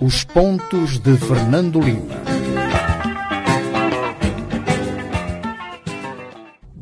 Os 0.00 0.24
pontos 0.24 0.98
de 0.98 1.16
Fernando 1.16 1.80
Lima. 1.80 2.14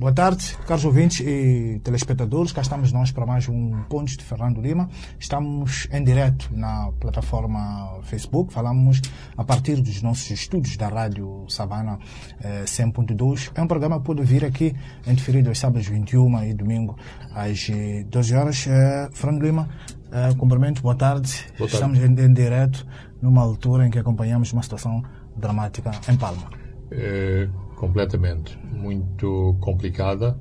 Boa 0.04 0.12
tarde, 0.12 0.54
caros 0.66 0.84
ouvintes 0.84 1.20
e 1.20 1.80
telespectadores. 1.82 2.52
Cá 2.52 2.60
estamos 2.60 2.92
nós 2.92 3.10
para 3.10 3.24
mais 3.24 3.48
um 3.48 3.84
Pontos 3.88 4.18
de 4.18 4.22
Fernando 4.22 4.60
Lima. 4.60 4.90
Estamos 5.18 5.88
em 5.90 6.04
direto 6.04 6.50
na 6.52 6.92
plataforma 7.00 8.00
Facebook. 8.02 8.52
Falamos 8.52 9.00
a 9.34 9.42
partir 9.42 9.80
dos 9.80 10.02
nossos 10.02 10.30
estúdios 10.30 10.76
da 10.76 10.88
Rádio 10.88 11.46
Savana 11.48 11.98
eh, 12.38 12.64
100.2. 12.66 13.52
É 13.54 13.62
um 13.62 13.66
programa 13.66 13.98
que 13.98 14.04
pode 14.04 14.22
vir 14.24 14.44
aqui 14.44 14.76
em 15.06 15.14
diferido 15.14 15.48
aos 15.48 15.58
sábados 15.58 15.86
21 15.86 16.44
e 16.44 16.52
domingo 16.52 16.98
às 17.32 17.70
12 18.06 18.34
horas. 18.34 18.66
Eh, 18.66 19.08
Fernando 19.10 19.42
Lima, 19.42 19.70
eh, 20.14 20.34
cumprimento, 20.38 20.80
boa 20.80 20.94
tarde. 20.94 21.32
Boa 21.58 21.68
tarde. 21.68 21.74
Estamos 21.74 21.98
em, 21.98 22.24
em 22.24 22.32
direto 22.32 22.86
numa 23.20 23.42
altura 23.42 23.86
em 23.86 23.90
que 23.90 23.98
acompanhamos 23.98 24.52
uma 24.52 24.62
situação 24.62 25.02
dramática 25.36 25.90
em 26.08 26.16
Palma. 26.16 26.50
Eh, 26.90 27.48
completamente. 27.76 28.58
Muito 28.72 29.56
complicada, 29.60 30.38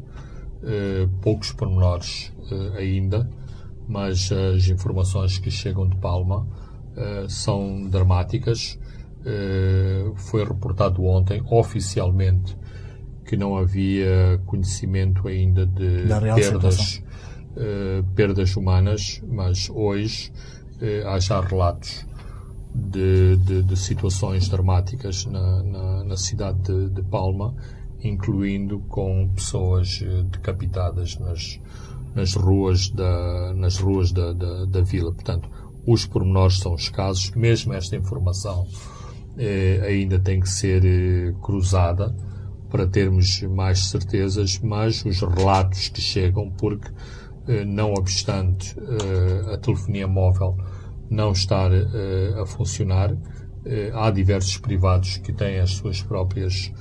eh, 0.63 1.07
poucos 1.21 1.51
pormenores 1.51 2.31
eh, 2.51 2.77
ainda, 2.77 3.29
mas 3.87 4.31
as 4.31 4.67
informações 4.67 5.37
que 5.37 5.49
chegam 5.49 5.87
de 5.87 5.95
Palma 5.97 6.47
eh, 6.95 7.25
são 7.27 7.89
dramáticas. 7.89 8.79
Eh, 9.25 10.11
foi 10.15 10.43
reportado 10.43 11.03
ontem, 11.03 11.41
oficialmente, 11.49 12.57
que 13.25 13.37
não 13.37 13.57
havia 13.57 14.39
conhecimento 14.45 15.27
ainda 15.27 15.65
de 15.65 16.05
perdas, 16.07 17.01
perdas 18.15 18.55
humanas, 18.55 19.21
mas 19.27 19.69
hoje 19.69 20.31
eh, 20.81 21.03
há 21.05 21.19
já 21.19 21.39
relatos 21.41 22.05
de, 22.73 23.37
de- 23.37 23.63
de 23.63 23.75
situações 23.77 24.47
dramáticas 24.49 25.25
na, 25.25 25.63
na- 25.63 26.03
na 26.03 26.17
cidade 26.17 26.59
de, 26.63 26.89
de 26.89 27.01
Palma, 27.03 27.53
incluindo 28.03 28.79
com 28.89 29.29
pessoas 29.35 30.01
eh, 30.03 30.23
decapitadas 30.23 31.17
nas, 31.19 31.59
nas 32.15 32.33
ruas 32.33 32.89
da, 32.89 33.53
nas 33.53 33.77
ruas 33.77 34.11
da, 34.11 34.33
da, 34.33 34.65
da 34.65 34.81
vila. 34.81 35.11
Portanto, 35.13 35.47
os 35.85 36.05
pormenores 36.05 36.59
são 36.59 36.75
escassos, 36.75 37.31
mesmo 37.31 37.73
esta 37.73 37.95
informação 37.95 38.67
eh, 39.37 39.81
ainda 39.87 40.17
tem 40.19 40.39
que 40.39 40.49
ser 40.49 40.83
eh, 40.85 41.33
cruzada 41.41 42.15
para 42.69 42.87
termos 42.87 43.41
mais 43.43 43.85
certezas, 43.89 44.59
mas 44.59 45.05
os 45.05 45.21
relatos 45.21 45.89
que 45.89 46.01
chegam, 46.01 46.49
porque 46.49 46.87
eh, 46.89 46.93
não 47.65 47.93
obstante 47.93 48.75
eh, 48.79 49.53
a 49.53 49.57
telefonia 49.57 50.07
móvel 50.07 50.57
não 51.09 51.31
estar 51.31 51.71
eh, 51.71 52.41
a 52.41 52.45
funcionar, 52.45 53.15
eh, 53.65 53.91
há 53.93 54.09
diversos 54.11 54.57
privados 54.57 55.17
que 55.17 55.31
têm 55.33 55.59
as 55.59 55.71
suas 55.71 56.01
próprias 56.01 56.71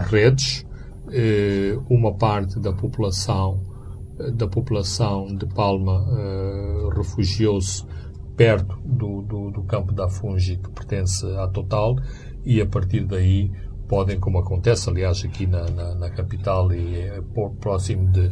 eh, 0.00 0.02
redes. 0.10 0.66
Eh, 1.10 1.78
uma 1.88 2.14
parte 2.14 2.58
da 2.58 2.72
população 2.72 3.60
eh, 4.18 4.30
da 4.32 4.46
população 4.48 5.26
de 5.34 5.46
Palma 5.46 6.06
eh, 6.18 6.88
refugiou-se 6.96 7.84
perto 8.36 8.76
do, 8.84 9.22
do, 9.22 9.50
do 9.50 9.62
campo 9.62 9.92
da 9.92 10.08
Fungi, 10.08 10.56
que 10.56 10.70
pertence 10.70 11.24
à 11.36 11.46
Total, 11.46 11.94
e 12.44 12.60
a 12.60 12.66
partir 12.66 13.04
daí 13.06 13.50
podem, 13.86 14.18
como 14.18 14.38
acontece, 14.38 14.88
aliás, 14.90 15.22
aqui 15.24 15.46
na, 15.46 15.64
na, 15.70 15.94
na 15.94 16.10
capital 16.10 16.72
e 16.72 16.96
eh, 17.00 17.22
por- 17.34 17.52
próximo 17.56 18.10
de, 18.10 18.30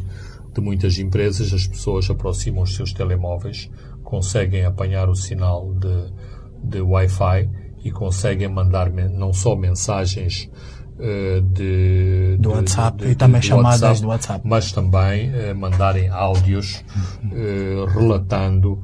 de 0.53 0.61
muitas 0.61 0.97
empresas, 0.99 1.51
as 1.53 1.65
pessoas 1.67 2.09
aproximam 2.09 2.63
os 2.63 2.75
seus 2.75 2.93
telemóveis, 2.93 3.69
conseguem 4.03 4.65
apanhar 4.65 5.09
o 5.09 5.15
sinal 5.15 5.73
de, 5.73 6.13
de 6.63 6.81
Wi-Fi 6.81 7.49
e 7.83 7.91
conseguem 7.91 8.47
mandar 8.47 8.91
não 8.91 9.33
só 9.33 9.55
mensagens 9.55 10.49
eh, 10.99 11.41
de, 11.41 12.37
Do 12.39 12.49
de- 12.49 12.55
WhatsApp 12.55 12.97
de- 13.03 13.11
e 13.11 13.15
também 13.15 13.41
chamadas 13.41 13.99
do 14.01 14.07
WhatsApp. 14.07 14.41
mas 14.47 14.71
também 14.71 15.31
eh, 15.33 15.53
mandarem 15.53 16.09
áudios 16.09 16.83
eh, 17.31 17.85
relatando 17.93 18.79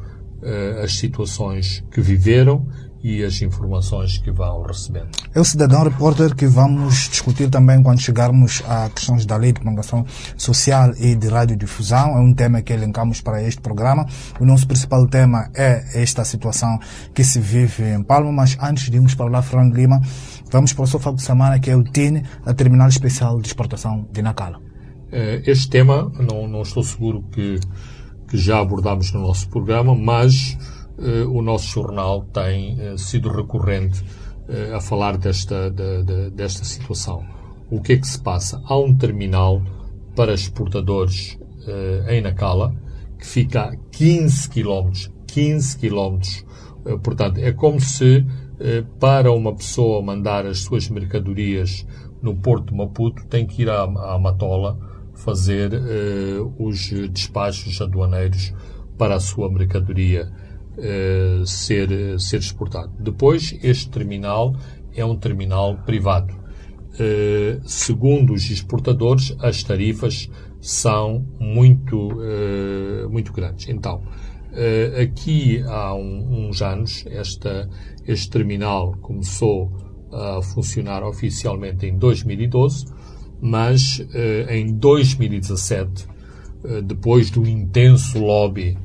as 0.82 0.94
situações 0.98 1.84
que 1.92 2.00
viveram 2.00 2.66
e 3.04 3.24
as 3.24 3.42
informações 3.42 4.18
que 4.18 4.32
vão 4.32 4.62
recebendo. 4.62 5.10
É 5.34 5.40
o 5.40 5.46
cidadão 5.46 5.84
repórter 5.84 6.36
que 6.36 6.46
vamos 6.46 7.10
discutir 7.10 7.50
também 7.50 7.82
quando 7.82 8.00
chegarmos 8.00 8.62
a 8.68 8.90
questões 8.90 9.26
da 9.26 9.38
lei 9.38 9.54
de 9.54 9.60
comunicação 9.60 10.06
social 10.38 10.92
e 10.98 11.16
de 11.16 11.28
radiodifusão. 11.28 12.18
É 12.18 12.20
um 12.20 12.34
tema 12.34 12.62
que 12.62 12.74
elencamos 12.74 13.22
para 13.22 13.42
este 13.42 13.62
programa. 13.62 14.06
O 14.40 14.46
nosso 14.46 14.68
principal 14.68 15.08
tema 15.08 15.50
é 15.56 16.02
esta 16.02 16.26
situação 16.26 16.78
que 17.14 17.24
se 17.24 17.40
vive 17.40 17.84
em 17.84 18.04
Palma, 18.04 18.32
mas 18.32 18.58
antes 18.62 18.90
de 18.90 18.98
irmos 18.98 19.16
para 19.16 19.30
lá, 19.30 19.42
Fernando 19.42 19.76
Lima, 19.76 20.02
vamos 20.52 20.74
para 20.74 20.84
o 20.84 20.88
sofá 20.88 21.12
de 21.12 21.22
semana 21.22 21.60
que 21.60 21.70
é 21.70 21.76
o 21.76 21.84
TIN, 21.84 22.24
a 22.46 22.54
Terminal 22.54 22.90
Especial 22.90 23.40
de 23.40 23.48
Exportação 23.48 24.08
de 24.12 24.22
Nacala. 24.22 24.60
Eh, 25.12 25.42
Este 25.46 25.70
tema, 25.70 26.12
não, 26.20 26.48
não 26.48 26.62
estou 26.62 26.84
seguro 26.84 27.24
que, 27.32 27.60
que 28.28 28.38
já 28.38 28.60
abordámos 28.60 29.12
no 29.14 29.22
nosso 29.22 29.50
programa, 29.50 29.96
mas 29.96 30.58
o 31.28 31.42
nosso 31.42 31.68
jornal 31.68 32.24
tem 32.34 32.80
eh, 32.80 32.98
sido 32.98 33.30
recorrente 33.30 34.04
eh, 34.48 34.74
a 34.74 34.82
falar 34.82 35.18
desta, 35.18 35.70
da- 35.72 36.02
da- 36.02 36.30
desta 36.30 36.64
situação. 36.66 37.26
O 37.72 37.82
que 37.82 37.94
é 37.94 37.98
que 37.98 38.08
se 38.08 38.20
passa? 38.22 38.62
Há 38.66 38.78
um 38.78 38.96
terminal 38.96 39.62
para 40.16 40.34
exportadores 40.34 41.38
eh, 41.68 42.18
em 42.18 42.22
Nacala 42.22 42.74
que 43.18 43.26
fica 43.26 43.62
a 43.64 43.76
15 43.92 44.50
km. 44.50 44.92
15 45.28 45.78
km. 45.78 46.20
Eh, 46.86 46.98
portanto, 47.02 47.38
é 47.40 47.52
como 47.52 47.80
se 47.80 48.26
eh, 48.60 48.84
para 49.00 49.32
uma 49.32 49.56
pessoa 49.56 50.02
mandar 50.02 50.46
as 50.46 50.60
suas 50.60 50.90
mercadorias 50.90 51.86
no 52.22 52.36
Porto 52.36 52.72
de 52.72 52.76
Maputo 52.78 53.26
tem 53.28 53.46
que 53.48 53.62
ir 53.62 53.70
à, 53.70 53.84
à 53.84 54.20
Matola 54.20 54.78
fazer 55.14 55.74
eh, 55.74 56.40
os 56.58 56.90
despachos 57.12 57.80
aduaneiros 57.82 58.54
para 58.98 59.16
a 59.16 59.20
sua 59.20 59.50
mercadoria 59.50 60.30
eh, 60.82 61.42
ser, 61.46 62.20
ser 62.20 62.38
exportado. 62.40 62.92
Depois, 63.00 63.58
este 63.64 63.90
terminal 63.90 64.56
é 64.96 65.04
um 65.06 65.16
terminal 65.16 65.78
privado. 65.86 66.34
Eh, 67.00 67.60
segundo 67.64 68.34
os 68.34 68.50
exportadores, 68.50 69.36
as 69.40 69.64
tarifas 69.64 70.30
são 70.60 71.26
muito, 71.40 72.10
eh, 72.22 73.08
muito 73.10 73.32
grandes. 73.32 73.68
Então, 73.70 74.02
aqui 75.00 75.62
há 75.68 75.94
um- 75.94 76.48
uns 76.50 76.62
anos, 76.62 77.06
esta, 77.08 77.70
este 78.08 78.30
terminal 78.32 78.94
começou 79.00 79.72
a 80.12 80.42
funcionar 80.42 81.04
oficialmente 81.04 81.86
em 81.86 81.96
2012, 81.96 82.86
mas 83.40 84.02
em 84.50 84.74
2017, 84.74 86.08
eh, 86.64 86.82
depois 86.82 87.30
do 87.30 87.48
intenso 87.48 88.20
lobby 88.20 88.78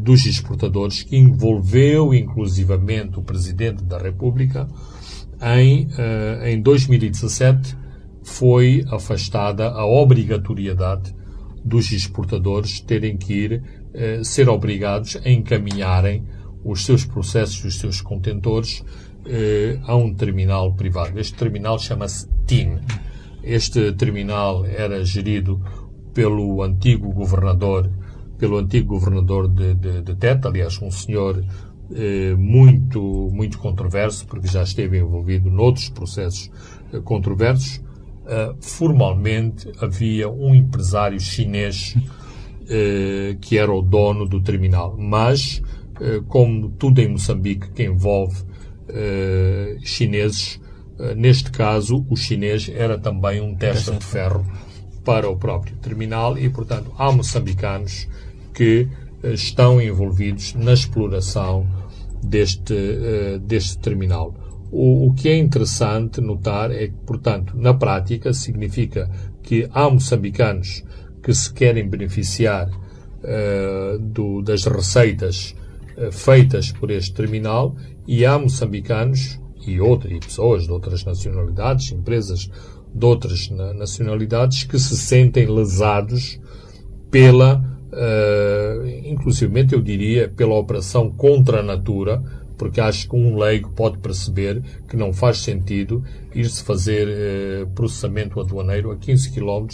dos 0.00 0.26
exportadores, 0.26 1.04
que 1.04 1.16
envolveu 1.16 2.12
inclusivamente 2.12 3.18
o 3.18 3.22
Presidente 3.22 3.84
da 3.84 3.96
República, 3.96 4.68
em, 5.40 5.88
eh, 5.96 6.52
em 6.52 6.60
2017 6.60 7.76
foi 8.22 8.84
afastada 8.90 9.68
a 9.68 9.86
obrigatoriedade 9.86 11.14
dos 11.64 11.92
exportadores 11.92 12.80
terem 12.80 13.16
que 13.16 13.32
ir 13.32 13.62
eh, 13.94 14.22
ser 14.24 14.48
obrigados 14.48 15.16
a 15.24 15.30
encaminharem 15.30 16.24
os 16.64 16.84
seus 16.84 17.04
processos, 17.04 17.64
os 17.64 17.78
seus 17.78 18.00
contentores 18.00 18.84
eh, 19.26 19.78
a 19.84 19.96
um 19.96 20.12
terminal 20.12 20.74
privado. 20.74 21.18
Este 21.18 21.34
terminal 21.34 21.78
chama-se 21.78 22.28
TIN. 22.46 22.78
Este 23.42 23.92
terminal 23.92 24.66
era 24.66 25.04
gerido 25.04 25.62
pelo 26.12 26.62
antigo 26.62 27.12
governador, 27.12 27.90
pelo 28.38 28.56
antigo 28.58 28.94
governador 28.94 29.48
de, 29.48 29.74
de, 29.74 30.02
de 30.02 30.14
Teta, 30.14 30.48
aliás, 30.48 30.80
um 30.80 30.90
senhor 30.90 31.44
eh, 31.90 32.34
muito, 32.36 33.30
muito 33.32 33.58
controverso, 33.58 34.26
porque 34.26 34.46
já 34.46 34.62
esteve 34.62 34.98
envolvido 34.98 35.50
noutros 35.50 35.88
processos 35.88 36.50
eh, 36.92 37.00
controversos. 37.00 37.82
Uh, 38.28 38.54
formalmente 38.60 39.72
havia 39.80 40.28
um 40.28 40.54
empresário 40.54 41.18
chinês 41.18 41.96
uh, 41.96 43.34
que 43.40 43.56
era 43.56 43.72
o 43.72 43.80
dono 43.80 44.28
do 44.28 44.38
terminal, 44.42 44.94
mas 44.98 45.62
uh, 45.98 46.22
como 46.24 46.68
tudo 46.72 47.00
em 47.00 47.08
Moçambique 47.08 47.70
que 47.70 47.84
envolve 47.84 48.46
chineses, 49.82 50.58
neste 51.14 51.50
caso 51.50 52.06
o 52.08 52.16
chinês 52.16 52.70
era 52.74 52.96
também 52.96 53.38
um 53.38 53.54
testa 53.54 53.92
de 53.92 54.02
ferro 54.02 54.46
para 55.04 55.28
o 55.28 55.36
próprio 55.36 55.76
terminal 55.76 56.38
e, 56.38 56.48
portanto, 56.48 56.90
há 56.96 57.12
moçambicanos 57.12 58.08
que 58.58 58.88
estão 59.22 59.80
envolvidos 59.80 60.52
na 60.54 60.72
exploração 60.72 61.64
deste, 62.20 62.74
deste 63.42 63.78
terminal. 63.78 64.34
O, 64.72 65.06
o, 65.06 65.14
que 65.14 65.28
é 65.28 65.38
interessante 65.38 66.20
notar 66.20 66.72
é 66.72 66.88
que, 66.88 66.98
portanto, 67.06 67.56
na 67.56 67.72
prática, 67.72 68.32
significa 68.32 69.08
que 69.44 69.68
há 69.72 69.88
moçambicanos 69.88 70.82
que 71.22 71.32
se 71.32 71.52
querem 71.54 71.88
beneficiar 71.88 72.68
uh, 72.68 73.98
do, 74.00 74.42
das 74.42 74.64
receitas 74.64 75.54
feitas 76.10 76.72
por 76.72 76.90
este 76.90 77.14
terminal 77.14 77.76
e 78.06 78.26
há 78.26 78.36
moçambicanos 78.38 79.40
e, 79.64 79.80
outras, 79.80 80.12
e 80.12 80.18
pessoas 80.18 80.64
de 80.64 80.72
outras 80.72 81.04
nacionalidades, 81.04 81.92
empresas 81.92 82.50
de 82.92 83.04
outras 83.06 83.48
nacionalidades 83.50 84.64
que 84.64 84.78
se 84.78 84.96
sentem 84.96 85.46
lesados 85.46 86.40
pela, 87.10 87.77
uh, 87.92 88.86
inclusivamente 89.04 89.74
eu 89.74 89.80
diria, 89.80 90.28
pela 90.28 90.54
operação 90.54 91.10
contra 91.10 91.60
a 91.60 91.62
natura, 91.62 92.22
porque 92.56 92.80
acho 92.80 93.08
que 93.08 93.16
um 93.16 93.36
leigo 93.36 93.70
pode 93.70 93.98
perceber 93.98 94.62
que 94.88 94.96
não 94.96 95.12
faz 95.12 95.38
sentido 95.38 96.02
ir-se 96.34 96.62
fazer 96.62 97.08
uh, 97.08 97.66
processamento 97.68 98.40
aduaneiro 98.40 98.90
a 98.90 98.96
15 98.96 99.32
km 99.32 99.66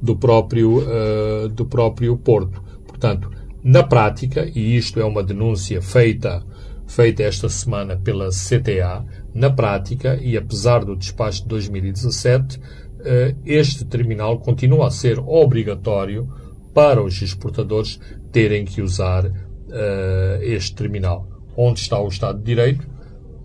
do 0.00 0.16
próprio, 0.16 0.78
uh, 0.78 1.48
do 1.48 1.66
próprio 1.66 2.16
porto. 2.16 2.62
Portanto, 2.86 3.30
na 3.62 3.82
prática, 3.82 4.48
e 4.54 4.76
isto 4.76 5.00
é 5.00 5.04
uma 5.04 5.22
denúncia 5.22 5.82
feita, 5.82 6.42
feita 6.86 7.22
esta 7.24 7.48
semana 7.48 7.96
pela 7.96 8.28
CTA, 8.28 9.04
na 9.34 9.50
prática, 9.50 10.16
e 10.22 10.36
apesar 10.36 10.84
do 10.84 10.94
despacho 10.96 11.42
de 11.42 11.48
2017, 11.48 12.60
eh, 13.00 13.34
este 13.44 13.84
terminal 13.84 14.38
continua 14.38 14.86
a 14.86 14.90
ser 14.90 15.18
obrigatório 15.18 16.28
para 16.76 17.02
os 17.02 17.22
exportadores 17.22 17.98
terem 18.30 18.66
que 18.66 18.82
usar 18.82 19.24
uh, 19.24 19.32
este 20.42 20.74
terminal. 20.74 21.26
Onde 21.56 21.80
está 21.80 21.98
o 21.98 22.06
Estado 22.06 22.38
de 22.38 22.44
Direito? 22.44 22.86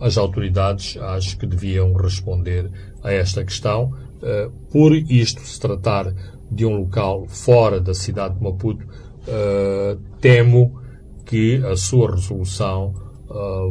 As 0.02 0.18
autoridades 0.18 0.98
acho 0.98 1.38
que 1.38 1.46
deviam 1.46 1.94
responder 1.94 2.70
a 3.02 3.14
esta 3.14 3.42
questão. 3.46 3.94
Uh, 4.22 4.52
por 4.70 4.94
isto 4.94 5.40
se 5.48 5.58
tratar 5.58 6.14
de 6.52 6.66
um 6.66 6.76
local 6.76 7.26
fora 7.26 7.80
da 7.80 7.94
cidade 7.94 8.36
de 8.36 8.44
Maputo, 8.44 8.86
uh, 8.86 9.98
temo 10.20 10.82
que 11.26 11.64
a 11.66 11.78
sua 11.78 12.12
resolução 12.12 12.94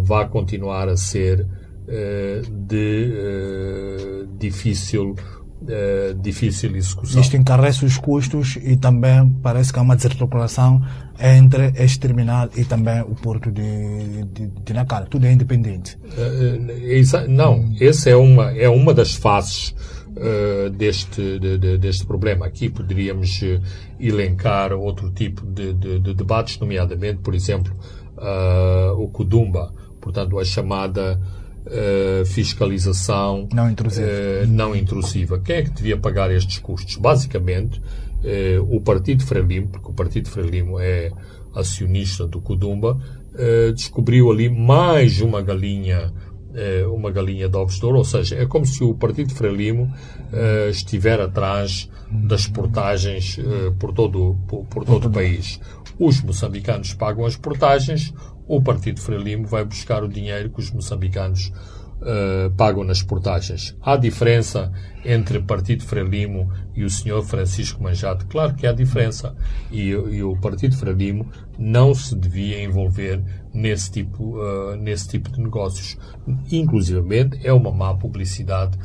vá 0.05 0.25
continuar 0.25 0.89
a 0.89 0.97
ser 0.97 1.47
de 2.67 4.27
difícil 4.39 5.15
Uh, 5.63 6.15
difícil 6.15 6.75
execução. 6.75 7.21
Isto 7.21 7.37
encarece 7.37 7.85
os 7.85 7.99
custos 7.99 8.57
e 8.63 8.79
também 8.79 9.29
parece 9.43 9.71
que 9.71 9.79
há 9.79 9.83
uma 9.83 9.95
desarticulação 9.95 10.83
entre 11.19 11.73
este 11.77 12.01
terminal 12.01 12.49
e 12.57 12.65
também 12.65 13.03
o 13.03 13.15
porto 13.15 13.53
de, 13.53 14.25
de, 14.25 14.47
de 14.47 14.73
Nacal. 14.73 15.05
Tudo 15.05 15.27
é 15.27 15.33
independente. 15.33 15.99
Uh, 16.17 17.29
não, 17.29 17.61
hum. 17.61 17.77
essa 17.79 18.09
é 18.09 18.17
uma, 18.17 18.51
é 18.53 18.71
uma 18.71 18.95
das 18.95 19.15
faces 19.15 19.75
uh, 20.11 20.71
deste, 20.71 21.39
de, 21.39 21.59
de, 21.59 21.79
deste 21.79 22.07
problema. 22.07 22.47
Aqui 22.47 22.69
poderíamos 22.69 23.41
uh, 23.43 23.61
elencar 23.99 24.73
outro 24.73 25.11
tipo 25.11 25.47
de, 25.47 25.73
de, 25.73 26.15
debates, 26.15 26.59
nomeadamente, 26.59 27.21
por 27.21 27.35
exemplo, 27.35 27.75
uh, 28.17 29.01
o 29.01 29.09
Kudumba, 29.09 29.73
portanto, 30.01 30.39
a 30.39 30.45
chamada 30.45 31.21
fiscalização 32.27 33.49
não 33.53 33.71
intrusiva. 33.71 34.09
não 34.49 34.75
intrusiva. 34.75 35.39
Quem 35.39 35.57
é 35.57 35.63
que 35.63 35.71
devia 35.71 35.97
pagar 35.97 36.31
estes 36.31 36.59
custos? 36.59 36.97
Basicamente, 36.97 37.81
o 38.69 38.81
Partido 38.81 39.25
Frelimo, 39.25 39.69
porque 39.69 39.89
o 39.89 39.93
Partido 39.93 40.29
Frelimo 40.31 40.81
é 40.81 41.11
acionista 41.55 42.27
do 42.27 42.41
Kudumba, 42.41 42.99
descobriu 43.75 44.31
ali 44.31 44.49
mais 44.49 45.21
uma 45.21 45.43
galinha 45.43 46.13
uma 46.93 47.11
galinha 47.11 47.49
de 47.49 47.57
ovos 47.57 47.79
de 47.79 47.87
ouro, 47.87 47.99
ou 47.99 48.05
seja, 48.05 48.37
é 48.37 48.47
como 48.47 48.67
se 48.67 48.83
o 48.83 48.95
Partido 48.95 49.33
Frelimo 49.35 49.85
uh, 49.85 50.71
estiver 50.71 51.21
atrás 51.21 51.89
das 52.11 52.47
portagens 52.47 53.39
uh, 53.39 53.73
por 53.79 53.93
todo, 53.93 54.37
por, 54.49 54.65
por 54.67 54.85
todo 54.85 55.07
o 55.07 55.11
país. 55.11 55.61
Os 55.99 56.21
moçambicanos 56.23 56.95
pagam 56.95 57.25
as 57.25 57.37
portagens, 57.37 58.13
o 58.51 58.61
Partido 58.61 59.01
Frelimo 59.01 59.47
vai 59.47 59.65
buscar 59.65 60.03
o 60.03 60.09
dinheiro 60.09 60.51
que 60.51 60.59
os 60.59 60.73
moçambicanos 60.73 61.53
uh, 62.01 62.51
pagam 62.57 62.83
nas 62.83 63.01
portagens. 63.01 63.77
Há 63.81 63.97
diferença 63.97 64.73
entre 65.05 65.39
o 65.39 65.45
Partido 65.45 65.85
Frelimo 65.85 66.51
e 66.75 66.83
o 66.83 66.91
Sr. 66.91 67.23
Francisco 67.23 67.81
Manjado? 67.81 68.27
Claro 68.27 68.57
que 68.57 68.67
há 68.67 68.73
diferença. 68.73 69.37
E, 69.71 69.91
e, 69.91 70.23
o 70.25 70.37
Partido 70.37 70.77
Frelimo 70.77 71.31
não 71.57 71.95
se 71.95 72.17
devia 72.17 72.61
envolver 72.61 73.23
nesse 73.55 73.93
tipo, 73.93 74.37
uh, 74.37 74.75
nesse 74.75 75.09
tipo 75.09 75.31
de 75.31 75.41
negócios. 75.41 75.97
Inclusivamente, 76.51 77.39
é 77.47 77.53
uma 77.53 77.71
má 77.71 77.95
publicidade 77.95 78.77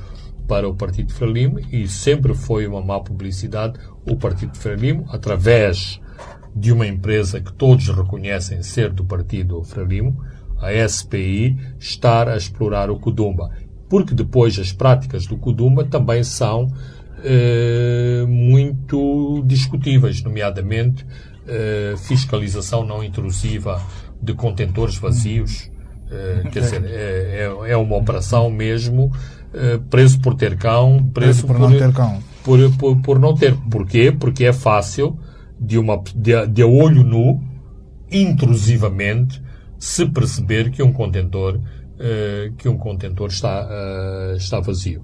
para 0.48 0.70
o 0.70 0.76
Partido 0.76 1.12
Frelimo 1.12 1.60
e 1.72 1.88
sempre 1.88 2.36
foi 2.36 2.68
uma 2.68 2.82
má 2.82 3.00
publicidade 3.00 3.80
o 4.06 4.16
Partido 4.16 4.56
Frelimo, 4.60 5.08
através 5.10 6.00
de 6.56 6.72
uma 6.72 6.88
empresa 6.88 7.42
que 7.42 7.52
todos 7.52 7.90
reconhecem 7.90 8.64
ser 8.64 8.92
do 8.92 9.04
Partido 9.04 9.62
Frelimo, 9.64 10.24
a 10.58 10.88
SPI 10.88 11.58
estar 11.78 12.30
a 12.30 12.38
explorar 12.38 12.90
o 12.90 12.98
Kudumba. 12.98 13.52
Porque 13.90 14.16
depois 14.16 14.58
as 14.58 14.72
práticas 14.72 15.28
do 15.28 15.38
Kudumba 15.38 15.84
também 15.84 16.24
são 16.24 16.68
eh, 17.24 18.26
muito 18.28 19.44
discutíveis, 19.46 20.24
nomeadamente 20.24 21.06
eh, 21.48 21.94
fiscalização 21.98 22.86
não 22.86 23.04
intrusiva 23.04 23.82
de 24.22 24.34
contentores 24.34 24.98
vazios. 24.98 25.70
Eh, 26.10 26.50
quer 26.52 26.62
dizer, 26.62 26.86
é, 26.86 27.52
é, 27.68 27.72
é 27.72 27.78
uma 27.78 27.98
operação 27.98 28.50
mesmo 28.50 29.12
eh, 29.54 29.80
preso 29.90 30.20
por 30.20 30.36
ter 30.36 30.58
cão, 30.58 31.10
preso, 31.14 31.46
preso 31.46 31.48
por, 31.48 31.56
por, 31.56 31.60
não 31.60 31.78
ter 31.78 31.94
cão. 31.94 32.24
Por, 32.44 32.72
por, 32.78 33.02
por, 33.02 33.20
não 33.20 33.36
ter. 33.36 33.56
Porquê? 33.70 34.12
Porque 34.12 34.46
é 34.46 34.54
fácil 34.54 35.18
de, 35.60 35.78
uma, 35.78 36.02
de, 36.16 36.48
de 36.48 36.64
olho 36.64 37.04
nu, 37.04 37.42
intrusivamente, 38.12 39.42
se 39.78 40.06
perceber 40.06 40.72
que 40.72 40.82
um 40.82 40.92
contentor, 40.92 41.56
uh, 41.58 42.54
que 42.58 42.68
um 42.68 42.78
contentor 42.78 43.28
está, 43.28 43.68
uh, 43.68 44.36
está 44.36 44.60
vazio. 44.60 45.04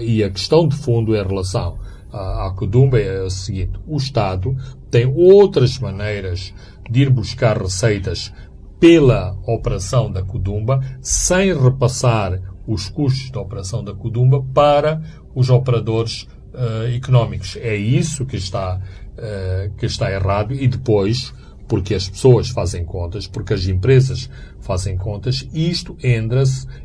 E 0.00 0.24
a 0.24 0.30
questão 0.30 0.66
de 0.66 0.76
fundo 0.76 1.14
em 1.14 1.22
relação 1.22 1.78
à, 2.12 2.46
à 2.46 2.50
Codumba 2.52 2.98
é 2.98 3.24
a 3.24 3.30
seguinte: 3.30 3.78
o 3.86 3.96
Estado 3.96 4.56
tem 4.90 5.06
outras 5.06 5.78
maneiras 5.78 6.54
de 6.90 7.02
ir 7.02 7.10
buscar 7.10 7.60
receitas 7.60 8.32
pela 8.80 9.36
operação 9.46 10.10
da 10.10 10.22
Codumba 10.22 10.80
sem 11.02 11.54
repassar 11.54 12.40
os 12.66 12.88
custos 12.88 13.30
da 13.30 13.40
operação 13.40 13.84
da 13.84 13.94
Codumba 13.94 14.42
para 14.54 15.02
os 15.34 15.50
operadores 15.50 16.26
uh, 16.54 16.94
económicos. 16.94 17.56
É 17.60 17.76
isso 17.76 18.24
que 18.24 18.36
está, 18.36 18.80
uh, 19.20 19.70
que 19.76 19.86
está 19.86 20.10
errado 20.10 20.52
e 20.54 20.66
depois 20.66 21.32
porque 21.68 21.94
as 21.94 22.08
pessoas 22.08 22.48
fazem 22.48 22.84
contas, 22.84 23.28
porque 23.28 23.54
as 23.54 23.68
empresas 23.68 24.28
fazem 24.58 24.96
contas, 24.96 25.48
isto 25.54 25.96
entra, 26.02 26.42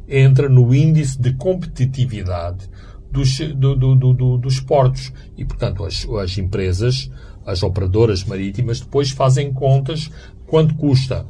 entra 0.08 0.48
no 0.48 0.76
índice 0.76 1.20
de 1.20 1.34
competitividade 1.34 2.70
dos, 3.12 3.40
do, 3.40 3.76
do, 3.76 3.96
do, 3.96 4.38
dos 4.38 4.60
portos. 4.60 5.12
E, 5.36 5.44
portanto, 5.44 5.84
as, 5.84 6.08
as 6.22 6.38
empresas, 6.38 7.10
as 7.48 7.64
operadoras 7.64 8.24
marítimas, 8.26 8.80
depois 8.80 9.10
fazem 9.10 9.52
contas 9.52 10.12
quanto 10.46 10.76
custa 10.76 11.26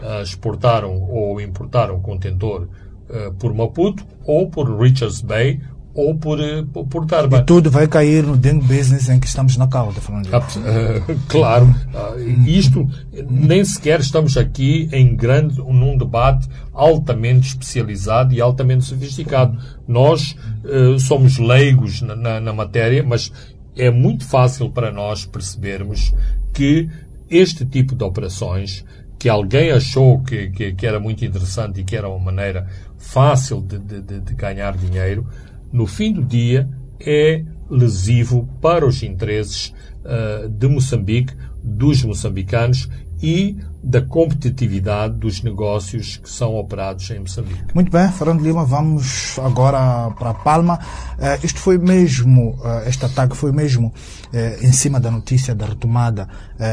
uh, 0.00 0.22
exportar 0.22 0.84
ou 0.84 1.38
importar 1.42 1.90
um 1.90 2.00
contentor 2.00 2.68
uh, 3.10 3.34
por 3.34 3.52
Maputo 3.52 4.02
ou 4.24 4.48
por 4.48 4.80
Richards 4.80 5.20
Bay 5.20 5.60
ou 5.94 6.16
por, 6.16 6.40
eh, 6.40 6.64
por, 6.72 7.06
Tarba. 7.06 7.38
E 7.38 7.42
tudo 7.44 7.70
vai 7.70 7.86
cair 7.86 8.24
no 8.24 8.36
dengue 8.36 8.66
business 8.66 9.08
em 9.08 9.20
que 9.20 9.28
estamos 9.28 9.56
na 9.56 9.68
cauda, 9.68 10.00
Fernando. 10.00 10.26
Uh, 10.26 11.20
claro. 11.28 11.66
Uh, 11.66 12.48
isto, 12.48 12.88
nem 13.30 13.64
sequer 13.64 14.00
estamos 14.00 14.36
aqui 14.36 14.88
em 14.92 15.14
grande, 15.14 15.58
num 15.58 15.96
debate 15.96 16.48
altamente 16.72 17.48
especializado 17.48 18.34
e 18.34 18.40
altamente 18.40 18.84
sofisticado. 18.84 19.56
Nós 19.86 20.34
uh, 20.64 20.98
somos 20.98 21.38
leigos 21.38 22.02
na, 22.02 22.16
na, 22.16 22.40
na 22.40 22.52
matéria, 22.52 23.04
mas 23.04 23.30
é 23.76 23.88
muito 23.88 24.26
fácil 24.26 24.70
para 24.70 24.90
nós 24.90 25.24
percebermos 25.24 26.12
que 26.52 26.88
este 27.30 27.64
tipo 27.64 27.94
de 27.94 28.02
operações 28.02 28.84
que 29.18 29.28
alguém 29.28 29.70
achou 29.70 30.22
que, 30.22 30.50
que, 30.50 30.72
que, 30.72 30.86
era 30.86 31.00
muito 31.00 31.24
interessante 31.24 31.80
e 31.80 31.84
que 31.84 31.96
era 31.96 32.08
uma 32.08 32.18
maneira 32.18 32.66
fácil 32.98 33.62
de, 33.62 33.78
de, 33.78 34.20
de 34.20 34.34
ganhar 34.34 34.76
dinheiro, 34.76 35.26
no 35.74 35.88
fim 35.88 36.12
do 36.12 36.22
dia, 36.22 36.68
é 37.00 37.44
lesivo 37.68 38.48
para 38.62 38.86
os 38.86 39.02
interesses 39.02 39.74
uh, 40.04 40.48
de 40.48 40.68
Moçambique, 40.68 41.34
dos 41.64 42.04
moçambicanos 42.04 42.88
e 43.20 43.56
da 43.84 44.00
competitividade 44.00 45.14
dos 45.14 45.42
negócios 45.42 46.16
que 46.16 46.30
são 46.30 46.56
operados 46.56 47.10
em 47.10 47.20
Moçambique. 47.20 47.74
Muito 47.74 47.92
bem, 47.92 48.10
Fernando 48.10 48.40
Lima, 48.40 48.64
vamos 48.64 49.38
agora 49.38 50.10
para 50.12 50.32
Palma. 50.32 50.78
Uh, 51.18 51.44
isto 51.44 51.60
foi 51.60 51.76
mesmo, 51.76 52.52
uh, 52.60 52.88
este 52.88 53.04
ataque 53.04 53.36
foi 53.36 53.52
mesmo 53.52 53.88
uh, 53.88 54.66
em 54.66 54.72
cima 54.72 54.98
da 54.98 55.10
notícia 55.10 55.54
da 55.54 55.66
retomada 55.66 56.28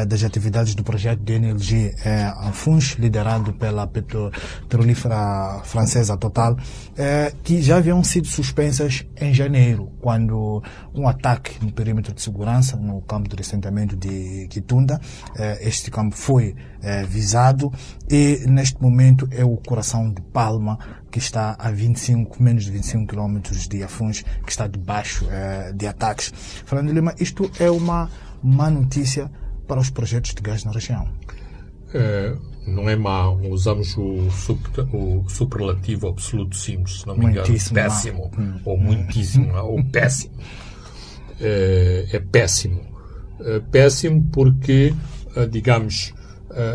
das 0.07 0.23
atividades 0.23 0.75
do 0.75 0.83
projeto 0.83 1.19
de 1.21 1.33
NLG 1.39 1.95
uh, 2.47 2.53
FUNS, 2.53 2.95
liderado 2.99 3.51
pela 3.53 3.87
petrolífera 3.87 5.59
francesa 5.63 6.15
Total, 6.15 6.55
que 7.43 7.61
já 7.61 7.77
haviam 7.77 8.03
sido 8.03 8.27
suspensas 8.27 9.05
em 9.19 9.33
janeiro, 9.33 9.91
quando 9.99 10.63
um 10.93 11.07
ataque 11.07 11.53
no 11.65 11.71
perímetro 11.71 12.13
de 12.13 12.21
segurança, 12.21 12.77
no 12.77 13.01
campo 13.01 13.35
de 13.35 13.41
assentamento 13.41 13.95
de 13.97 14.47
Quitunda, 14.49 15.01
este 15.61 15.89
campo 15.89 16.15
foi 16.15 16.55
eh, 16.81 17.03
visado 17.03 17.71
e 18.09 18.43
neste 18.47 18.81
momento 18.81 19.27
é 19.31 19.43
o 19.43 19.55
coração 19.57 20.09
de 20.09 20.21
Palma 20.21 20.79
que 21.11 21.19
está 21.19 21.55
a 21.59 21.69
25, 21.71 22.41
menos 22.41 22.65
de 22.65 22.71
25 22.71 23.07
quilómetros 23.07 23.67
de 23.67 23.83
Afuns, 23.83 24.23
que 24.45 24.51
está 24.51 24.67
debaixo 24.67 25.27
eh, 25.29 25.73
de 25.75 25.87
ataques. 25.87 26.33
Fernando 26.65 26.93
Lima, 26.93 27.13
isto 27.19 27.49
é 27.59 27.69
uma 27.69 28.09
má 28.41 28.69
notícia 28.69 29.29
para 29.67 29.79
os 29.79 29.89
projetos 29.89 30.33
de 30.33 30.41
gás 30.41 30.63
na 30.63 30.71
região. 30.71 31.07
É, 31.93 32.35
não 32.65 32.89
é 32.89 32.95
má, 32.95 33.29
usamos 33.29 33.97
o, 33.97 34.29
super, 34.31 34.85
o 34.93 35.25
superlativo 35.27 36.07
absoluto 36.07 36.55
simples, 36.55 37.01
se 37.01 37.07
não 37.07 37.15
me 37.15 37.25
engano, 37.25 37.47
Muitíssimo 37.47 37.75
péssimo, 37.75 38.31
ou 38.65 38.77
muitíssimo, 38.77 39.53
ou 39.57 39.83
péssimo. 39.83 40.33
É, 41.39 42.07
é 42.11 42.19
péssimo. 42.19 42.81
É 43.39 43.59
péssimo 43.59 44.23
porque, 44.31 44.93
eh, 45.35 45.45
digamos, 45.47 46.13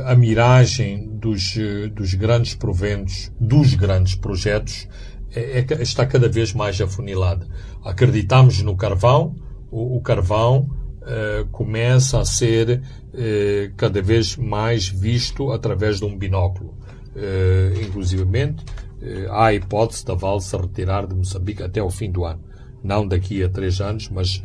a 0.07 0.15
miragem 0.15 1.09
dos, 1.19 1.55
dos 1.93 2.15
grandes 2.15 2.55
proventos, 2.55 3.33
dos 3.39 3.75
grandes 3.75 4.15
projetos, 4.15 4.89
é, 5.35 5.61
é- 5.61 5.83
está 5.83 6.07
cada 6.07 6.29
vez 6.29 6.53
mais 6.53 6.81
afunilada. 6.81 7.47
Acreditamos 7.85 8.63
no 8.63 8.77
carvão, 8.77 9.37
o, 9.71 9.97
o 9.97 10.01
carvão 10.01 10.69
eh, 11.09 11.45
começa 11.53 12.19
a 12.19 12.25
ser 12.25 12.83
eh, 13.15 13.71
cada 13.77 14.03
vez 14.03 14.37
mais 14.37 14.89
visto 14.89 15.53
através 15.53 15.99
de 15.99 16.05
um 16.05 16.17
binóculo. 16.19 16.75
Eh, 17.15 17.75
inclusivamente, 17.87 18.65
eh, 19.01 19.27
há 19.31 19.47
a 19.47 19.55
hipótese 19.55 20.05
da 20.05 20.15
Vale 20.15 20.41
se 20.41 20.57
retirar 20.57 21.07
de 21.07 21.15
Moçambique 21.15 21.63
até 21.63 21.81
ao 21.81 21.91
fim 21.91 22.11
do 22.11 22.25
ano. 22.25 22.43
Não 22.83 23.07
daqui 23.07 23.43
a 23.43 23.49
três 23.49 23.81
anos, 23.81 24.09
mas 24.09 24.43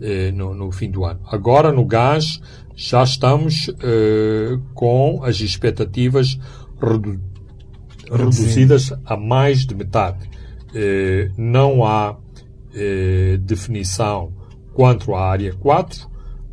eh, 0.00 0.30
no, 0.32 0.54
no 0.54 0.70
fim 0.72 0.90
do 0.90 1.04
ano. 1.04 1.20
Agora, 1.26 1.72
no 1.72 1.84
gás, 1.84 2.40
já 2.74 3.02
estamos 3.02 3.70
eh, 3.80 4.58
com 4.74 5.22
as 5.22 5.40
expectativas 5.40 6.38
redu 6.80 7.20
reduzidas 8.10 8.92
a 9.04 9.16
mais 9.16 9.64
de 9.64 9.74
metade. 9.74 10.28
Eh, 10.74 11.30
não 11.38 11.84
há 11.84 12.16
eh, 12.74 13.38
definição 13.40 14.32
quanto 14.74 15.14
à 15.14 15.30
área 15.30 15.54
4. 15.54 16.08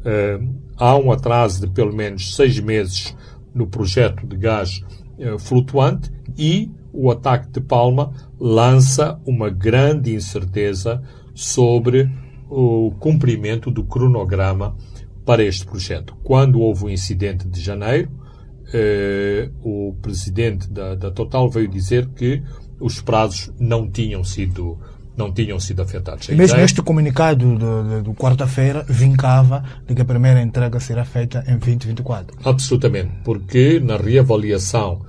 Eh, 0.06 0.40
há 0.78 0.96
um 0.96 1.12
atraso 1.12 1.62
de 1.62 1.74
pelo 1.74 1.94
menos 1.94 2.36
seis 2.36 2.60
meses 2.60 3.16
no 3.54 3.68
projeto 3.68 4.26
de 4.26 4.38
gás 4.38 4.82
eh, 5.20 5.38
flutuante 5.38 6.12
e 6.38 6.72
o 6.94 7.12
ataque 7.12 7.50
de 7.50 7.62
Palma 7.62 8.14
lança 8.40 9.20
uma 9.26 9.50
grande 9.50 10.14
incerteza 10.14 11.02
sobre 11.34 12.10
o 12.54 12.92
cumprimento 13.00 13.72
do 13.72 13.84
cronograma 13.84 14.76
para 15.26 15.42
este 15.44 15.66
projeto. 15.66 16.16
Quando 16.24 16.60
houve 16.60 16.86
o 16.86 16.90
incidente 16.90 17.48
de 17.48 17.62
janeiro, 17.62 18.10
eh, 18.74 19.50
o 19.64 19.96
presidente 20.02 20.70
da, 20.70 20.96
da 20.96 21.12
Total 21.12 21.50
veio 21.50 21.68
dizer 21.68 22.08
que 22.10 22.42
os 22.80 23.02
prazos 23.02 23.52
não 23.60 23.90
tinham 23.90 24.24
sido 24.24 24.78
não 25.16 25.32
tinham 25.32 25.60
sido 25.60 25.82
afetados. 25.82 26.30
A 26.30 26.34
Mesmo 26.34 26.56
ideia- 26.56 26.66
este 26.66 26.82
comunicado 26.82 27.56
do, 27.58 27.84
do- 27.84 28.04
do 28.04 28.14
quarta-feira 28.14 28.84
vincava 28.88 29.62
de 29.86 29.94
que 29.94 30.02
a 30.02 30.06
primeira 30.06 30.42
entrega 30.42 30.80
será 30.80 31.04
feita 31.06 31.44
em 31.48 31.58
2024. 31.58 32.38
Absolutamente, 32.44 33.12
porque 33.24 33.80
na 33.82 33.98
reavaliação, 33.98 35.02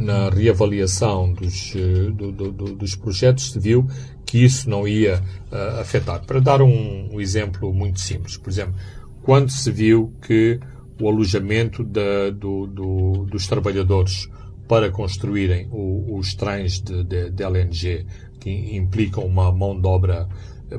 na 0.00 0.30
reavaliação 0.30 1.32
dos, 1.32 1.74
eh, 1.76 2.10
do- 2.10 2.32
do- 2.32 2.52
do- 2.52 2.74
dos 2.74 2.94
projetos 2.96 3.52
se 3.52 3.58
viu 3.58 3.86
que 4.24 4.38
isso 4.42 4.68
não 4.70 4.88
ia 4.88 5.22
eh, 5.52 5.80
afetar. 5.80 6.24
Para 6.24 6.40
dar 6.40 6.62
um, 6.62 7.08
um 7.12 7.20
exemplo 7.20 7.72
muito 7.72 8.00
simples, 8.00 8.36
por 8.36 8.48
exemplo, 8.50 8.74
quando 9.22 9.50
se 9.50 9.70
viu 9.70 10.12
que 10.26 10.58
o 11.00 11.08
alojamento 11.08 11.84
da- 11.84 12.30
do- 12.30 12.66
do- 12.66 13.26
dos 13.26 13.46
trabalhadores 13.46 14.28
para 14.66 14.90
construírem 14.90 15.68
o- 15.70 16.16
os 16.18 16.34
trens 16.34 16.80
de, 16.80 17.02
de- 17.04 17.30
de 17.30 17.42
LNG, 17.42 18.06
que 18.38 18.50
implicam 18.76 19.24
uma 19.26 19.52
mão 19.52 19.78
de 19.78 19.86
obra 19.86 20.28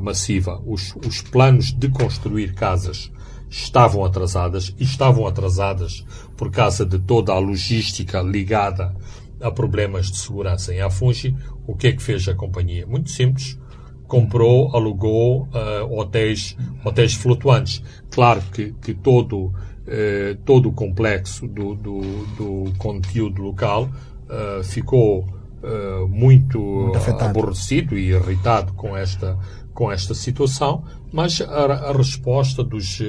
massiva, 0.01 0.62
os, 0.66 0.96
os 1.06 1.22
planos 1.22 1.74
de 1.74 1.90
construir 1.90 2.54
casas 2.54 3.12
estavam 3.50 4.06
atrasadas 4.06 4.74
e 4.80 4.84
estavam 4.86 5.28
atrasadas 5.28 6.06
por 6.38 6.50
causa 6.50 6.86
de 6.86 6.98
toda 6.98 7.34
a 7.34 7.40
logística 7.40 8.22
ligada 8.22 8.96
a 9.41 9.51
problemas 9.51 10.12
de 10.12 10.17
segurança 10.17 10.74
em 10.74 10.81
Afungi, 10.81 11.36
o 11.65 11.75
que 11.75 11.88
é 11.88 11.91
que 11.91 12.01
fez 12.01 12.27
a 12.27 12.36
companhia? 12.36 12.86
Muito 12.86 13.10
simples. 13.10 13.57
Comprou, 14.07 14.75
alugou 14.75 15.48
ah, 15.53 15.86
hotéis, 15.89 16.57
hotéis 16.83 17.13
flutuantes. 17.13 17.81
Claro 18.10 18.41
que, 18.53 18.74
que 18.74 18.93
todo, 18.93 19.53
eh, 19.88 20.38
todo 20.43 20.69
o 20.69 20.74
complexo 20.74 21.48
do, 21.48 21.75
do, 21.75 22.01
do 22.36 22.74
conteúdo 22.77 23.41
local 23.41 23.89
ah, 24.29 24.62
ficou 24.63 25.25
ah, 25.63 26.05
muito, 26.10 26.91
afetado. 26.93 27.29
aborrecido 27.29 27.98
e 27.98 28.10
irritado 28.10 28.74
com 28.74 28.98
esta, 28.98 29.38
com 29.74 29.91
esta 29.91 30.13
situação, 30.13 30.83
mas 31.12 31.39
a, 31.39 31.89
a 31.89 31.93
resposta 31.93 32.63
dos, 32.63 33.01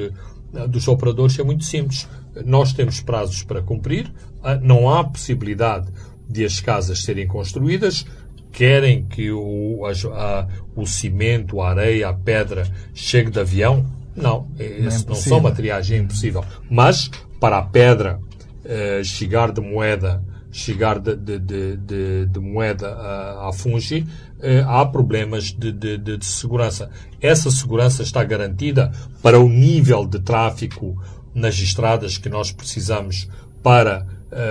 dos 0.69 0.87
operadores 0.87 1.39
é 1.39 1.43
muito 1.43 1.65
simples. 1.65 2.09
Nós 2.45 2.73
temos 2.73 3.01
prazos 3.01 3.43
para 3.43 3.63
cumprir, 3.63 4.13
ah, 4.43 4.57
não 4.57 4.89
há 4.89 5.05
possibilidade 5.05 5.93
de 6.33 6.45
as 6.45 6.59
casas 6.61 7.03
serem 7.03 7.27
construídas, 7.27 8.05
querem 8.51 9.05
que 9.05 9.31
o, 9.31 9.85
as- 9.87 10.05
a- 10.05 10.49
o 10.75 10.87
cimento, 10.87 11.61
a 11.61 11.71
areia, 11.71 12.09
a 12.09 12.13
pedra 12.15 12.67
chegue 12.95 13.31
de 13.31 13.39
avião? 13.41 13.85
Não, 14.15 14.49
esses 14.59 15.05
não 15.05 15.13
impossível. 15.15 15.15
são 15.17 15.41
materiais, 15.41 15.91
é 15.91 15.97
impossível. 15.97 16.45
Mas 16.71 17.11
para 17.41 17.59
a 17.59 17.63
pedra 17.63 18.21
eh, 18.65 19.01
chegar 19.05 19.51
de 19.53 19.61
moeda, 19.61 20.23
chegar 20.51 20.99
de, 20.99 21.17
de, 21.17 21.39
de, 21.39 22.27
de- 22.27 22.39
moeda 22.41 22.89
a, 22.89 23.49
a 23.49 23.53
Fungi, 23.55 24.07
eh, 24.43 24.63
há 24.67 24.85
problemas 24.85 25.51
de 25.51 26.19
segurança. 26.27 26.91
Essa 27.23 27.51
segurança 27.51 28.03
está 28.03 28.23
garantida 28.23 28.93
para 29.23 29.41
o 29.41 29.49
nível 29.49 30.07
de 30.07 30.19
tráfico 30.21 30.95
nas 31.35 31.55
estradas 31.59 32.19
que 32.19 32.29
nós 32.29 32.53
precisamos 32.53 33.29
para 33.63 34.07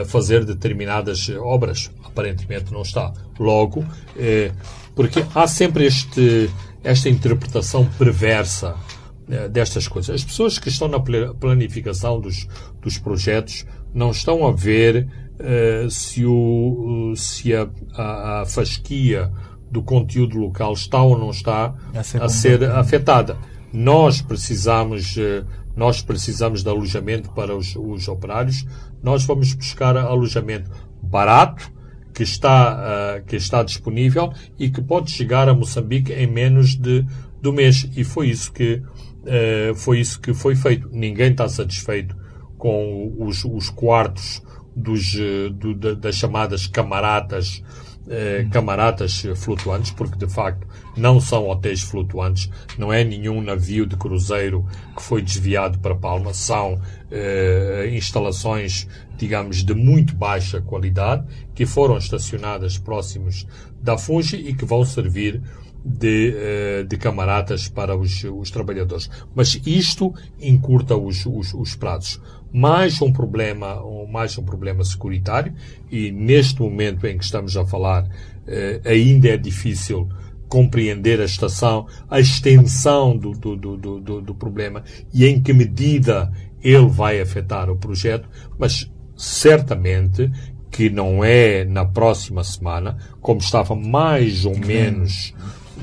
fazer 0.06 0.46
determinadas 0.46 1.30
obras? 1.30 1.92
Aparentemente 2.06 2.72
não 2.72 2.82
está. 2.82 3.14
Logo, 3.40 3.84
eh, 4.18 4.52
porque 4.96 5.24
há 5.34 5.48
sempre 5.48 5.86
este, 5.86 6.50
esta 6.84 7.10
interpretação 7.10 7.86
perversa 7.98 8.76
eh, 9.30 9.48
destas 9.48 9.88
coisas. 9.88 10.16
As 10.16 10.24
pessoas 10.24 10.60
que 10.60 10.70
estão 10.70 10.88
na 10.88 11.00
pla- 11.00 11.34
planificação 11.34 12.20
dos, 12.20 12.48
dos 12.82 12.98
projetos 12.98 13.66
não 13.94 14.12
estão 14.12 14.46
a 14.46 14.52
ver 14.52 15.08
eh, 15.40 15.88
se, 15.90 16.26
o, 16.26 17.14
se 17.16 17.56
a, 17.56 17.68
a, 17.96 18.42
a 18.42 18.46
fasquia 18.46 19.32
do 19.72 19.82
conteúdo 19.82 20.38
local 20.38 20.74
está 20.74 21.02
ou 21.02 21.18
não 21.18 21.30
está 21.32 21.74
A 21.96 22.04
ser 22.04 22.22
a 22.22 22.28
ser 22.30 22.64
afetada. 22.72 23.38
Nós 23.72 24.22
precisamos, 24.22 25.16
nós 25.78 26.02
precisamos 26.02 26.62
de 26.62 26.70
alojamento 26.70 27.32
para 27.32 27.56
os, 27.56 27.74
os 27.78 28.10
operários. 28.10 28.66
Nós 29.04 29.26
vamos 29.26 29.54
buscar 29.54 29.96
alojamento 29.98 30.70
barato, 31.02 31.72
que 32.14 32.24
está, 32.24 32.74
ah, 33.18 33.22
que 33.22 33.36
está 33.36 33.64
disponível 33.64 34.32
e 34.60 34.70
que 34.70 34.82
pode 34.82 35.12
chegar 35.12 35.48
a 35.50 35.54
Moçambique 35.54 36.12
em 36.12 36.28
menos 36.28 36.76
de 36.76 37.06
do 37.42 37.52
mês. 37.52 37.90
E 37.96 38.04
foi 38.04 38.30
isso 38.30 38.52
que, 38.52 38.82
eh, 39.26 39.72
foi 39.76 40.00
isso 40.00 40.20
que 40.22 40.32
foi 40.34 40.56
feito. 40.56 40.88
Ninguém 40.92 41.32
está 41.32 41.48
satisfeito 41.50 42.16
com 42.58 43.16
os, 43.18 43.44
os 43.46 43.70
quartos 43.72 44.44
dos, 44.76 45.16
eh, 45.18 45.50
do- 45.50 45.74
da- 45.74 45.94
das 45.96 46.16
chamadas 46.16 46.68
camaratas, 46.68 47.64
eh, 48.10 48.48
camaratas 48.52 49.24
flutuantes, 49.36 49.92
porque 49.92 50.18
de 50.18 50.32
facto 50.32 50.68
não 50.98 51.20
são 51.20 51.48
hotéis 51.48 51.82
flutuantes, 51.82 52.50
não 52.78 52.92
é 52.92 53.04
nenhum 53.04 53.42
navio 53.42 53.86
de 53.86 53.96
cruzeiro 53.96 54.66
que 54.96 55.02
foi 55.02 55.22
desviado 55.22 55.80
para 55.80 55.96
Palma, 55.96 56.34
são 56.34 56.82
eh, 57.12 57.90
instalações, 57.94 58.88
digamos, 59.18 59.64
de 59.64 59.74
muito 59.74 60.16
baixa 60.16 60.62
qualidade, 60.62 61.26
que 61.54 61.66
foram 61.66 61.98
estacionadas 61.98 62.78
próximos 62.78 63.46
da 63.82 63.98
Fungi 63.98 64.38
e 64.38 64.54
que 64.54 64.66
vão 64.66 64.84
servir 64.86 65.42
de, 65.84 66.34
eh, 66.36 66.84
de 66.84 66.98
camaratas 66.98 67.68
para 67.68 67.96
os, 67.96 68.24
os 68.24 68.52
trabalhadores. 68.52 69.10
Mas 69.36 69.60
isto 69.66 70.14
encurta 70.40 70.96
os, 70.96 71.26
os, 71.26 71.54
os 71.54 71.76
prazos. 71.76 72.20
Mais 72.54 73.02
um 73.02 73.12
problema, 73.14 73.82
mais 74.12 74.38
um 74.38 74.44
problema 74.44 74.84
securitário 74.84 75.54
e 75.90 76.12
neste 76.12 76.60
momento 76.62 77.08
em 77.08 77.18
que 77.18 77.24
estamos 77.24 77.56
a 77.56 77.66
falar 77.66 78.06
eh, 78.46 78.82
ainda 78.84 79.30
é 79.30 79.38
difícil 79.38 80.10
compreender 80.50 81.22
a 81.22 81.26
estação, 81.26 81.88
a 82.10 82.20
extensão 82.20 83.16
do, 83.16 83.32
do, 83.32 83.56
do, 83.56 83.78
do, 83.78 84.00
do- 84.02 84.22
do 84.22 84.36
problema 84.36 84.84
e 85.14 85.26
em 85.26 85.42
que 85.42 85.54
medida 85.54 86.30
ele 86.62 86.88
vai 86.88 87.22
afetar 87.22 87.70
o 87.70 87.78
projeto, 87.78 88.28
mas 88.60 88.92
certamente 89.16 90.30
que 90.70 90.90
não 90.90 91.24
é 91.24 91.64
na 91.64 91.86
próxima 91.86 92.44
semana, 92.44 92.98
como 93.22 93.40
estava 93.40 93.76
mais 93.76 94.44
ou 94.46 94.58
menos 94.58 95.34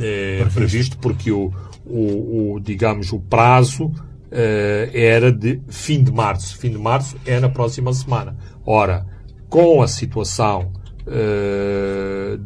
eh, 0.00 0.46
previsto, 0.52 0.98
porque 0.98 1.30
o, 1.32 1.50
o, 1.86 2.52
o, 2.56 2.60
digamos, 2.60 3.10
o 3.12 3.18
prazo 3.20 3.90
era 4.30 5.32
de 5.32 5.60
fim 5.68 6.02
de 6.02 6.12
março. 6.12 6.58
Fim 6.58 6.70
de 6.70 6.78
março 6.78 7.16
é 7.24 7.40
na 7.40 7.48
próxima 7.48 7.92
semana. 7.92 8.36
Ora, 8.66 9.06
com 9.48 9.82
a 9.82 9.88
situação 9.88 10.72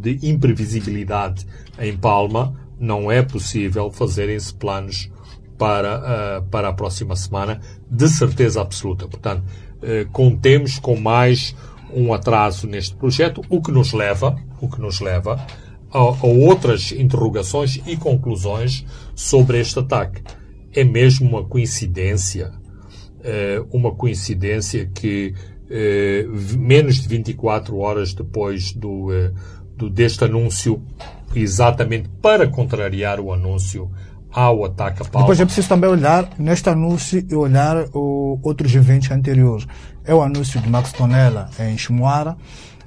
de 0.00 0.18
imprevisibilidade 0.22 1.46
em 1.78 1.96
Palma, 1.96 2.54
não 2.78 3.10
é 3.10 3.22
possível 3.22 3.90
fazerem-se 3.90 4.54
planos 4.54 5.10
para, 5.58 5.98
uh, 5.98 6.42
para 6.48 6.68
a 6.68 6.72
próxima 6.72 7.14
semana, 7.14 7.60
de 7.88 8.08
certeza 8.08 8.60
absoluta. 8.60 9.06
Portanto, 9.06 9.44
contemos 10.12 10.78
com 10.78 10.96
mais 10.96 11.54
um 11.92 12.12
atraso 12.12 12.66
neste 12.66 12.94
projeto, 12.94 13.42
o 13.48 13.60
que 13.60 13.70
nos 13.70 13.92
leva, 13.92 14.36
o 14.60 14.68
que 14.68 14.80
nos 14.80 15.00
leva 15.00 15.44
a, 15.92 15.98
a 15.98 16.26
outras 16.26 16.90
interrogações 16.92 17.80
e 17.86 17.96
conclusões 17.96 18.84
sobre 19.14 19.60
este 19.60 19.78
ataque. 19.78 20.22
É 20.74 20.84
mesmo 20.84 21.28
uma 21.28 21.44
coincidência, 21.44 22.52
uh, 23.18 23.76
uma 23.76 23.94
coincidência 23.94 24.90
que 24.92 25.34
menos 26.58 26.96
de 26.96 27.08
24 27.08 27.78
horas 27.78 28.12
depois 28.12 28.72
do, 28.72 29.08
do 29.74 29.88
deste 29.88 30.22
anúncio, 30.22 30.82
exatamente 31.34 32.10
para 32.20 32.46
contrariar 32.46 33.18
o 33.18 33.32
anúncio 33.32 33.90
ao 34.32 34.64
ataque 34.64 35.02
a 35.02 35.04
Palma. 35.04 35.26
Depois 35.26 35.40
é 35.40 35.44
preciso 35.44 35.68
também 35.68 35.90
olhar 35.90 36.28
neste 36.38 36.68
anúncio 36.68 37.24
e 37.28 37.34
olhar 37.34 37.84
o, 37.92 38.38
outros 38.42 38.74
eventos 38.74 39.10
anteriores. 39.10 39.66
É 40.04 40.14
o 40.14 40.22
anúncio 40.22 40.60
de 40.60 40.68
Max 40.68 40.92
Tonella 40.92 41.50
em 41.60 41.76
Chimoara, 41.76 42.36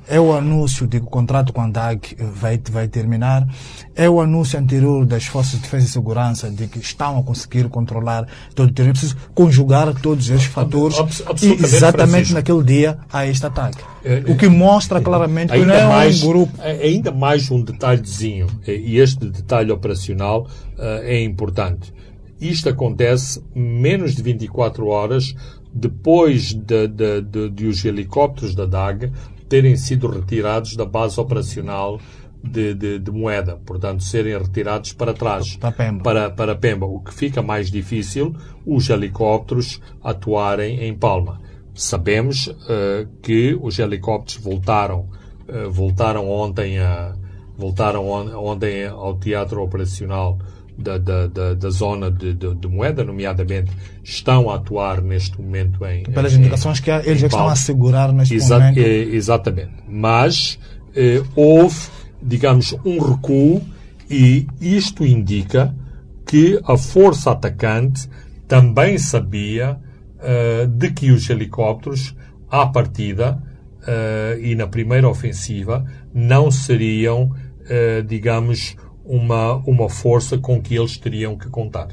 é 0.07 0.19
o 0.19 0.33
anúncio 0.33 0.87
de 0.87 0.99
que 0.99 1.05
o 1.05 1.09
contrato 1.09 1.51
com 1.51 1.61
a 1.61 1.67
DAG 1.67 2.15
vai, 2.19 2.59
vai 2.71 2.87
terminar, 2.87 3.47
é 3.95 4.09
o 4.09 4.21
anúncio 4.21 4.59
anterior 4.59 5.05
das 5.05 5.25
Forças 5.25 5.53
de 5.53 5.59
Defesa 5.59 5.85
e 5.85 5.89
Segurança 5.89 6.49
de 6.49 6.67
que 6.67 6.79
estão 6.79 7.19
a 7.19 7.23
conseguir 7.23 7.67
controlar 7.69 8.27
todo 8.53 8.69
o 8.69 8.73
terreno. 8.73 8.91
É 8.91 8.93
preciso 8.93 9.17
conjugar 9.33 9.93
todos 10.01 10.29
esses 10.29 10.45
fatores 10.45 10.97
e 11.41 11.51
exatamente 11.51 12.33
naquele 12.33 12.63
dia 12.63 12.97
há 13.11 13.25
este 13.25 13.45
ataque. 13.45 13.83
É, 14.03 14.23
o 14.27 14.37
que 14.37 14.47
mostra 14.47 15.01
claramente 15.01 15.51
que 15.51 15.65
não 15.65 15.73
é 15.73 15.87
mais, 15.87 16.21
um 16.21 16.27
grupo. 16.27 16.53
É, 16.61 16.71
ainda 16.71 17.11
mais 17.11 17.49
um 17.49 17.61
detalhezinho, 17.61 18.47
e 18.67 18.99
este 18.99 19.25
detalhe 19.25 19.71
operacional 19.71 20.47
uh, 20.77 21.01
é 21.03 21.23
importante. 21.23 21.93
Isto 22.39 22.69
acontece 22.69 23.41
menos 23.55 24.15
de 24.15 24.21
24 24.21 24.85
horas 24.87 25.33
depois 25.73 26.53
de, 26.53 26.87
de, 26.87 27.21
de, 27.21 27.49
de 27.49 27.65
os 27.65 27.83
helicópteros 27.83 28.55
da 28.55 28.65
DAG 28.65 29.11
terem 29.47 29.75
sido 29.75 30.07
retirados 30.07 30.75
da 30.75 30.85
base 30.85 31.19
operacional 31.19 31.99
de, 32.43 32.73
de, 32.73 32.99
de, 32.99 33.11
moeda, 33.11 33.59
portanto, 33.65 34.03
serem 34.03 34.37
retirados 34.37 34.93
para 34.93 35.13
trás, 35.13 35.55
para 35.57 35.71
Pemba. 35.71 36.03
Para, 36.03 36.29
para 36.29 36.55
Pemba, 36.55 36.85
o 36.85 36.99
que 36.99 37.13
fica 37.13 37.41
mais 37.41 37.71
difícil 37.71 38.35
os 38.65 38.89
helicópteros 38.89 39.81
atuarem 40.03 40.83
em 40.83 40.93
Palma. 40.93 41.41
Sabemos 41.73 42.47
uh, 42.47 43.07
que 43.21 43.57
os 43.59 43.79
helicópteros 43.79 44.41
voltaram, 44.41 45.09
uh, 45.49 45.69
voltaram 45.71 46.29
ontem 46.29 46.77
a, 46.79 47.15
voltaram 47.57 48.07
ontem 48.07 48.85
ao 48.85 49.17
teatro 49.17 49.61
operacional 49.61 50.37
da, 50.77 50.97
da, 50.97 51.27
da, 51.27 51.53
da 51.53 51.69
zona 51.69 52.11
de, 52.11 52.33
de, 52.33 52.53
de, 52.55 52.67
moeda, 52.67 53.03
nomeadamente, 53.03 53.71
estão 54.03 54.49
a 54.49 54.55
atuar 54.55 55.01
neste 55.01 55.41
momento 55.41 55.85
em. 55.85 56.03
Pelas 56.03 56.33
em, 56.33 56.39
indicações 56.39 56.79
que 56.79 56.91
eles 56.91 57.19
já 57.19 57.27
estão 57.27 57.47
a 57.47 57.55
segurar 57.55 58.11
neste 58.11 58.35
Exa 58.35 58.59
momento. 58.59 58.79
É, 58.79 58.83
exatamente. 58.83 59.73
Mas 59.87 60.59
eh, 60.95 61.21
houve, 61.35 61.87
digamos, 62.21 62.75
um 62.85 62.99
recuo 62.99 63.61
e 64.09 64.47
isto 64.61 65.05
indica 65.05 65.73
que 66.25 66.59
a 66.65 66.77
força 66.77 67.31
atacante 67.31 68.09
também 68.47 68.97
sabia 68.97 69.77
uh, 70.17 70.67
de 70.67 70.91
que 70.91 71.11
os 71.11 71.29
helicópteros, 71.29 72.15
à 72.49 72.65
partida 72.65 73.41
uh, 73.81 74.39
e 74.39 74.55
na 74.55 74.67
primeira 74.67 75.09
ofensiva, 75.09 75.85
não 76.13 76.49
seriam, 76.49 77.23
uh, 77.23 78.03
digamos, 78.05 78.75
uma, 79.05 79.55
uma 79.65 79.89
força 79.89 80.37
com 80.37 80.61
que 80.61 80.75
eles 80.75 80.97
teriam 80.97 81.37
que 81.37 81.47
contar. 81.49 81.89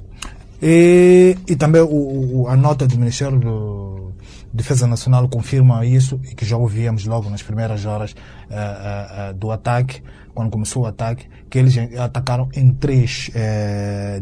E, 0.61 1.37
e 1.49 1.57
também 1.57 1.83
o, 1.83 2.47
a 2.49 2.57
nota 2.57 2.87
do 2.87 2.97
Ministério 2.97 3.39
de 3.39 4.13
Defesa 4.55 4.87
Nacional 4.87 5.29
confirma 5.29 5.85
isso 5.85 6.21
e 6.23 6.35
que 6.35 6.45
já 6.45 6.57
ouvíamos 6.57 7.05
logo 7.05 7.29
nas 7.29 7.43
primeiras 7.43 7.85
horas 7.85 8.13
uh, 8.13 9.31
uh, 9.31 9.35
do 9.35 9.51
ataque, 9.51 10.03
quando 10.33 10.51
começou 10.51 10.85
o 10.85 10.87
ataque, 10.87 11.27
que 11.51 11.59
eles 11.59 11.77
atacaram 11.99 12.49
em 12.55 12.73
três 12.73 13.31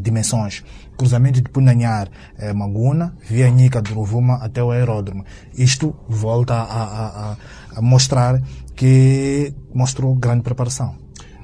dimensões. 0.00 0.64
Cruzamento 0.96 1.40
de 1.40 1.48
Punanhar, 1.48 2.08
Maguna, 2.52 3.14
via 3.28 3.48
Nica 3.48 3.80
de 3.80 3.92
Rovuma 3.92 4.34
até 4.42 4.60
o 4.60 4.72
aeródromo. 4.72 5.24
Isto 5.56 5.94
volta 6.08 6.54
a, 6.54 6.82
a, 6.82 7.36
a 7.76 7.80
mostrar 7.80 8.42
que 8.74 9.54
mostrou 9.72 10.16
grande 10.16 10.42
preparação 10.42 10.96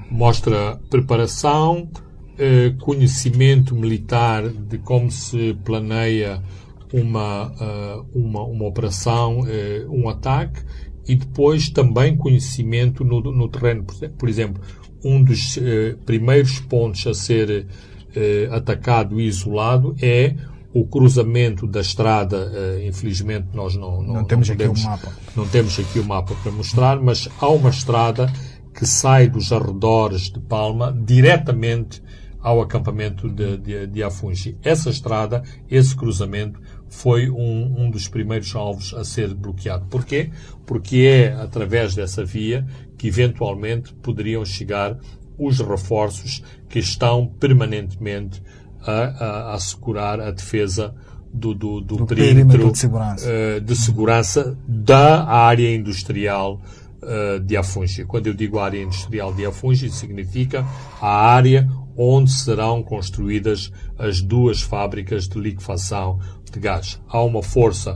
mostra 0.09 0.79
preparação, 0.89 1.89
eh, 2.39 2.75
conhecimento 2.79 3.75
militar 3.75 4.47
de 4.47 4.77
como 4.77 5.09
se 5.09 5.55
planeia 5.65 6.41
uma, 6.93 7.51
eh, 7.59 8.01
uma, 8.13 8.43
uma 8.43 8.65
operação, 8.67 9.43
eh, 9.47 9.85
um 9.89 10.07
ataque, 10.07 10.61
e 11.07 11.15
depois 11.15 11.69
também 11.69 12.15
conhecimento 12.15 13.03
no, 13.03 13.21
no 13.21 13.47
terreno. 13.47 13.85
Por 14.19 14.29
exemplo, 14.29 14.61
um 15.03 15.23
dos 15.23 15.57
primeiros 16.05 16.59
pontos 16.59 17.07
a 17.07 17.13
ser 17.13 17.65
atacado 18.51 19.21
e 19.21 19.25
isolado 19.25 19.95
é 20.01 20.35
o 20.73 20.85
cruzamento 20.85 21.65
da 21.65 21.79
estrada, 21.79 22.51
infelizmente 22.85 23.47
nós 23.53 23.75
não, 23.75 24.01
não, 24.01 24.15
não 24.15 24.23
temos 24.25 24.49
não 24.49 24.55
podemos, 24.55 24.79
aqui 24.79 24.87
o 24.87 24.89
mapa. 24.89 25.13
Não 25.33 25.47
temos 25.47 25.79
aqui 25.79 25.99
o 25.99 26.03
mapa 26.03 26.35
para 26.43 26.51
mostrar, 26.51 26.99
mas 26.99 27.29
há 27.39 27.47
uma 27.47 27.69
estrada 27.69 28.29
que 28.77 28.85
sai 28.85 29.27
dos 29.27 29.51
arredores 29.51 30.29
de 30.29 30.39
Palma 30.39 30.95
diretamente 30.95 31.99
ao 32.39 32.61
acampamento 32.61 33.27
de, 33.27 33.57
de, 33.57 33.87
de 33.87 34.03
Afungi. 34.03 34.55
Essa 34.63 34.91
estrada, 34.91 35.41
esse 35.67 35.95
cruzamento, 35.95 36.61
foi 36.87 37.27
um, 37.27 37.85
um 37.85 37.89
dos 37.89 38.07
primeiros 38.07 38.55
alvos 38.55 38.93
a 38.93 39.03
ser 39.03 39.33
bloqueado. 39.33 39.87
Porquê? 39.87 40.29
Porque 40.63 40.97
é 40.97 41.33
através 41.33 41.95
dessa 41.95 42.23
via 42.23 42.67
que 42.99 43.07
eventualmente 43.07 43.95
poderiam 43.95 44.45
chegar 44.45 44.95
os 45.39 45.59
reforços 45.59 46.43
que 46.69 46.77
estão 46.77 47.25
permanentemente 47.25 48.43
a, 48.81 48.91
a, 48.91 49.53
assegurar 49.55 50.21
a 50.21 50.29
defesa 50.29 50.93
do, 51.33 51.55
do, 51.55 51.81
do, 51.81 51.95
do 51.97 52.05
perímetro, 52.05 52.71
de, 52.71 52.77
segurança. 52.77 53.27
Uh, 53.27 53.59
de 53.59 53.75
segurança 53.75 54.57
da 54.67 55.25
área 55.25 55.73
industrial 55.73 56.61
uh, 57.01 57.39
de 57.39 57.55
Afungi. 57.55 58.05
Quando 58.05 58.27
eu 58.27 58.33
digo 58.33 58.59
área 58.59 58.81
industrial 58.81 59.33
de 59.33 59.45
Afungi, 59.45 59.89
significa 59.89 60.65
a 61.01 61.09
área 61.09 61.69
onde 61.95 62.31
serão 62.31 62.83
construídas 62.83 63.71
as 63.97 64.21
duas 64.21 64.61
fábricas 64.61 65.27
de 65.27 65.39
liquefação 65.39 66.19
de 66.51 66.59
gás. 66.59 67.01
Há 67.07 67.23
uma 67.23 67.41
força 67.41 67.95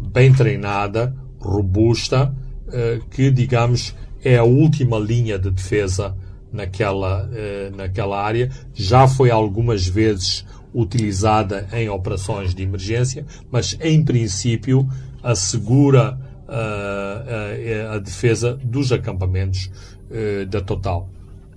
bem 0.00 0.32
treinada, 0.32 1.14
robusta, 1.38 2.34
uh, 2.68 3.04
que, 3.10 3.30
digamos, 3.30 3.94
é 4.24 4.38
a 4.38 4.44
última 4.44 4.98
linha 4.98 5.38
de 5.38 5.50
defesa 5.50 6.16
naquela, 6.52 7.26
uh, 7.26 7.76
naquela 7.76 8.22
área. 8.22 8.50
Já 8.72 9.06
foi 9.06 9.30
algumas 9.30 9.86
vezes 9.86 10.44
utilizada 10.74 11.68
em 11.72 11.88
operações 11.88 12.54
de 12.54 12.62
emergência, 12.62 13.26
mas 13.50 13.76
em 13.80 14.02
princípio 14.02 14.88
assegura 15.22 16.18
a, 16.52 17.92
a, 17.92 17.94
a 17.94 17.98
defesa 17.98 18.58
dos 18.62 18.92
acampamentos 18.92 19.70
uh, 20.10 20.46
da 20.46 20.60
Total. 20.60 21.08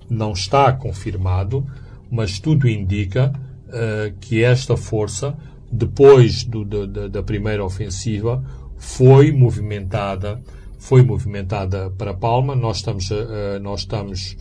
Não 0.08 0.32
está 0.32 0.72
confirmado, 0.72 1.66
mas 2.10 2.38
tudo 2.38 2.68
indica 2.68 3.32
uh, 3.68 4.14
que 4.20 4.42
esta 4.42 4.76
força, 4.76 5.36
depois 5.70 6.44
do, 6.44 6.64
da, 6.64 7.08
da 7.08 7.22
primeira 7.22 7.64
ofensiva, 7.64 8.42
foi 8.78 9.32
movimentada, 9.32 10.40
foi 10.78 11.02
movimentada 11.02 11.90
para 11.90 12.14
Palma. 12.14 12.54
Nós 12.54 12.78
estamos, 12.78 13.10
uh, 13.10 13.60
nós 13.60 13.80
estamos 13.80 14.36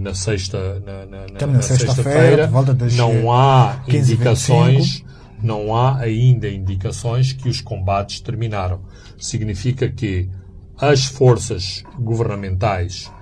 na 0.00 0.12
sexta 0.12 0.82
na, 0.84 1.06
na, 1.06 1.26
na, 1.28 1.46
na 1.46 1.62
sexta-feira 1.62 2.50
sexta 2.50 2.96
não 2.96 3.32
há 3.32 3.80
15, 3.86 4.12
indicações 4.12 4.76
25 4.76 5.10
não 5.42 5.74
há 5.74 5.98
ainda 5.98 6.48
indicações 6.48 7.32
que 7.32 7.48
os 7.48 7.60
combates 7.60 8.20
terminaram. 8.20 8.80
Significa 9.20 9.88
que 9.88 10.28
as 10.76 11.04
forças 11.04 11.84
governamentais 11.98 13.12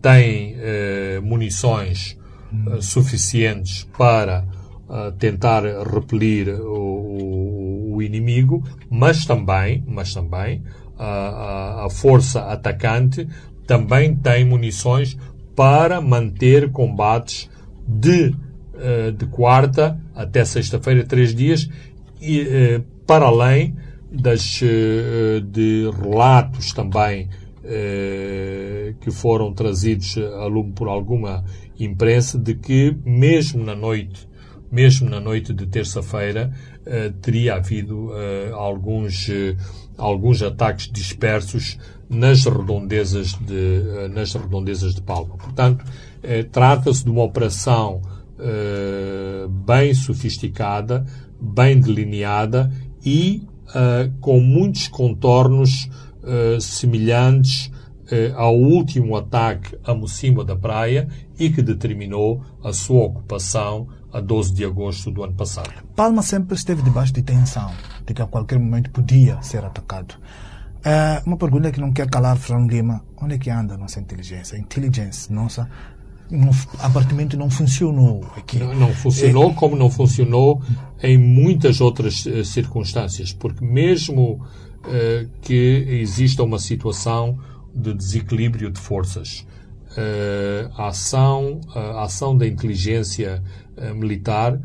têm 0.00 0.54
eh, 0.56 1.20
munições 1.22 2.16
eh, 2.50 2.80
suficientes 2.80 3.86
para 3.98 4.46
eh, 4.88 5.12
tentar 5.18 5.64
repelir 5.84 6.48
o, 6.48 7.94
o, 7.94 8.02
inimigo, 8.02 8.62
mas 8.88 9.26
também, 9.26 9.84
mas 9.86 10.14
também 10.14 10.62
a, 10.96 11.86
a 11.86 11.90
força 11.90 12.40
atacante 12.44 13.28
também 13.66 14.14
tem 14.14 14.44
munições 14.44 15.18
para 15.56 16.00
manter 16.00 16.70
combates 16.70 17.50
de 17.86 18.32
eh, 18.80 19.10
de 19.10 19.26
quarta 19.26 20.00
até 20.14 20.44
sexta-feira, 20.44 21.04
três 21.04 21.34
dias, 21.34 21.68
e, 22.22 22.80
para 23.06 23.26
além 23.26 23.74
das, 24.10 24.60
de 25.50 25.90
relatos 26.02 26.72
também 26.72 27.28
que 29.00 29.10
foram 29.10 29.52
trazidos 29.52 30.16
a 30.16 30.46
lume 30.46 30.72
por 30.72 30.88
alguma 30.88 31.44
imprensa 31.78 32.38
de 32.38 32.54
que 32.54 32.96
mesmo 33.04 33.62
na 33.62 33.74
noite 33.74 34.26
mesmo 34.70 35.08
na 35.08 35.20
noite 35.20 35.52
de 35.52 35.66
terça-feira 35.66 36.50
teria 37.20 37.56
havido 37.56 38.10
alguns 38.54 39.28
alguns 39.98 40.42
ataques 40.42 40.90
dispersos 40.90 41.78
nas 42.08 42.44
redondezas 42.44 43.34
de 43.34 44.08
nas 44.14 44.32
redondezas 44.32 44.94
de 44.94 45.02
Palma. 45.02 45.36
Portanto 45.36 45.84
trata-se 46.50 47.04
de 47.04 47.10
uma 47.10 47.24
operação 47.24 48.00
bem 49.66 49.92
sofisticada 49.92 51.04
bem 51.38 51.78
delineada 51.78 52.72
e 53.04 53.42
uh, 53.68 54.10
com 54.20 54.40
muitos 54.40 54.88
contornos 54.88 55.90
uh, 56.22 56.60
semelhantes 56.60 57.66
uh, 58.10 58.36
ao 58.36 58.56
último 58.56 59.16
ataque 59.16 59.76
a 59.84 59.94
Mocima 59.94 60.44
da 60.44 60.56
Praia 60.56 61.08
e 61.38 61.50
que 61.50 61.62
determinou 61.62 62.42
a 62.62 62.72
sua 62.72 63.04
ocupação 63.04 63.88
a 64.12 64.20
12 64.20 64.54
de 64.54 64.64
agosto 64.64 65.10
do 65.10 65.22
ano 65.22 65.34
passado. 65.34 65.70
Palma 65.94 66.22
sempre 66.22 66.54
esteve 66.54 66.82
debaixo 66.82 67.12
de 67.12 67.22
tensão, 67.22 67.70
de 68.06 68.14
que 68.14 68.22
a 68.22 68.26
qualquer 68.26 68.58
momento 68.58 68.90
podia 68.90 69.40
ser 69.42 69.64
atacado. 69.64 70.14
uma 71.26 71.36
pergunta 71.36 71.70
que 71.70 71.80
não 71.80 71.92
quer 71.92 72.08
calar, 72.08 72.38
Fernando 72.38 72.70
Lima. 72.70 73.04
Onde 73.20 73.34
é 73.34 73.38
que 73.38 73.50
anda 73.50 73.74
a 73.74 73.76
nossa 73.76 74.00
inteligência? 74.00 74.56
A 74.56 74.60
inteligência 74.60 75.34
nossa 75.34 75.68
não, 76.30 76.50
apartamento 76.78 77.36
não 77.36 77.50
funcionou 77.50 78.24
aqui. 78.36 78.58
Não, 78.58 78.74
não 78.74 78.94
funcionou, 78.94 79.50
é... 79.50 79.54
como 79.54 79.76
não 79.76 79.90
funcionou 79.90 80.62
em 81.02 81.16
muitas 81.16 81.80
outras 81.80 82.24
uh, 82.26 82.44
circunstâncias, 82.44 83.32
porque 83.32 83.64
mesmo 83.64 84.34
uh, 84.34 85.28
que 85.40 85.86
exista 86.00 86.42
uma 86.42 86.58
situação 86.58 87.38
de 87.74 87.94
desequilíbrio 87.94 88.70
de 88.70 88.80
forças, 88.80 89.46
uh, 89.92 90.70
a, 90.76 90.88
ação, 90.88 91.60
a 91.74 92.02
ação 92.04 92.36
da 92.36 92.46
inteligência 92.46 93.42
militar 93.94 94.60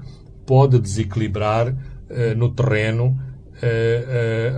pode 0.46 0.80
desequilibrar 0.80 1.76
no 2.36 2.50
terreno 2.50 3.16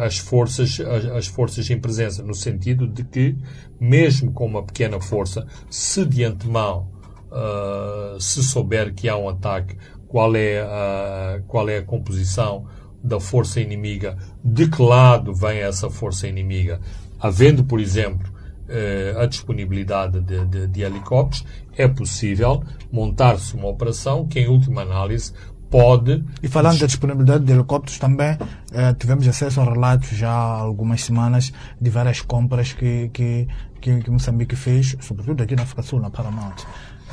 as 0.01 0.17
forças 0.17 0.79
as, 0.79 1.05
as, 1.05 1.27
forças 1.27 1.69
em 1.69 1.77
presença 1.77 2.23
no 2.23 2.33
sentido 2.33 2.87
de 2.87 3.03
que 3.03 3.35
mesmo 3.79 4.31
com 4.31 4.45
uma 4.45 4.63
pequena 4.63 4.99
força 5.01 5.45
se 5.69 6.05
de 6.05 6.23
antemão 6.23 6.94
uh, 7.35 8.19
se 8.19 8.41
souber 8.41 8.93
que 8.93 9.09
há 9.09 9.17
um 9.17 9.27
ataque, 9.27 9.75
qual 10.07 10.35
é, 10.35 10.61
a, 10.61 11.41
qual 11.47 11.67
é 11.67 11.77
a 11.77 11.83
composição 11.83 12.65
da 13.03 13.19
força 13.19 13.59
inimiga, 13.59 14.17
de 14.43 14.67
que 14.67 14.81
lado 14.81 15.33
vem 15.33 15.59
essa 15.59 15.89
força 15.89 16.27
inimiga, 16.27 16.79
havendo, 17.19 17.63
por 17.63 17.79
exemplo, 17.79 18.27
uh, 18.69 19.19
a 19.19 19.25
disponibilidade 19.25 20.21
de, 20.21 20.45
de, 20.45 20.67
de 20.67 20.81
helicópteros, 20.81 21.45
é 21.77 21.87
possível 21.87 22.63
montar-se 22.91 23.53
uma 23.55 23.67
operação 23.67 24.25
que, 24.25 24.39
em 24.39 24.47
última 24.47 24.81
análise, 24.81 25.33
pode. 25.69 26.23
E 26.41 26.47
falando 26.47 26.79
da 26.79 26.85
disponibilidade 26.85 27.43
de 27.43 27.51
helicópteros, 27.51 27.99
também 27.99 28.37
eh, 28.71 28.93
tivemos 28.93 29.27
acesso 29.27 29.59
a 29.59 29.65
relatos 29.65 30.09
já 30.09 30.31
há 30.31 30.59
algumas 30.59 31.03
semanas 31.03 31.51
de 31.81 31.89
várias 31.89 32.21
compras 32.21 32.71
que, 32.71 33.09
que, 33.09 33.47
que, 33.81 33.99
que 33.99 34.09
Moçambique 34.09 34.55
fez, 34.55 34.95
sobretudo 35.01 35.43
aqui 35.43 35.53
na 35.53 35.63
África 35.63 35.81
Sul, 35.81 35.99
na 35.99 36.09
Paramount. 36.09 36.55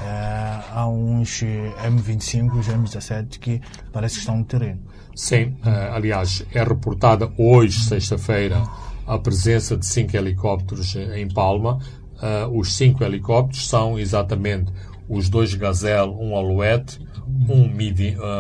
Eh, 0.05 0.61
há 0.73 0.89
uns 0.89 1.43
M25 1.85 2.57
e 2.57 2.73
M17 2.73 3.39
que 3.39 3.61
parece 3.93 4.15
que 4.15 4.21
estão 4.21 4.39
no 4.39 4.45
terreno. 4.45 4.81
Sim, 5.15 5.55
uh, 5.65 5.95
aliás, 5.95 6.45
é 6.53 6.65
reportada 6.65 7.31
hoje, 7.39 7.79
sexta-feira, 7.81 8.63
a 9.07 9.19
presença 9.19 9.77
de 9.77 9.87
cinco 9.87 10.17
helicópteros 10.17 10.97
em 10.97 11.29
Palma. 11.29 11.79
Os 12.53 12.77
cinco 12.77 13.03
helicópteros 13.03 13.69
são 13.69 13.99
exatamente 13.99 14.73
os 15.09 15.29
dois 15.29 15.55
Gazelle, 15.55 16.13
um 16.13 16.37
Alouette, 16.37 17.01
um 17.49 17.69
Mi, 17.69 17.93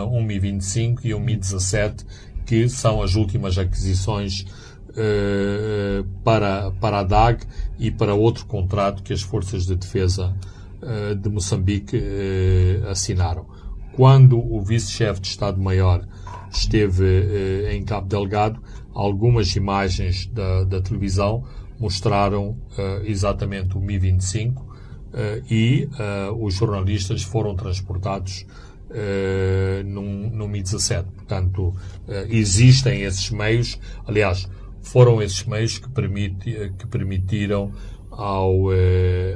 um 0.08 0.22
Mi 0.22 0.38
25 0.38 1.04
e 1.04 1.12
um 1.12 1.18
Mi 1.18 1.36
17, 1.36 2.06
que 2.46 2.68
são 2.68 3.02
as 3.02 3.16
últimas 3.16 3.58
aquisições 3.58 4.46
para, 6.22 6.70
para 6.80 7.00
a 7.00 7.02
DAG 7.02 7.42
e 7.76 7.90
para 7.90 8.14
outro 8.14 8.46
contrato 8.46 9.02
que 9.02 9.12
as 9.12 9.20
forças 9.20 9.66
de 9.66 9.74
defesa 9.74 10.32
uh, 10.32 10.61
de 11.20 11.28
Moçambique 11.28 11.96
assinaram. 12.90 13.46
Quando 13.92 14.38
o 14.38 14.60
vice-chefe 14.62 15.20
de 15.20 15.28
Estado-Maior 15.28 16.06
esteve 16.50 17.70
em 17.70 17.84
Cabo 17.84 18.08
Delgado, 18.08 18.60
algumas 18.94 19.54
imagens 19.54 20.26
da, 20.26 20.64
da 20.64 20.80
televisão 20.80 21.44
mostraram 21.78 22.56
exatamente 23.04 23.76
o 23.76 23.80
Mi 23.80 23.98
25 23.98 24.72
uh, 25.12 25.52
e 25.52 25.88
os 26.38 26.54
jornalistas 26.54 27.22
foram 27.22 27.54
transportados 27.54 28.46
uh, 28.90 29.84
num, 29.84 30.30
num 30.30 30.48
Mi-17. 30.48 31.04
Portanto, 31.04 31.74
existem 32.28 33.02
esses 33.02 33.30
meios, 33.30 33.78
aliás, 34.06 34.48
foram 34.80 35.22
esses 35.22 35.44
meios 35.44 35.78
que, 35.78 35.88
permiti, 35.88 36.72
que 36.78 36.86
permitiram 36.86 37.72
ao, 38.12 38.70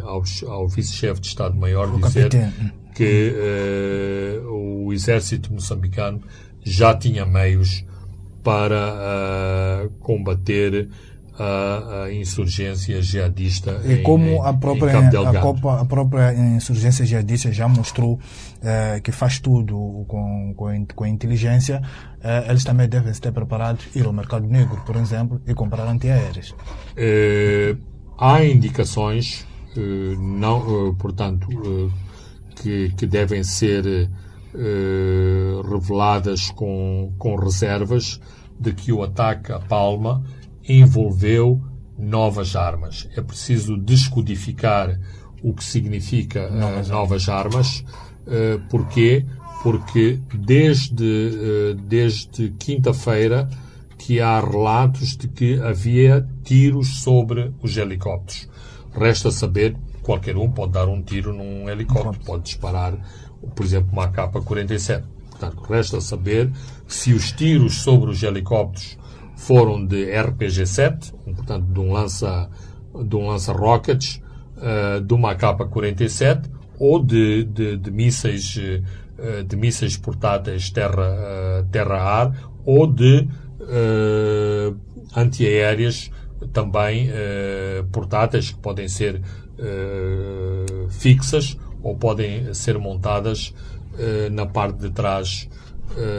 ao, 0.04 0.22
ao 0.48 0.68
vice-chefe 0.68 1.20
de 1.20 1.26
Estado-Maior 1.28 1.90
dizer 1.96 2.28
capitão. 2.28 2.72
que 2.94 3.34
o 4.48 4.92
exército 4.92 5.52
moçambicano 5.52 6.20
já 6.62 6.94
tinha 6.94 7.24
meios 7.24 7.84
para 8.42 9.88
combater 10.00 10.88
a, 11.38 12.10
insurgência 12.12 13.00
jihadista 13.02 13.80
e 13.84 14.02
como 14.02 14.24
em, 14.24 14.40
a 14.40 14.52
própria 14.52 14.98
a, 14.98 15.40
Copa, 15.40 15.80
a, 15.80 15.84
própria 15.84 16.34
insurgência 16.34 17.04
jihadista 17.04 17.52
já 17.52 17.68
mostrou 17.68 18.18
eh, 18.62 19.00
que 19.00 19.12
faz 19.12 19.38
tudo 19.38 20.04
com, 20.08 20.54
com, 20.56 20.86
com 20.86 21.06
inteligência 21.06 21.82
eh, 22.22 22.46
eles 22.48 22.64
também 22.64 22.88
devem 22.88 23.10
estar 23.10 23.32
preparados 23.32 23.86
ir 23.94 24.06
ao 24.06 24.12
mercado 24.12 24.46
negro 24.46 24.80
por 24.86 24.96
exemplo 24.96 25.40
e 25.46 25.52
comprar 25.52 25.86
antiaéreos 25.86 26.54
eh, 26.96 27.76
há 28.18 28.44
indicações 28.44 29.46
não 30.18 30.94
portanto 30.94 31.48
que, 32.56 32.90
que 32.96 33.06
devem 33.06 33.44
ser 33.44 34.08
reveladas 35.68 36.50
com, 36.50 37.12
com 37.18 37.36
reservas 37.36 38.20
de 38.58 38.72
que 38.72 38.92
o 38.92 39.02
ataque 39.02 39.52
a 39.52 39.58
Palma 39.58 40.24
envolveu 40.66 41.62
novas 41.98 42.56
armas. 42.56 43.08
É 43.16 43.20
preciso 43.20 43.76
descodificar 43.76 44.98
o 45.42 45.54
que 45.54 45.64
significa 45.64 46.50
novas, 46.50 46.88
novas 46.88 47.28
armas. 47.28 47.84
Uh, 48.26 48.60
porquê? 48.68 49.24
Porque 49.62 50.20
desde, 50.34 51.74
desde 51.86 52.50
quinta-feira 52.58 53.48
que 54.06 54.20
há 54.20 54.38
relatos 54.38 55.16
de 55.16 55.26
que 55.26 55.60
havia 55.60 56.24
tiros 56.44 57.02
sobre 57.02 57.52
os 57.60 57.76
helicópteros. 57.76 58.48
Resta 58.94 59.32
saber, 59.32 59.76
qualquer 60.00 60.36
um 60.36 60.48
pode 60.48 60.74
dar 60.74 60.86
um 60.86 61.02
tiro 61.02 61.32
num 61.32 61.68
helicóptero, 61.68 62.24
pode 62.24 62.44
disparar, 62.44 62.94
por 63.56 63.66
exemplo, 63.66 63.90
uma 63.92 64.06
capa-47. 64.06 65.02
Portanto, 65.28 65.60
resta 65.68 66.00
saber 66.00 66.52
se 66.86 67.12
os 67.12 67.32
tiros 67.32 67.82
sobre 67.82 68.08
os 68.08 68.22
helicópteros 68.22 68.96
foram 69.34 69.84
de 69.84 70.06
RPG-7, 70.06 71.12
portanto 71.24 71.66
de 71.66 71.80
um 71.80 71.92
lança 71.92 72.48
de 73.04 73.16
um 73.16 73.26
lança 73.26 73.52
rockets, 73.52 74.22
uh, 74.56 75.00
de 75.00 75.14
uma 75.14 75.34
K-47 75.34 76.48
ou 76.78 77.02
de, 77.02 77.42
de, 77.42 77.76
de 77.76 77.90
mísseis 77.90 78.56
uh, 78.56 79.42
de 79.42 79.56
mísseis 79.56 79.96
portáteis 79.96 80.70
terra 80.70 80.94
uh, 80.94 81.66
terra-ar 81.72 82.32
ou 82.64 82.86
de 82.86 83.28
antiaéreas 85.14 86.10
também 86.52 87.10
portáteis 87.90 88.50
que 88.50 88.58
podem 88.58 88.88
ser 88.88 89.20
fixas 90.90 91.56
ou 91.82 91.96
podem 91.96 92.52
ser 92.54 92.78
montadas 92.78 93.54
na 94.30 94.46
parte 94.46 94.78
de 94.78 94.90
trás 94.90 95.48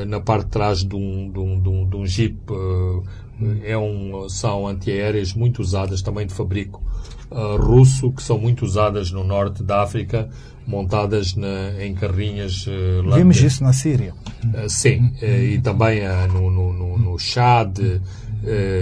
na 0.07 0.19
parte 0.19 0.45
de 0.45 0.51
trás 0.51 0.83
de 0.83 0.95
um, 0.95 1.31
de 1.31 1.39
um, 1.39 1.61
de 1.61 1.69
um, 1.69 1.89
de 1.89 1.95
um 1.95 2.05
Jeep. 2.05 2.37
É 3.63 3.77
um, 3.77 4.27
são 4.27 4.67
antiaéreas 4.67 5.33
muito 5.33 5.61
usadas, 5.61 6.01
também 6.01 6.25
de 6.25 6.33
fabrico 6.33 6.81
uh, 7.31 7.57
russo, 7.57 8.11
que 8.11 8.21
são 8.23 8.37
muito 8.37 8.65
usadas 8.65 9.11
no 9.11 9.23
norte 9.23 9.63
da 9.63 9.81
África, 9.83 10.29
montadas 10.65 11.35
na, 11.35 11.81
em 11.83 11.93
carrinhas. 11.93 12.65
Uh, 12.67 13.09
Vimos 13.15 13.41
isso 13.41 13.63
na 13.63 13.73
Síria. 13.73 14.13
Uh, 14.43 14.69
sim, 14.69 15.13
e 15.21 15.59
também 15.59 16.01
no, 16.33 16.49
no, 16.49 16.73
no, 16.73 16.97
no 16.97 17.19
Chad, 17.19 17.79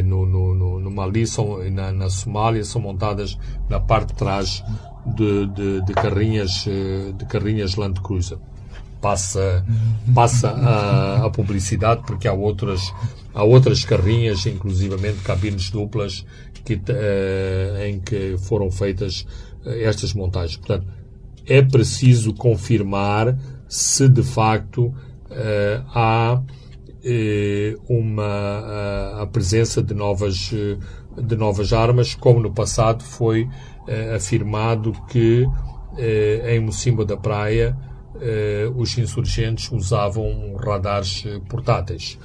no, 0.06 0.26
no, 0.26 0.80
no, 0.80 0.92
Mali, 0.92 1.26
são, 1.26 1.58
na, 1.70 1.92
na 1.92 2.10
Somália, 2.10 2.64
são 2.64 2.82
montadas 2.82 3.38
na 3.70 3.80
parte 3.80 4.10
de 4.10 4.16
trás 4.16 4.64
de, 5.06 5.48
de, 5.48 5.86
de 5.86 5.94
carrinhas, 5.94 6.66
de 7.18 7.26
carrinhas 7.26 7.76
Land 7.76 8.02
Cruiser. 8.02 8.38
passa, 9.06 9.64
passa 10.14 10.50
a, 10.50 11.26
a 11.26 11.30
publicidade, 11.30 12.02
porque 12.08 12.28
há 12.28 12.34
outras, 12.34 12.92
há 13.36 13.44
outras 13.44 13.86
carrinhas, 13.86 14.46
inclusivamente 14.48 15.20
cabines 15.20 15.70
duplas, 15.70 16.26
que, 16.66 16.74
uh, 16.74 17.86
em 17.86 18.00
que 18.00 18.36
foram 18.40 18.72
feitas 18.72 19.26
uh, 19.64 19.70
estas 19.70 20.14
montagens. 20.14 20.58
Portanto, 20.58 20.88
é 21.46 21.62
preciso 21.62 22.34
confirmar 22.34 23.38
se 23.70 24.10
de 24.10 24.24
facto 24.24 24.88
uh, 24.88 24.96
há 25.94 26.42
uma 27.88 29.22
a 29.22 29.28
presença 29.28 29.80
de 29.80 29.94
novas 29.94 30.52
de 31.16 31.36
novas 31.36 31.72
armas, 31.72 32.16
como 32.16 32.40
no 32.40 32.52
passado 32.52 33.04
foi 33.04 33.48
afirmado 34.16 34.92
que 35.08 35.46
em 36.50 36.60
Mocimba 36.60 37.06
da 37.06 37.16
Praia 37.16 37.78
os 38.76 38.98
insurgentes 38.98 39.72
usavam 39.72 40.56
radares 40.56 41.26
portáteis. 41.48 42.18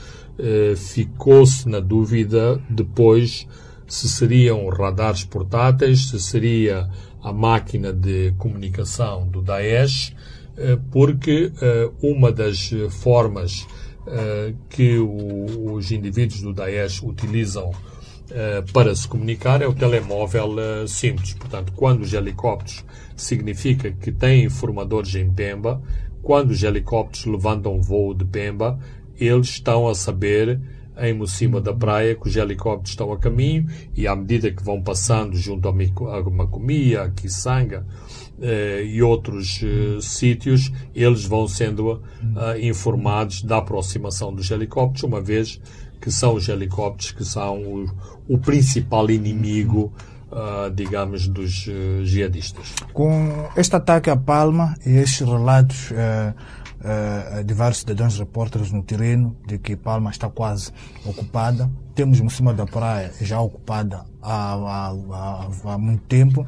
Ficou-se 0.79 1.69
na 1.69 1.81
dúvida 1.81 2.59
depois 2.71 3.47
se 3.91 4.09
seriam 4.09 4.69
radares 4.69 5.25
portáteis, 5.25 6.11
se 6.11 6.21
seria 6.21 6.89
a 7.21 7.33
máquina 7.33 7.93
de 7.93 8.33
comunicação 8.39 9.27
do 9.27 9.43
Daesh, 9.43 10.15
eh, 10.57 10.79
porque 10.93 11.53
eh, 11.61 11.91
uma 12.01 12.31
das 12.31 12.71
formas 13.03 13.67
eh, 14.07 14.55
que 14.69 14.97
os 14.97 15.91
indivíduos 15.91 16.41
do 16.41 16.53
Daesh 16.53 17.03
utilizam 17.03 17.73
para 18.73 18.95
se 18.95 19.09
comunicar 19.09 19.61
é 19.61 19.67
o 19.67 19.75
telemóvel 19.75 20.87
simples. 20.87 21.35
Portanto, 21.35 21.73
quando 21.75 22.03
os 22.03 22.13
helicópteros 22.13 22.85
significa 23.17 23.91
que 23.91 24.13
têm 24.13 24.45
informadores 24.45 25.17
em 25.17 25.29
Pemba, 25.29 25.83
quando 26.23 26.53
os 26.53 26.63
helicópteros 26.63 27.27
levantam 27.27 27.83
voo 27.83 28.15
de 28.15 28.25
Pemba, 28.25 28.79
eles 29.19 29.49
estão 29.49 29.89
a 29.89 29.97
saber 29.97 30.61
em 31.01 31.15
Mocima 31.15 31.61
da 31.61 31.73
praia, 31.73 32.15
que 32.15 32.29
os 32.29 32.37
helicópteros 32.37 32.91
estão 32.91 33.13
a 33.13 33.19
caminho 33.19 33.67
e 33.97 34.07
à 34.07 34.15
medida 34.15 34.51
que 34.51 34.63
vão 34.63 34.83
passando 34.83 35.37
junto 35.37 35.69
a 35.69 36.31
Macomia, 36.31 37.03
a 37.03 37.11
Kisanga 37.11 37.87
eh, 38.41 38.85
e 38.85 39.03
outros 39.03 39.61
eh, 39.63 39.99
sítios, 40.01 40.73
eles 40.95 41.25
vão 41.25 41.47
sendo 41.49 42.03
eh, 42.37 42.67
informados 42.67 43.43
da 43.43 43.59
aproximação 43.59 44.35
dos 44.35 44.51
helicópteros, 44.51 45.03
uma 45.03 45.21
vez 45.21 45.61
que 46.01 46.11
são 46.11 46.35
os 46.35 46.49
helicópteros 46.49 47.13
que 47.13 47.25
são 47.25 47.63
o, 47.63 47.91
o 48.29 48.39
principal 48.39 49.11
inimigo 49.11 49.93
Uh, 50.31 50.71
digamos, 50.71 51.27
dos 51.27 51.67
uh, 51.67 52.05
jihadistas. 52.05 52.73
Com 52.93 53.49
este 53.57 53.75
ataque 53.75 54.11
à 54.11 54.17
Palma 54.17 54.77
e 54.87 54.91
estes 54.91 55.27
relatos 55.27 55.91
uh, 55.91 57.45
de 57.45 57.53
vários 57.53 57.81
cidadãos 57.81 58.17
repórteres 58.17 58.71
no 58.71 58.83
terreno 58.83 59.37
de 59.45 59.59
que 59.59 59.75
Palma 59.75 60.11
está 60.11 60.31
quase 60.31 60.73
ocupada. 61.05 61.69
Temos 61.97 62.21
Mocima 62.21 62.55
da 62.55 62.65
Praia 62.65 63.13
já 63.21 63.41
ocupada 63.41 64.07
há, 64.23 64.55
há, 64.55 64.95
há, 65.11 65.49
há 65.65 65.79
muito 65.79 66.05
tempo 66.05 66.47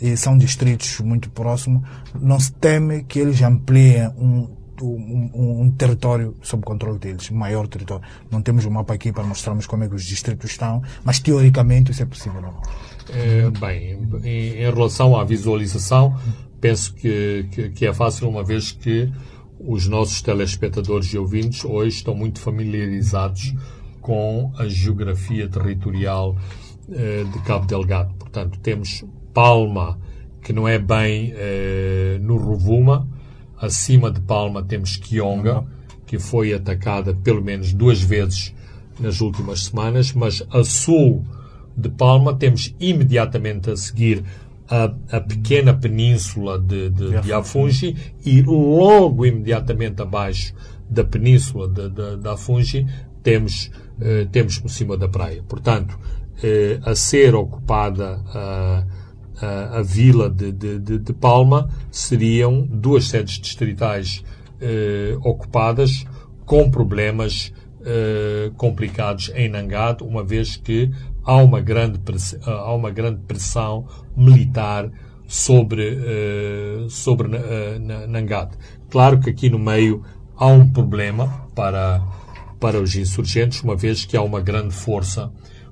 e 0.00 0.16
são 0.16 0.36
distritos 0.36 0.98
muito 1.00 1.30
próximos. 1.30 1.88
Não 2.14 2.40
se 2.40 2.52
teme 2.52 3.04
que 3.04 3.20
eles 3.20 3.40
ampliem 3.42 4.08
um, 4.18 4.48
um, 4.82 5.62
um, 5.62 5.70
território 5.70 6.34
sob 6.42 6.62
controle 6.62 6.98
deles, 6.98 7.30
um 7.30 7.36
maior 7.36 7.66
território. 7.66 8.04
Não 8.30 8.42
temos 8.42 8.64
um 8.64 8.70
mapa 8.70 8.94
aqui 8.94 9.12
para 9.12 9.24
mostrarmos 9.24 9.66
como 9.66 9.84
é 9.84 9.88
que 9.88 9.94
os 9.94 10.04
distritos 10.04 10.50
estão, 10.50 10.82
mas 11.04 11.18
teoricamente 11.18 11.92
isso 11.92 12.02
é 12.02 12.06
possível. 12.06 12.40
Não? 12.40 12.60
É, 13.08 13.50
bem, 13.50 13.98
em, 14.24 14.62
em, 14.62 14.70
relação 14.72 15.16
à 15.16 15.24
visualização, 15.24 16.16
penso 16.60 16.94
que, 16.94 17.46
que, 17.50 17.70
que, 17.70 17.86
é 17.86 17.92
fácil, 17.92 18.28
uma 18.28 18.44
vez 18.44 18.72
que 18.72 19.12
os 19.58 19.86
nossos 19.86 20.22
telespectadores 20.22 21.12
e 21.12 21.18
ouvintes 21.18 21.64
hoje 21.64 21.96
estão 21.96 22.14
muito 22.14 22.40
familiarizados 22.40 23.54
com 24.00 24.52
a 24.56 24.66
geografia 24.66 25.48
territorial 25.48 26.36
eh, 26.92 27.24
de 27.24 27.38
Cabo 27.42 27.66
Delgado. 27.66 28.14
Portanto, 28.14 28.58
temos 28.60 29.04
Palma, 29.32 29.98
que 30.42 30.52
não 30.52 30.66
é 30.66 30.78
bem 30.78 31.32
eh, 31.36 32.18
no 32.20 32.36
Rovuma. 32.36 33.06
Acima 33.60 34.10
de 34.10 34.20
Palma 34.20 34.62
temos 34.62 34.96
Kionga, 34.96 35.64
que 36.06 36.18
foi 36.18 36.52
atacada 36.52 37.14
pelo 37.14 37.42
menos 37.42 37.72
duas 37.72 38.00
vezes 38.00 38.54
nas 38.98 39.20
últimas 39.20 39.64
semanas, 39.64 40.12
mas 40.12 40.42
a 40.50 40.64
sul 40.64 41.24
de 41.76 41.88
Palma 41.88 42.34
temos 42.34 42.74
imediatamente 42.80 43.70
a 43.70 43.76
seguir 43.76 44.24
a, 44.68 44.92
a 45.16 45.20
pequena 45.20 45.74
península 45.74 46.58
de, 46.58 46.90
de, 46.90 47.20
de 47.20 47.32
Afungi 47.32 47.96
e 48.24 48.40
logo 48.42 49.26
imediatamente 49.26 50.00
abaixo 50.00 50.54
da 50.88 51.04
península 51.04 51.68
de, 51.68 51.88
de, 51.88 52.16
de 52.16 52.28
Afungi 52.28 52.86
temos, 53.22 53.70
eh, 54.00 54.26
temos 54.30 54.58
por 54.58 54.70
cima 54.70 54.96
da 54.96 55.08
praia. 55.08 55.42
Portanto, 55.46 55.98
eh, 56.42 56.78
a 56.82 56.94
ser 56.94 57.34
ocupada 57.34 58.22
a, 58.26 58.84
a, 59.40 59.78
a 59.78 59.82
vila 59.82 60.28
de, 60.28 60.52
de, 60.52 60.98
de, 60.98 61.12
Palma 61.12 61.68
seriam 61.90 62.62
duas 62.62 63.08
sedes 63.08 63.38
distritais 63.38 64.22
eh, 64.60 65.16
ocupadas 65.22 66.04
com 66.44 66.70
problemas 66.70 67.52
eh, 67.84 68.50
complicados 68.56 69.30
em 69.34 69.48
Nangado, 69.48 70.04
uma 70.04 70.22
vez 70.22 70.56
que 70.56 70.90
há 71.24 71.36
uma 71.36 71.60
grande 71.60 71.98
pressão, 71.98 72.40
há 72.44 72.74
uma 72.74 72.90
grande 72.90 73.20
pressão 73.22 73.86
militar 74.16 74.90
sobre, 75.26 75.96
uh, 75.96 76.90
sobre 76.90 77.28
uh, 77.28 78.08
Nangate. 78.08 78.58
Claro 78.90 79.20
que 79.20 79.30
aqui 79.30 79.48
no 79.48 79.60
meio 79.60 80.02
há 80.36 80.46
um 80.48 80.68
problema 80.68 81.48
para, 81.54 82.02
para 82.58 82.80
os 82.80 82.96
insurgentes, 82.96 83.62
uma 83.62 83.76
vez 83.76 84.04
que 84.04 84.16
há 84.16 84.22
uma 84.22 84.40
grande 84.40 84.74
força, 84.74 85.30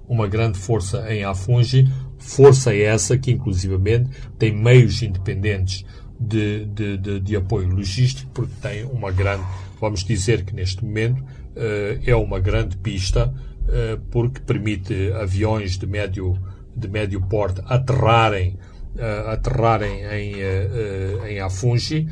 uma 0.09 0.29
grande 0.29 0.59
força 0.59 1.13
em 1.13 1.25
Afungi, 1.25 1.93
força 2.19 2.75
essa 2.75 3.17
que 3.17 3.31
inclusivamente 3.31 4.11
tem 4.39 4.55
meios 4.55 5.03
independentes 5.03 5.85
de, 6.19 6.65
de, 6.67 6.97
de, 6.99 7.21
de 7.21 7.37
apoio 7.37 7.69
logístico, 7.69 8.31
porque 8.35 8.55
tem 8.61 8.85
uma 8.85 9.11
grande, 9.13 9.45
vamos 9.81 10.05
dizer 10.05 10.45
que 10.45 10.55
neste 10.55 10.85
momento 10.85 11.21
uh, 11.23 12.01
é 12.05 12.15
uma 12.17 12.41
grande 12.41 12.77
pista 12.77 13.33
eh, 13.71 13.99
porque 14.11 14.41
permite 14.41 15.13
aviões 15.13 15.77
de 15.77 15.87
médio, 15.87 16.39
de 16.75 16.89
médio 16.89 17.21
porte 17.21 17.61
aterrarem, 17.67 18.59
uh, 18.97 19.29
aterrarem 19.29 20.05
em, 20.05 20.35
uh, 20.37 21.27
em 21.27 21.39
Afungi, 21.39 22.09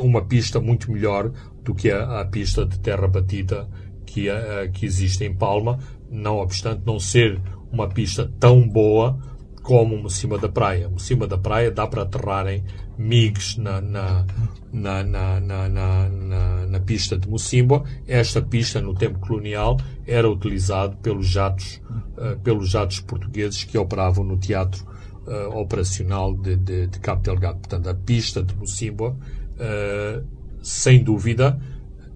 uma 0.00 0.22
pista 0.24 0.60
muito 0.60 0.92
melhor 0.92 1.32
do 1.62 1.74
que 1.74 1.90
a, 1.90 2.20
a 2.20 2.24
pista 2.26 2.66
de 2.66 2.78
terra 2.80 3.08
batida 3.08 3.66
que, 4.04 4.26
que 4.72 4.84
existe 4.84 5.24
em 5.24 5.32
Palma, 5.32 5.78
não 6.10 6.38
obstante 6.38 6.82
não 6.84 6.98
ser 6.98 7.40
uma 7.72 7.88
pista 7.88 8.30
tão 8.38 8.66
boa 8.68 9.18
como 9.66 10.08
cima 10.08 10.38
da 10.38 10.48
praia. 10.48 10.88
cima 10.96 11.26
da 11.26 11.36
praia 11.36 11.72
dá 11.72 11.88
para 11.88 12.02
aterrarem 12.02 12.62
MIGs 12.96 13.56
na, 13.56 13.80
na, 13.80 14.24
na, 14.72 15.02
na, 15.02 15.40
na, 15.40 15.68
na, 15.68 16.66
na 16.66 16.80
pista 16.80 17.18
de 17.18 17.28
Mocimboa. 17.28 17.82
Esta 18.06 18.40
pista, 18.40 18.80
no 18.80 18.94
tempo 18.94 19.18
colonial, 19.18 19.76
era 20.06 20.30
utilizada 20.30 20.96
pelos 21.02 21.26
jatos, 21.26 21.82
uh, 22.16 22.38
pelos 22.44 22.70
jatos 22.70 23.00
portugueses 23.00 23.64
que 23.64 23.76
operavam 23.76 24.22
no 24.22 24.36
teatro 24.36 24.86
uh, 25.26 25.58
operacional 25.58 26.32
de, 26.36 26.54
de, 26.54 26.86
de 26.86 27.00
Cabo 27.00 27.22
Delgado. 27.22 27.58
Portanto, 27.58 27.88
a 27.88 27.94
pista 27.94 28.44
de 28.44 28.54
Mocimboa, 28.54 29.16
uh, 29.56 30.24
sem 30.62 31.02
dúvida, 31.02 31.58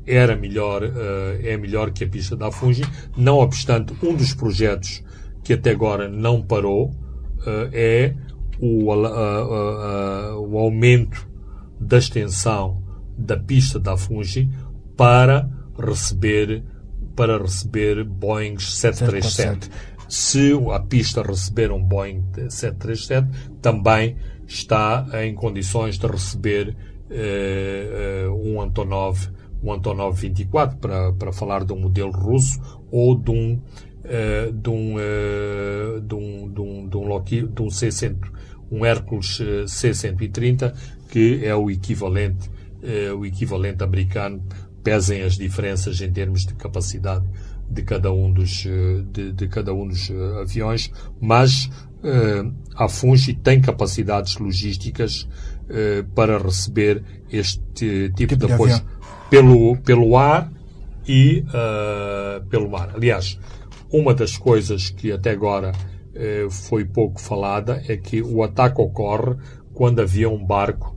era 0.07 0.35
melhor, 0.35 0.83
é 1.43 1.57
melhor 1.57 1.93
que 1.93 2.03
a 2.03 2.09
pista 2.09 2.35
da 2.35 2.49
Afungi. 2.49 2.83
Não 3.17 3.37
obstante, 3.37 3.95
um 4.03 4.15
dos 4.15 4.35
projetos 4.35 5.05
que 5.43 5.53
até 5.53 5.71
agora 5.71 6.09
não 6.09 6.43
parou, 6.43 6.89
uh, 6.89 7.71
é 7.73 8.15
o, 8.61 8.93
uh, 8.93 10.39
o 10.39 10.59
aumento 10.59 11.29
da 11.81 11.99
extensão 11.99 12.83
da 13.17 13.37
pista 13.37 13.79
da 13.79 13.97
Fungi 13.97 14.51
para 14.97 15.49
receber 15.79 16.63
para 17.17 17.39
receber 17.39 18.05
Boeing 18.05 18.59
737. 18.59 19.71
Se 20.09 20.53
a 20.73 20.81
pista 20.81 21.23
receber 21.23 21.71
um 21.71 21.83
Boeing 21.83 22.25
737, 22.49 23.29
também 23.61 24.17
está 24.47 25.07
em 25.23 25.35
condições 25.35 25.99
de 25.99 26.07
receber 26.07 26.77
uh, 27.11 28.33
um 28.33 28.61
Antonov, 28.61 29.29
um 29.63 29.73
Antonov 29.73 30.19
24, 30.19 30.79
para, 30.79 31.13
para 31.13 31.33
falar 31.33 31.65
de 31.65 31.73
um 31.73 31.81
modelo 31.81 32.11
russo, 32.11 32.59
ou 32.91 33.15
de 33.15 33.31
um 33.31 33.61
uh, 34.05 34.53
de, 34.53 34.71
um, 34.71 34.97
uh, 34.97 36.01
de 36.01 36.15
um, 36.15 36.53
de 36.53 36.61
um, 36.61 36.89
de 36.89 36.97
um, 36.97 37.07
Lockheed, 37.07 37.49
de 37.49 37.63
um 37.63 37.71
C-100, 37.71 38.17
um 38.71 38.85
Hércules 38.85 39.41
eh, 39.41 39.67
C-130, 39.67 40.73
que 41.09 41.45
é 41.45 41.55
o 41.57 41.69
equivalente, 41.69 42.49
uh, 42.83 43.17
o 43.17 43.27
equivalente 43.27 43.83
americano, 43.83 44.41
pesem 44.85 45.23
as 45.23 45.37
diferenças 45.37 46.01
em 46.01 46.13
termos 46.13 46.47
de 46.47 46.55
capacidade 46.55 47.25
de 47.69 47.83
cada 47.83 48.13
um 48.13 48.33
dos, 48.33 48.67
de, 49.13 49.33
de 49.33 49.49
cada 49.49 49.75
um 49.75 49.87
dos 49.87 50.11
aviões, 50.41 50.91
mas 51.21 51.71
a 52.75 52.89
Fungi 52.89 53.35
tem 53.35 53.61
capacidades 53.61 54.39
logísticas 54.39 55.29
eh, 55.73 56.05
para 56.17 56.37
receber 56.37 57.01
este 57.31 57.61
tipo, 58.17 58.35
Tipo 58.35 58.37
de 58.47 58.53
apoio 58.53 58.81
pelo, 59.31 59.77
pelo 59.77 60.17
ar 60.17 60.51
e 61.07 61.45
eh, 61.55 62.43
pelo 62.51 62.69
mar. 62.69 62.91
Aliás, 62.93 63.39
uma 63.93 64.15
das 64.15 64.37
coisas 64.37 64.91
que 64.91 65.13
até 65.13 65.31
agora 65.31 65.73
eh, 66.15 66.47
foi 66.51 66.85
pouco 66.85 67.21
falada 67.21 67.83
é 67.89 67.97
que 67.97 68.23
o 68.23 68.43
ataque 68.43 68.81
ocorre 68.81 69.37
quando 69.75 70.01
havia 70.01 70.29
um 70.29 70.45
barco 70.45 70.97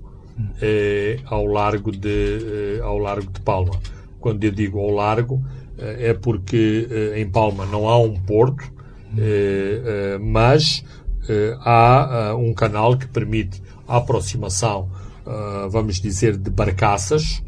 eh, 0.61 1.19
ao 1.25 1.45
largo 1.45 1.91
de 1.91 2.77
eh, 2.77 2.81
ao 2.81 2.97
largo 2.97 3.31
de 3.31 3.41
Palma. 3.41 3.79
Quando 4.19 4.43
eu 4.43 4.51
digo 4.51 4.79
ao 4.79 4.89
largo 4.89 5.43
eh, 5.77 6.09
é 6.09 6.13
porque 6.13 6.87
eh, 6.89 7.21
em 7.21 7.29
Palma 7.29 7.65
não 7.65 7.87
há 7.87 7.97
um 7.99 8.15
porto, 8.15 8.71
eh, 9.17 10.17
mas 10.19 10.83
há 11.61 12.35
um 12.37 12.53
canal 12.53 12.97
que 12.97 13.07
permite 13.07 13.63
a 13.87 13.95
aproximação, 13.95 14.89
vamos 15.69 16.01
dizer, 16.01 16.35
de 16.35 16.49
barcaças 16.49 17.41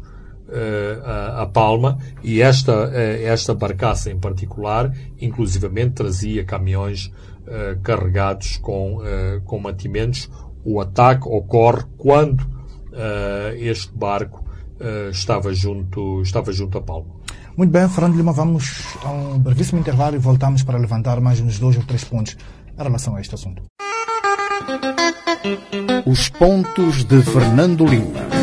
a, 1.04 1.42
a 1.42 1.46
Palma 1.46 1.98
e 2.22 2.40
esta, 2.40 2.90
eh, 2.92 3.24
esta 3.24 3.54
barcaça 3.54 4.10
em 4.10 4.18
particular, 4.18 4.92
inclusivamente 5.20 5.94
trazia 5.94 6.44
caminhões 6.44 7.12
eh, 7.46 7.78
carregados 7.82 8.56
com, 8.58 9.00
eh, 9.04 9.40
com 9.44 9.58
mantimentos. 9.58 10.30
O 10.64 10.80
ataque 10.80 11.28
ocorre 11.28 11.84
quando 11.96 12.46
eh, 12.92 13.56
este 13.58 13.92
barco 13.92 14.44
eh, 14.80 15.10
estava, 15.10 15.52
junto, 15.54 16.22
estava 16.22 16.52
junto 16.52 16.78
a 16.78 16.82
Palma. 16.82 17.14
Muito 17.56 17.70
bem, 17.70 17.88
Fernando 17.88 18.16
Lima, 18.16 18.32
vamos 18.32 18.82
a 19.02 19.10
um 19.10 19.38
brevíssimo 19.38 19.80
intervalo 19.80 20.16
e 20.16 20.18
voltamos 20.18 20.62
para 20.62 20.78
levantar 20.78 21.20
mais 21.20 21.40
uns 21.40 21.58
dois 21.58 21.76
ou 21.76 21.82
três 21.84 22.04
pontos 22.04 22.36
em 22.78 22.82
relação 22.82 23.16
a 23.16 23.20
este 23.20 23.34
assunto. 23.34 23.62
Os 26.04 26.28
pontos 26.28 27.04
de 27.04 27.22
Fernando 27.22 27.86
Lima. 27.86 28.35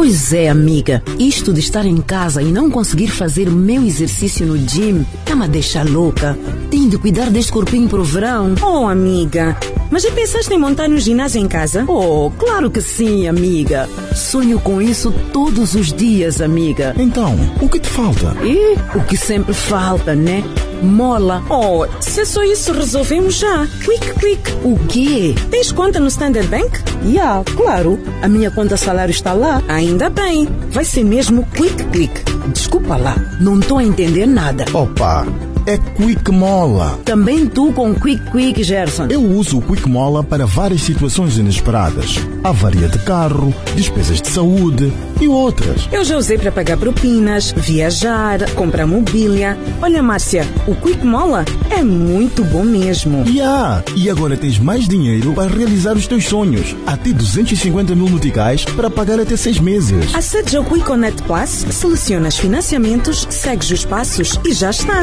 Pois 0.00 0.32
é, 0.32 0.48
amiga. 0.48 1.02
Isto 1.18 1.52
de 1.52 1.58
estar 1.58 1.84
em 1.84 1.96
casa 1.96 2.40
e 2.40 2.52
não 2.52 2.70
conseguir 2.70 3.08
fazer 3.08 3.48
o 3.48 3.52
meu 3.52 3.82
exercício 3.82 4.46
no 4.46 4.56
gym 4.56 5.04
tá 5.24 5.34
me 5.34 5.48
deixa 5.48 5.82
louca. 5.82 6.38
Tenho 6.70 6.88
de 6.88 6.96
cuidar 6.96 7.30
deste 7.30 7.50
corpinho 7.50 7.88
pro 7.88 8.04
verão. 8.04 8.54
Oh, 8.62 8.86
amiga, 8.86 9.58
mas 9.90 10.02
já 10.02 10.10
pensaste 10.10 10.52
em 10.52 10.58
montar 10.58 10.88
um 10.88 10.98
ginásio 10.98 11.40
em 11.40 11.48
casa? 11.48 11.84
Oh, 11.88 12.30
claro 12.38 12.70
que 12.70 12.80
sim, 12.80 13.26
amiga. 13.26 13.88
Sonho 14.14 14.60
com 14.60 14.80
isso 14.80 15.12
todos 15.32 15.74
os 15.74 15.92
dias, 15.92 16.40
amiga. 16.40 16.94
Então, 16.98 17.34
o 17.60 17.68
que 17.68 17.78
te 17.78 17.88
falta? 17.88 18.36
E 18.42 18.76
o 18.96 19.04
que 19.04 19.16
sempre 19.16 19.54
falta, 19.54 20.14
né? 20.14 20.42
Mola. 20.82 21.42
Oh, 21.50 21.86
se 22.00 22.20
é 22.20 22.24
só 22.24 22.42
isso, 22.44 22.72
resolvemos 22.72 23.34
já. 23.34 23.66
Quick, 23.84 24.14
quick. 24.20 24.52
O 24.62 24.78
quê? 24.86 25.34
Tens 25.50 25.72
conta 25.72 25.98
no 25.98 26.06
Standard 26.08 26.46
Bank? 26.48 26.70
Ya, 27.04 27.42
claro. 27.56 27.98
A 28.22 28.28
minha 28.28 28.50
conta 28.50 28.76
salário 28.76 29.10
está 29.10 29.32
lá. 29.32 29.62
Ainda 29.68 30.08
bem. 30.08 30.48
Vai 30.70 30.84
ser 30.84 31.04
mesmo 31.04 31.44
quick, 31.54 31.82
quick. 31.90 32.28
Desculpa 32.52 32.96
lá, 32.96 33.16
não 33.40 33.60
tô 33.60 33.78
a 33.78 33.84
entender 33.84 34.26
nada. 34.26 34.64
Opa, 34.72 35.26
é 35.68 35.76
Quick 35.76 36.30
Mola. 36.32 36.98
Também 37.04 37.46
tu 37.46 37.70
com 37.74 37.94
Quick 37.94 38.30
Quick, 38.30 38.64
Gerson. 38.64 39.08
Eu 39.10 39.22
uso 39.22 39.58
o 39.58 39.60
Quick 39.60 39.86
Mola 39.86 40.24
para 40.24 40.46
várias 40.46 40.80
situações 40.80 41.36
inesperadas. 41.36 42.16
Avaria 42.42 42.88
de 42.88 42.98
carro, 43.00 43.54
despesas 43.76 44.22
de 44.22 44.28
saúde 44.28 44.90
e 45.20 45.28
outras. 45.28 45.86
Eu 45.92 46.02
já 46.06 46.16
usei 46.16 46.38
para 46.38 46.50
pagar 46.50 46.78
propinas, 46.78 47.52
viajar, 47.54 48.50
comprar 48.52 48.86
mobília. 48.86 49.58
Olha, 49.82 50.02
Márcia, 50.02 50.46
o 50.66 50.74
Quick 50.74 51.04
Mola 51.04 51.44
é 51.68 51.82
muito 51.82 52.42
bom 52.44 52.64
mesmo. 52.64 53.28
Ya! 53.28 53.84
E 53.94 54.08
agora 54.08 54.38
tens 54.38 54.58
mais 54.58 54.88
dinheiro 54.88 55.34
para 55.34 55.50
realizar 55.50 55.92
os 55.98 56.06
teus 56.06 56.24
sonhos. 56.24 56.74
Até 56.86 57.12
250 57.12 57.94
mil 57.94 58.08
noticais 58.08 58.64
para 58.64 58.88
pagar 58.88 59.20
até 59.20 59.36
seis 59.36 59.60
meses. 59.60 60.14
Acede 60.14 60.56
ao 60.56 60.64
Quick 60.64 60.86
Connect 60.86 61.22
Plus, 61.24 61.66
selecionas 61.70 62.38
financiamentos, 62.38 63.26
segues 63.28 63.70
os 63.70 63.84
passos 63.84 64.40
e 64.46 64.54
já 64.54 64.70
está. 64.70 65.02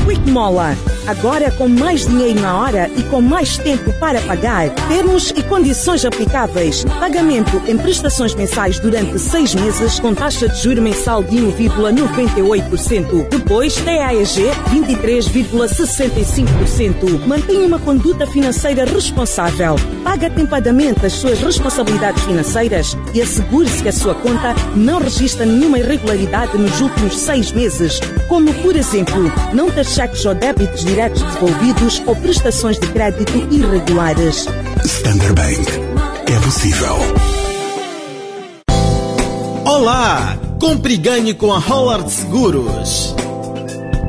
Quick 0.11 0.29
Mola. 0.29 0.75
Agora 1.07 1.49
com 1.51 1.67
mais 1.67 2.05
dinheiro 2.05 2.39
na 2.39 2.59
hora 2.59 2.87
e 2.95 3.01
com 3.03 3.19
mais 3.21 3.57
tempo 3.57 3.91
para 3.93 4.21
pagar. 4.21 4.69
Termos 4.87 5.31
e 5.31 5.41
condições 5.41 6.05
aplicáveis. 6.05 6.85
Pagamento 6.99 7.59
em 7.65 7.75
prestações 7.77 8.35
mensais 8.35 8.77
durante 8.79 9.17
seis 9.17 9.55
meses 9.55 9.99
com 9.99 10.13
taxa 10.13 10.47
de 10.49 10.61
juro 10.61 10.81
mensal 10.81 11.23
de 11.23 11.37
1,98%. 11.37 13.29
Depois, 13.29 13.75
TAEG 13.75 14.51
23,65%. 14.69 17.25
Mantenha 17.25 17.65
uma 17.65 17.79
conduta 17.79 18.27
financeira 18.27 18.85
responsável. 18.85 19.75
Paga 20.03 20.27
atempadamente 20.27 21.03
as 21.05 21.13
suas 21.13 21.39
responsabilidades 21.39 22.21
financeiras 22.23 22.97
e 23.13 23.21
assegure-se 23.21 23.81
que 23.81 23.89
a 23.89 23.93
sua 23.93 24.13
conta 24.13 24.53
não 24.75 24.99
registra 24.99 25.45
nenhuma 25.45 25.79
irregularidade 25.79 26.57
nos 26.57 26.79
últimos 26.79 27.17
seis 27.17 27.51
meses, 27.51 27.99
como, 28.27 28.53
por 28.55 28.75
exemplo, 28.75 29.31
não 29.53 29.71
ter 29.71 29.85
cheques 30.01 30.25
ou 30.25 30.33
débitos 30.33 30.83
diretos 30.83 31.21
devolvidos 31.21 32.01
ou 32.07 32.15
prestações 32.15 32.79
de 32.79 32.87
crédito 32.87 33.37
irregulares. 33.51 34.47
Standard 34.83 35.33
Bank. 35.33 35.61
É 36.25 36.39
possível. 36.39 36.95
Olá! 39.63 40.39
Compre 40.59 40.95
e 40.95 40.97
ganhe 40.97 41.33
com 41.35 41.53
a 41.53 41.57
Howard 41.57 42.11
Seguros. 42.11 43.15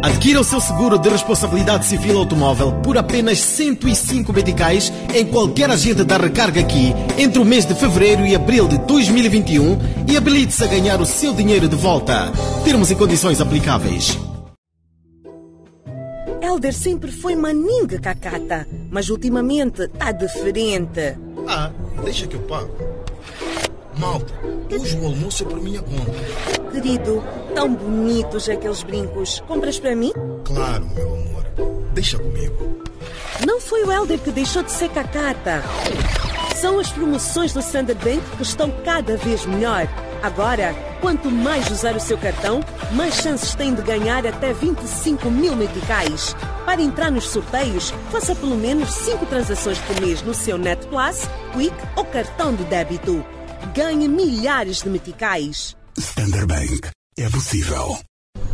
Adquira 0.02 0.40
o 0.40 0.44
seu 0.44 0.60
seguro 0.60 0.98
de 0.98 1.10
responsabilidade 1.10 1.84
civil 1.84 2.18
automóvel 2.18 2.72
por 2.82 2.96
apenas 2.96 3.38
105 3.38 4.32
meticais 4.32 4.90
em 5.14 5.26
qualquer 5.26 5.70
agente 5.70 6.04
da 6.04 6.16
recarga 6.16 6.60
aqui 6.60 6.94
entre 7.18 7.38
o 7.38 7.44
mês 7.44 7.66
de 7.66 7.74
fevereiro 7.74 8.26
e 8.26 8.34
abril 8.34 8.66
de 8.66 8.78
2021 8.78 9.78
e 10.08 10.16
habilite-se 10.16 10.64
a 10.64 10.66
ganhar 10.68 11.00
o 11.00 11.06
seu 11.06 11.34
dinheiro 11.34 11.68
de 11.68 11.76
volta. 11.76 12.32
Termos 12.64 12.90
e 12.90 12.94
condições 12.94 13.40
aplicáveis. 13.40 14.31
Elder 16.52 16.74
sempre 16.74 17.10
foi 17.10 17.34
maninga 17.34 17.98
cacata, 17.98 18.68
mas 18.90 19.08
ultimamente 19.08 19.88
tá 19.88 20.12
diferente. 20.12 21.16
Ah, 21.48 21.70
deixa 22.04 22.26
que 22.26 22.36
eu 22.36 22.42
pago. 22.42 22.70
Malta, 23.96 24.34
hoje 24.70 24.98
o 24.98 25.06
almoço 25.06 25.44
é 25.44 25.46
por 25.46 25.62
minha 25.62 25.80
conta. 25.80 26.70
Querido, 26.70 27.24
tão 27.54 27.74
bonitos 27.74 28.50
aqueles 28.50 28.82
brincos. 28.82 29.42
Compras 29.48 29.80
para 29.80 29.96
mim? 29.96 30.12
Claro, 30.44 30.86
meu 30.94 31.14
amor. 31.14 31.44
Deixa 31.94 32.18
comigo. 32.18 32.82
Não 33.46 33.58
foi 33.58 33.84
o 33.84 33.90
Elder 33.90 34.18
que 34.18 34.30
deixou 34.30 34.62
de 34.62 34.72
ser 34.72 34.90
cacata. 34.90 35.62
São 36.60 36.78
as 36.78 36.92
promoções 36.92 37.54
do 37.54 37.60
Standard 37.60 37.98
Bank 38.04 38.22
que 38.36 38.42
estão 38.42 38.70
cada 38.84 39.16
vez 39.16 39.46
melhor. 39.46 39.88
Agora, 40.22 40.72
quanto 41.00 41.30
mais 41.30 41.68
usar 41.68 41.96
o 41.96 42.00
seu 42.00 42.16
cartão, 42.16 42.60
mais 42.92 43.14
chances 43.16 43.54
tem 43.54 43.74
de 43.74 43.82
ganhar 43.82 44.24
até 44.24 44.52
25 44.52 45.28
mil 45.30 45.56
meticais. 45.56 46.36
Para 46.64 46.80
entrar 46.80 47.10
nos 47.10 47.28
sorteios, 47.28 47.92
faça 48.10 48.34
pelo 48.36 48.56
menos 48.56 48.88
5 48.90 49.26
transações 49.26 49.78
por 49.78 50.00
mês 50.00 50.22
no 50.22 50.32
seu 50.32 50.56
Net 50.56 50.86
Plus, 50.86 51.28
Quick 51.52 51.74
ou 51.96 52.04
cartão 52.04 52.54
de 52.54 52.62
débito. 52.64 53.24
Ganhe 53.74 54.06
milhares 54.06 54.82
de 54.82 54.90
meticais. 54.90 55.76
Standard 55.98 56.46
Bank. 56.46 56.90
É 57.18 57.28
possível. 57.28 57.98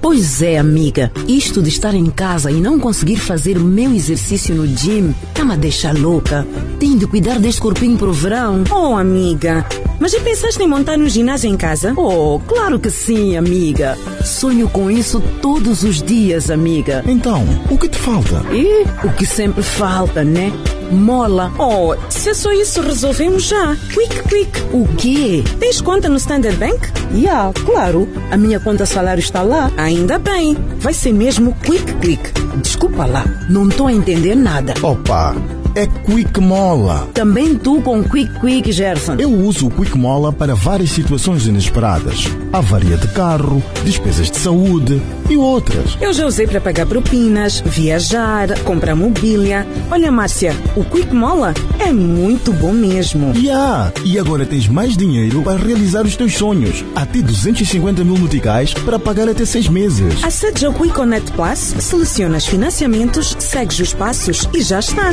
Pois 0.09 0.41
é, 0.41 0.57
amiga. 0.57 1.13
Isto 1.29 1.61
de 1.61 1.69
estar 1.69 1.95
em 1.95 2.07
casa 2.07 2.51
e 2.51 2.63
não 2.63 2.81
conseguir 2.81 3.17
fazer 3.17 3.59
o 3.59 3.61
meu 3.61 3.93
exercício 3.93 4.55
no 4.55 4.67
gym 4.67 5.15
tá 5.35 5.45
me 5.45 5.55
deixa 5.55 5.93
louca. 5.93 6.49
Tenho 6.81 6.99
de 6.99 7.07
cuidar 7.07 7.39
deste 7.39 7.61
corpinho 7.61 7.99
pro 7.99 8.11
verão. 8.11 8.65
Oh, 8.71 8.97
amiga, 8.97 9.67
mas 10.01 10.13
já 10.13 10.21
pensaste 10.21 10.63
em 10.63 10.67
montar 10.67 10.99
um 10.99 11.11
ginásio 11.11 11.51
em 11.51 11.59
casa? 11.59 11.93
Oh, 11.95 12.41
claro 12.47 12.79
que 12.79 12.91
sim, 12.91 13.37
amiga. 13.37 13.99
Sonho 14.25 14.67
com 14.71 14.91
isso 14.91 15.21
todos 15.43 15.83
os 15.83 16.03
dias, 16.03 16.51
amiga. 16.51 17.05
Então, 17.07 17.45
o 17.71 17.77
que 17.77 17.91
te 17.91 17.99
falta? 17.99 18.43
E 18.51 18.87
o 19.07 19.13
que 19.13 19.27
sempre 19.27 19.63
falta, 19.63 20.25
né? 20.25 20.51
Mola. 20.91 21.53
Oh, 21.59 21.95
se 22.11 22.31
é 22.31 22.35
só 22.35 22.53
isso, 22.53 22.81
resolvemos 22.81 23.45
já. 23.45 23.77
Quick, 23.93 24.23
quick. 24.29 24.63
O 24.73 24.87
quê? 24.97 25.45
Tens 25.59 25.81
conta 25.81 26.09
no 26.09 26.17
Standard 26.17 26.57
Bank? 26.57 26.79
Ya, 27.15 27.53
claro. 27.65 28.09
A 28.31 28.37
minha 28.37 28.59
conta 28.61 28.87
salário 28.87 29.21
está 29.21 29.43
lá. 29.43 29.71
Ainda 29.77 30.19
bem. 30.19 30.57
Vai 30.79 30.95
ser 30.95 31.13
mesmo 31.13 31.55
quick, 31.63 31.93
quick. 31.95 32.33
Desculpa 32.63 33.07
lá, 33.07 33.25
não 33.49 33.69
tô 33.69 33.87
a 33.87 33.93
entender 33.93 34.35
nada. 34.35 34.75
Opa, 34.83 35.35
é 35.79 35.87
Quick 35.87 36.41
Mola. 36.41 37.09
Também 37.15 37.55
tu 37.55 37.81
com 37.81 38.03
Quick 38.03 38.41
Quick, 38.41 38.73
Gerson. 38.73 39.15
Eu 39.15 39.31
uso 39.31 39.69
o 39.69 39.71
Quick 39.71 39.97
Mola 39.97 40.33
para 40.33 40.53
várias 40.53 40.91
situações 40.91 41.47
inesperadas. 41.47 42.25
Avaria 42.53 42.97
de 42.97 43.07
carro, 43.09 43.63
despesas 43.85 44.29
de 44.29 44.39
saúde 44.39 45.01
e 45.31 45.37
outras. 45.37 45.97
Eu 46.01 46.13
já 46.13 46.27
usei 46.27 46.49
para 46.49 46.61
pagar 46.61 46.85
propinas, 46.85 47.61
viajar, 47.61 48.59
comprar 48.65 48.97
mobília. 48.97 49.65
Olha, 49.89 50.11
Márcia, 50.11 50.53
o 50.75 50.83
Quick 50.83 51.15
Mola 51.15 51.55
é 51.79 51.93
muito 51.93 52.53
bom 52.53 52.73
mesmo. 52.73 53.33
Ya! 53.37 53.93
E 54.05 54.19
agora 54.19 54.45
tens 54.45 54.67
mais 54.67 54.97
dinheiro 54.97 55.43
para 55.43 55.59
realizar 55.59 56.05
os 56.05 56.17
teus 56.17 56.35
sonhos. 56.35 56.85
Até 56.97 57.23
250 57.23 58.03
mil 58.03 58.19
noticais 58.19 58.75
para 58.75 58.99
pagar 58.99 59.29
até 59.29 59.45
seis 59.45 59.69
meses. 59.69 60.25
Acede 60.25 60.67
ao 60.67 60.73
Quick 60.73 60.93
Connect 60.93 61.31
Plus, 61.35 61.59
selecionas 61.79 62.47
financiamentos, 62.47 63.37
segues 63.39 63.79
os 63.79 63.95
passos 63.95 64.49
e 64.53 64.61
já 64.61 64.81
está. 64.81 65.13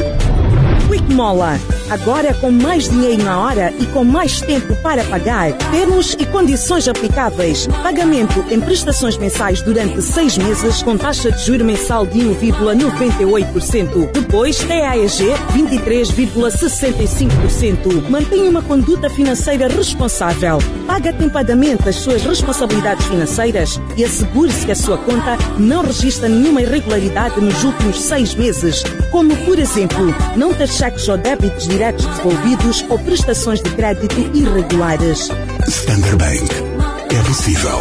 Quick 0.87 1.13
Mola. 1.13 1.59
Agora 1.89 2.33
com 2.33 2.51
mais 2.51 2.89
dinheiro 2.89 3.23
na 3.23 3.39
hora 3.39 3.73
e 3.79 3.85
com 3.87 4.03
mais 4.03 4.41
tempo 4.41 4.75
para 4.77 5.03
pagar. 5.03 5.51
Termos 5.71 6.15
e 6.19 6.25
condições 6.25 6.87
aplicáveis. 6.87 7.67
Pagamento 7.83 8.43
em 8.49 8.59
prestações 8.59 9.17
mensais 9.17 9.61
durante 9.61 10.01
seis 10.01 10.35
meses 10.37 10.81
com 10.81 10.97
taxa 10.97 11.31
de 11.31 11.45
juro 11.45 11.63
mensal 11.63 12.03
de 12.05 12.19
1,98%. 12.19 14.11
Depois, 14.11 14.57
TAEG 14.57 15.31
23,65%. 15.53 18.09
Mantenha 18.09 18.49
uma 18.49 18.63
conduta 18.63 19.09
financeira 19.09 19.67
responsável. 19.67 20.57
Paga 20.87 21.11
atempadamente 21.11 21.87
as 21.87 21.97
suas 21.97 22.23
responsabilidades 22.23 23.05
financeiras 23.05 23.79
e 23.95 24.03
assegure-se 24.03 24.65
que 24.65 24.71
a 24.71 24.75
sua 24.75 24.97
conta 24.97 25.37
não 25.59 25.83
registra 25.83 26.27
nenhuma 26.27 26.61
irregularidade 26.61 27.39
nos 27.39 27.63
últimos 27.63 28.01
seis 28.01 28.33
meses, 28.33 28.81
como, 29.11 29.35
por 29.45 29.59
exemplo, 29.59 30.07
não 30.35 30.51
ter 30.53 30.67
cheques 30.75 31.07
ou 31.07 31.17
débitos 31.17 31.67
diretos 31.67 32.05
devolvidos 32.05 32.85
ou 32.89 32.99
prestações 32.99 33.61
de 33.61 33.69
crédito 33.71 34.19
irregulares. 34.33 35.29
Standard 35.67 36.17
Bank. 36.17 37.15
É 37.15 37.23
possível. 37.23 37.79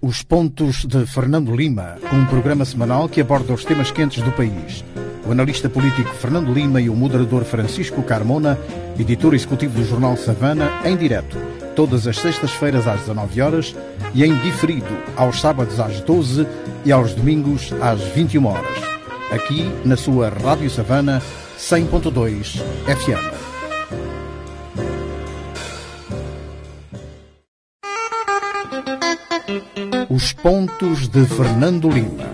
Os 0.00 0.22
Pontos 0.22 0.84
de 0.84 1.04
Fernando 1.06 1.54
Lima, 1.54 1.96
um 2.12 2.24
programa 2.26 2.64
semanal 2.64 3.08
que 3.08 3.20
aborda 3.20 3.52
os 3.52 3.64
temas 3.64 3.90
quentes 3.90 4.22
do 4.22 4.30
país. 4.32 4.84
O 5.26 5.32
analista 5.32 5.68
político 5.68 6.14
Fernando 6.14 6.52
Lima 6.52 6.80
e 6.80 6.88
o 6.88 6.94
moderador 6.94 7.44
Francisco 7.44 8.02
Carmona, 8.02 8.58
editor 8.98 9.34
executivo 9.34 9.74
do 9.74 9.84
jornal 9.84 10.16
Savana, 10.16 10.70
em 10.84 10.96
direto, 10.96 11.36
todas 11.74 12.06
as 12.06 12.18
sextas-feiras 12.18 12.86
às 12.86 13.00
19 13.00 13.42
horas 13.42 13.76
e 14.14 14.24
em 14.24 14.34
diferido 14.38 14.96
aos 15.16 15.40
sábados 15.40 15.80
às 15.80 16.00
12 16.00 16.46
e 16.84 16.92
aos 16.92 17.12
domingos 17.14 17.72
às 17.80 18.00
21 18.00 18.46
horas. 18.46 18.99
Aqui 19.30 19.62
na 19.84 19.96
sua 19.96 20.28
Rádio 20.28 20.68
Savana 20.68 21.22
100.2 21.56 22.58
FM. 22.84 23.30
Os 30.10 30.32
pontos 30.32 31.08
de 31.08 31.24
Fernando 31.26 31.88
Lima. 31.88 32.24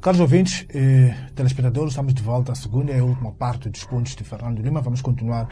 Caros 0.00 0.20
ouvintes, 0.20 0.66
eh, 0.70 1.14
telespectadores, 1.34 1.92
estamos 1.92 2.14
de 2.14 2.22
volta 2.22 2.52
à 2.52 2.54
segunda 2.54 2.92
e 2.92 3.00
última 3.02 3.32
parte 3.32 3.68
dos 3.68 3.84
pontos 3.84 4.16
de 4.16 4.24
Fernando 4.24 4.62
Lima. 4.62 4.80
Vamos 4.80 5.02
continuar 5.02 5.48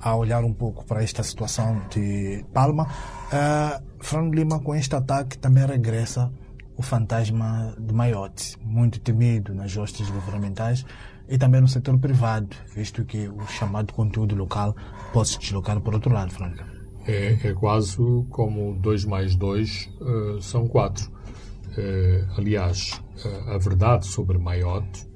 a 0.00 0.16
olhar 0.16 0.42
um 0.42 0.54
pouco 0.54 0.82
para 0.86 1.02
esta 1.02 1.22
situação 1.22 1.82
de 1.90 2.42
Palma. 2.54 2.84
Uh, 2.84 3.82
Fernando 4.02 4.34
Lima, 4.34 4.60
com 4.60 4.74
este 4.74 4.94
ataque, 4.94 5.36
também 5.36 5.66
regressa 5.66 6.30
o 6.76 6.82
fantasma 6.82 7.74
de 7.78 7.94
Maiote, 7.94 8.56
muito 8.60 9.00
temido 9.00 9.54
nas 9.54 9.76
hostes 9.76 10.10
governamentais 10.10 10.84
e 11.28 11.38
também 11.38 11.60
no 11.60 11.68
setor 11.68 11.98
privado, 11.98 12.54
visto 12.74 13.04
que 13.04 13.28
o 13.28 13.46
chamado 13.46 13.92
conteúdo 13.92 14.34
local 14.34 14.74
pode 15.12 15.28
se 15.28 15.38
deslocar 15.38 15.80
por 15.80 15.94
outro 15.94 16.12
lado, 16.12 16.34
Lima. 16.34 16.74
É, 17.06 17.48
é 17.48 17.52
quase 17.52 17.96
como 18.30 18.74
2 18.74 19.04
mais 19.04 19.36
2 19.36 19.90
uh, 20.00 20.42
são 20.42 20.66
4. 20.66 21.10
Uh, 21.10 22.38
aliás, 22.38 23.00
uh, 23.24 23.50
a 23.50 23.58
verdade 23.58 24.06
sobre 24.06 24.38
Maiote 24.38 25.06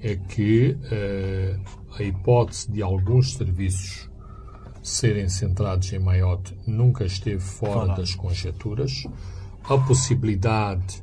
é 0.00 0.16
que 0.16 0.76
a 1.98 2.02
hipótese 2.02 2.70
de 2.70 2.82
alguns 2.82 3.32
serviços 3.34 4.10
serem 4.82 5.30
centrados 5.30 5.90
em 5.94 5.98
Maiote 5.98 6.54
nunca 6.66 7.06
esteve 7.06 7.40
fora 7.40 7.86
Fala. 7.86 7.96
das 7.96 8.14
conjecturas. 8.14 9.06
A 9.64 9.78
possibilidade 9.78 11.02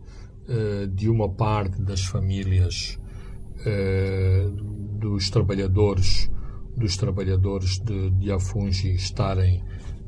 de 0.93 1.09
uma 1.09 1.29
parte 1.29 1.81
das 1.81 2.03
famílias 2.03 2.99
dos 4.99 5.29
trabalhadores 5.29 6.29
dos 6.75 6.97
trabalhadores 6.97 7.79
de, 7.79 8.09
de 8.11 8.31
Afungi 8.31 8.93
estarem 8.95 9.63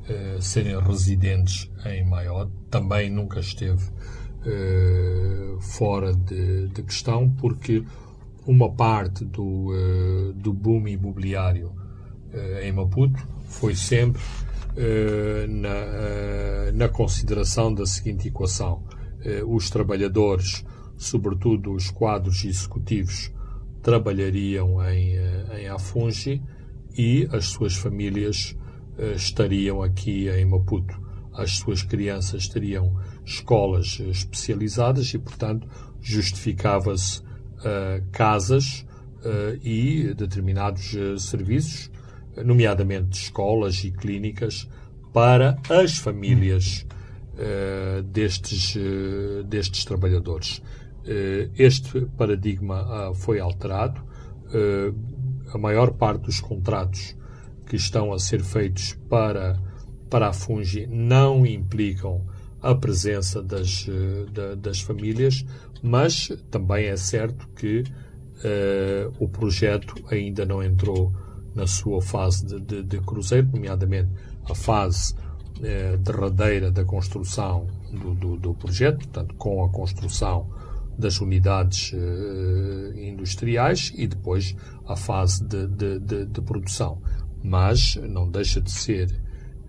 eh, 0.08 0.38
serem 0.40 0.80
residentes 0.80 1.70
em 1.86 2.06
Maiote. 2.06 2.52
Também 2.70 3.10
nunca 3.10 3.40
esteve 3.40 3.84
fora 5.62 6.14
de, 6.14 6.68
de, 6.68 6.84
questão, 6.84 7.30
porque 7.30 7.82
uma 8.46 8.70
parte 8.70 9.24
do, 9.24 9.72
do 10.36 10.52
boom 10.52 10.86
imobiliário 10.86 11.72
em 12.62 12.74
Maputo 12.74 13.26
foi 13.46 13.74
sempre 13.74 14.22
na, 15.48 16.74
na 16.74 16.90
consideração 16.90 17.74
da 17.74 17.86
seguinte 17.86 18.28
equação: 18.28 18.84
os 19.48 19.70
trabalhadores, 19.70 20.64
sobretudo 20.98 21.74
os 21.74 21.90
quadros 21.90 22.44
executivos, 22.44 23.32
trabalhariam 23.82 24.82
em, 24.88 25.16
em 25.60 25.68
Afungi 25.68 26.42
e 26.98 27.28
as 27.32 27.48
suas 27.48 27.76
famílias 27.76 28.56
eh, 28.98 29.14
estariam 29.14 29.82
aqui 29.82 30.30
em 30.30 30.46
Maputo. 30.46 31.02
As 31.34 31.58
suas 31.58 31.82
crianças 31.82 32.48
teriam 32.48 32.96
escolas 33.26 33.98
eh, 34.00 34.10
especializadas 34.10 35.14
e, 35.14 35.20
portanto, 35.20 35.68
justificava-se 36.02 37.22
casas 38.12 38.86
e 39.64 40.14
determinados 40.18 40.98
serviços, 41.18 41.90
nomeadamente 42.44 43.18
escolas 43.18 43.86
e 43.86 43.92
clínicas, 43.92 44.68
para 45.14 45.58
as 45.70 45.98
famílias 45.98 46.86
destes, 48.12 48.76
destes 49.48 49.86
trabalhadores. 49.86 50.62
este 51.58 52.06
paradigma 52.18 53.12
foi 53.16 53.40
alterado. 53.40 54.02
a 55.54 55.58
maior 55.58 55.94
parte 55.94 56.24
dos 56.24 56.40
contratos 56.40 57.16
que 57.66 57.76
estão 57.76 58.14
a 58.14 58.20
ser 58.20 58.44
feitos 58.44 58.94
para, 59.10 59.60
para 60.10 60.30
a 60.30 60.34
Fungi 60.34 60.86
não 60.88 61.46
implicam 61.46 62.26
a 62.62 62.76
presença 62.76 63.42
das, 63.42 63.88
eh, 63.90 64.56
das 64.56 64.82
famílias, 64.82 65.44
mas 65.82 66.30
também 66.50 66.86
é 66.86 66.98
certo 66.98 67.48
que 67.56 67.84
o 69.20 69.28
projeto 69.28 69.96
ainda 70.12 70.46
não 70.46 70.62
entrou 70.62 71.14
na 71.56 71.68
sua 71.68 72.02
fase 72.02 72.46
de, 72.46 72.60
de, 72.60 72.84
de 72.84 73.00
cruzeiro, 73.00 73.48
nomeadamente 73.54 74.10
a 74.50 74.56
fase 74.56 75.16
uh, 75.60 75.98
derradeira 75.98 76.72
da 76.72 76.84
construção 76.84 77.68
do, 77.92 78.14
do, 78.14 78.38
do, 78.38 78.54
projeto, 78.54 78.98
portanto, 78.98 79.36
com 79.36 79.64
a 79.64 79.70
construção 79.70 80.50
das 80.98 81.20
unidades 81.20 81.92
uh, 81.94 82.98
industriais 82.98 83.92
e 83.96 84.08
depois 84.08 84.56
a 84.86 84.96
fase 84.96 85.44
de, 85.44 86.26
de 86.26 86.42
produção. 86.42 87.02
Mas 87.44 87.96
não 87.96 88.30
deixa 88.30 88.62
de 88.62 88.72
ser 88.72 89.24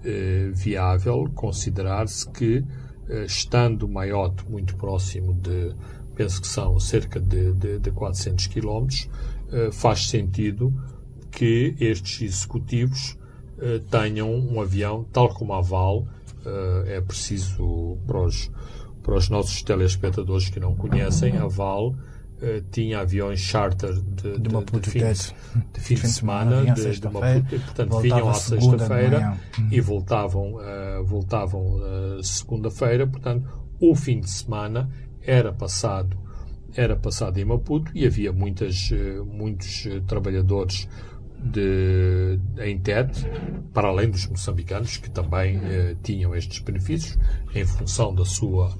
eh, 0.05 0.51
viável 0.53 1.30
considerar-se 1.35 2.30
que, 2.30 2.62
eh, 3.09 3.24
estando 3.24 3.89
Maiote 3.89 4.45
muito 4.51 4.76
próximo 4.76 5.32
de, 5.32 5.74
penso 6.14 6.43
que 6.43 6.47
são 6.47 6.78
cerca 6.78 7.18
de, 7.18 7.55
de, 7.55 7.78
de 7.78 7.91
400 7.91 8.47
quilómetros, 8.49 9.09
eh, 9.51 9.70
faz 9.72 10.09
sentido 10.09 10.74
que 11.30 11.74
estes 11.80 12.20
executivos 12.20 13.16
eh, 13.16 13.24
tenham 13.91 14.31
um 14.31 14.61
avião, 14.61 15.05
tal 15.12 15.29
como 15.29 15.53
a 15.53 15.61
Val, 15.61 16.07
eh, 16.47 16.97
é 16.97 17.01
preciso 17.01 17.97
para 18.07 18.21
os, 18.21 18.51
para 19.03 19.15
os 19.17 19.29
nossos 19.29 19.62
telespectadores 19.62 20.51
que 20.51 20.61
não 20.61 20.75
conhecem, 20.75 21.37
a 21.37 21.47
Val 21.47 21.95
Uh, 22.35 22.61
tinha 22.73 22.99
aviões 22.99 23.39
charter 23.39 23.95
de, 23.95 24.33
de, 24.33 24.39
de, 24.39 24.81
de, 24.81 24.91
fim, 24.91 24.99
de, 25.73 25.81
fim, 25.81 25.95
de 25.95 26.09
semana, 26.09 26.75
de, 26.75 27.01
de 27.01 27.09
Maputo, 27.09 27.62
portanto 27.65 28.01
vinham 28.01 28.29
à 28.29 28.35
sexta-feira 28.35 29.39
e 29.71 29.81
voltavam, 29.81 30.55
uh, 30.57 31.05
voltavam 31.05 31.77
uh, 31.77 32.23
segunda-feira, 32.23 33.07
portanto 33.07 33.49
o 33.81 33.95
fim 33.95 34.19
de 34.19 34.29
semana 34.29 34.91
era 35.23 35.53
passado 35.53 36.19
era 36.75 36.97
passado 36.97 37.39
em 37.39 37.45
Maputo 37.45 37.93
e 37.95 38.05
havia 38.05 38.33
muitas, 38.33 38.91
muitos 39.25 39.87
trabalhadores 40.09 40.89
de, 41.45 42.38
em 42.59 42.78
TED, 42.78 43.12
para 43.72 43.88
além 43.88 44.11
dos 44.11 44.26
moçambicanos, 44.26 44.97
que 44.97 45.11
também 45.11 45.61
tinham 46.03 46.34
estes 46.34 46.59
benefícios 46.61 47.18
em 47.55 47.64
função 47.64 48.14
da 48.14 48.24
sua, 48.24 48.72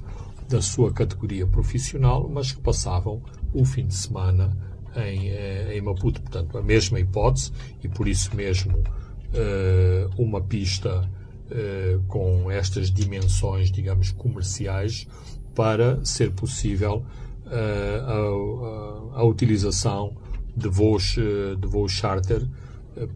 da 0.49 0.61
sua 0.61 0.91
categoria 0.91 1.45
profissional, 1.45 2.27
mas 2.27 2.51
que 2.51 2.61
passavam 2.61 3.21
o 3.53 3.63
fim 3.63 3.85
de 3.85 3.95
semana 3.95 4.55
em, 4.95 5.29
eh, 5.29 5.77
em 5.77 5.81
Maputo. 5.81 6.21
Portanto, 6.21 6.57
a 6.57 6.61
mesma 6.61 6.99
hipótese 6.99 7.51
e 7.83 7.87
por 7.87 8.07
isso 8.07 8.35
mesmo 8.35 8.77
uh, 8.77 10.21
uma 10.21 10.41
pista 10.41 11.09
uh, 11.51 12.03
com 12.07 12.49
estas 12.49 12.91
dimensões, 12.91 13.71
digamos, 13.71 14.11
comerciais 14.11 15.07
para 15.53 16.03
ser 16.03 16.31
possível 16.31 17.05
uh, 17.45 19.13
a, 19.13 19.17
a, 19.17 19.21
a, 19.21 19.23
utilização 19.23 20.15
de 20.55 20.69
voos, 20.69 21.15
de 21.59 21.67
voos 21.67 21.91
charter 21.91 22.47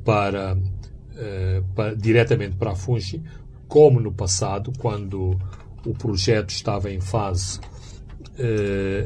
para, 0.03 0.57
para, 1.75 1.95
diretamente 1.95 2.55
para 2.55 2.71
a 2.71 2.75
Fungi, 2.75 3.21
como 3.67 3.99
no 3.99 4.11
passado, 4.11 4.73
quando 4.77 5.39
o 5.85 5.93
projeto 5.93 6.49
estava 6.49 6.91
em 6.91 6.99
fase 6.99 7.59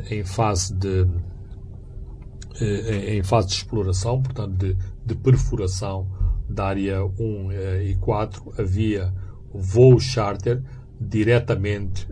em 0.10 0.24
fase 0.24 0.74
de 0.76 1.08
em 3.08 3.24
fase 3.24 3.48
de 3.48 3.54
exploração, 3.56 4.22
portanto 4.22 4.56
de, 4.56 4.78
de 5.06 5.16
perfuração 5.16 6.08
da 6.48 6.68
área 6.68 7.04
1 7.04 7.52
e 7.84 7.96
4, 7.96 8.54
havia 8.60 9.14
voos 9.54 10.04
charter 10.04 10.62
diretamente, 11.00 12.08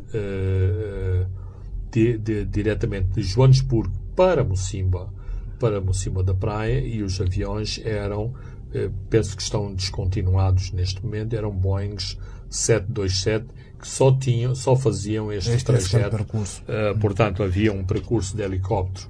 de, 1.92 2.18
de, 2.18 2.46
diretamente 2.46 3.10
de 3.10 3.24
Joanesburgo 3.24 3.94
para 4.16 4.44
Mocimba, 4.44 5.14
para 5.62 5.80
Mocimba 5.80 6.24
da 6.24 6.34
Praia, 6.34 6.80
e 6.80 7.04
os 7.04 7.22
aviões 7.22 7.80
eram, 7.86 8.34
penso 9.12 9.38
que 9.38 9.44
estão 9.44 9.72
descontinuados 9.72 10.72
neste 10.72 11.06
momento, 11.06 11.36
eram 11.36 11.52
Boeings 11.52 12.18
727 12.50 13.46
que 13.80 13.88
só 13.88 14.12
tinham, 14.12 14.54
só 14.54 14.76
faziam 14.76 15.32
este, 15.32 15.52
este 15.52 15.66
trajeto. 15.66 16.18
percurso. 16.18 16.64
Uh, 16.64 16.98
portanto, 17.00 17.42
havia 17.42 17.74
um 17.74 17.84
percurso 17.84 18.36
de 18.36 18.44
helicóptero 18.44 19.10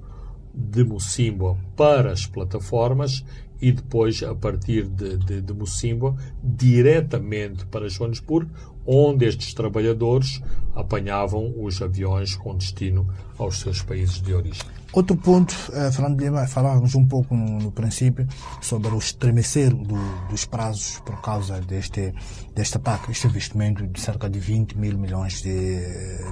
de 0.54 0.84
Mocimboa 0.84 1.58
para 1.76 2.12
as 2.12 2.26
plataformas 2.26 3.24
e 3.62 3.72
depois, 3.72 4.24
a 4.24 4.34
partir 4.34 4.88
de, 4.88 5.18
de, 5.18 5.41
de 5.41 5.54
Mocimboa, 5.54 6.16
diretamente 6.41 7.66
para 7.66 7.88
Joanesburgo, 7.88 8.49
onde 8.86 9.26
estes 9.26 9.54
trabalhadores 9.54 10.41
apanhavam 10.74 11.54
os 11.58 11.82
aviões 11.82 12.36
com 12.36 12.56
destino 12.56 13.08
aos 13.38 13.60
seus 13.60 13.82
países 13.82 14.22
de 14.22 14.34
origem. 14.34 14.66
Outro 14.94 15.16
ponto, 15.16 15.56
eh, 15.72 15.89
Fernando 15.89 16.20
Lima, 16.20 16.46
falávamos 16.48 16.96
um 16.96 17.08
pouco 17.08 17.34
no, 17.34 17.60
no 17.60 17.72
princípio 17.72 18.28
sobre 18.60 18.89
o 18.89 18.98
estremecer 18.98 19.74
do, 19.74 19.96
dos 20.28 20.44
prazos 20.44 21.00
por 21.06 21.22
causa 21.22 21.62
deste, 21.62 22.14
deste 22.54 22.76
ataque, 22.76 23.10
este 23.10 23.26
investimento 23.28 23.88
de 23.88 24.02
cerca 24.02 24.30
de 24.30 24.38
20 24.38 24.78
mil 24.78 24.98
milhões 24.98 25.42
de, 25.42 25.80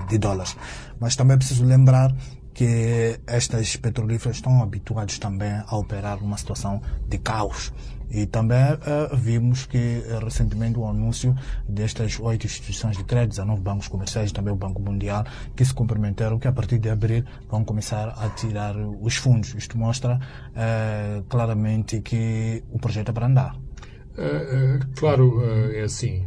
de 0.09 0.17
dólares. 0.17 0.57
Mas 0.99 1.15
também 1.15 1.35
é 1.35 1.37
preciso 1.37 1.63
lembrar 1.63 2.13
que 2.53 3.21
estas 3.25 3.77
petrolíferas 3.77 4.35
estão 4.35 4.61
habituadas 4.61 5.17
também 5.17 5.63
a 5.65 5.77
operar 5.77 6.19
numa 6.21 6.37
situação 6.37 6.81
de 7.07 7.17
caos. 7.17 7.71
E 8.11 8.25
também 8.25 8.57
uh, 8.57 9.15
vimos 9.15 9.65
que 9.65 9.77
uh, 9.77 10.23
recentemente 10.23 10.79
o 10.79 10.85
anúncio 10.85 11.35
destas 11.67 12.19
oito 12.19 12.45
instituições 12.47 12.97
de 12.97 13.03
crédito, 13.03 13.31
19 13.31 13.61
bancos 13.61 13.87
comerciais 13.87 14.31
e 14.31 14.33
também 14.33 14.51
o 14.51 14.57
Banco 14.57 14.81
Mundial, 14.81 15.25
que 15.55 15.63
se 15.63 15.73
comprometeram 15.73 16.39
que 16.39 16.47
a 16.47 16.51
partir 16.51 16.79
de 16.79 16.89
abril 16.89 17.23
vão 17.47 17.63
começar 17.63 18.09
a 18.17 18.29
tirar 18.29 18.75
os 18.75 19.15
fundos. 19.15 19.53
Isto 19.53 19.77
mostra 19.77 20.19
uh, 20.19 21.23
claramente 21.23 22.01
que 22.01 22.63
o 22.71 22.79
projeto 22.79 23.09
é 23.09 23.11
para 23.11 23.27
andar. 23.27 23.55
claro, 24.95 25.41
é 25.71 25.83
assim, 25.83 26.25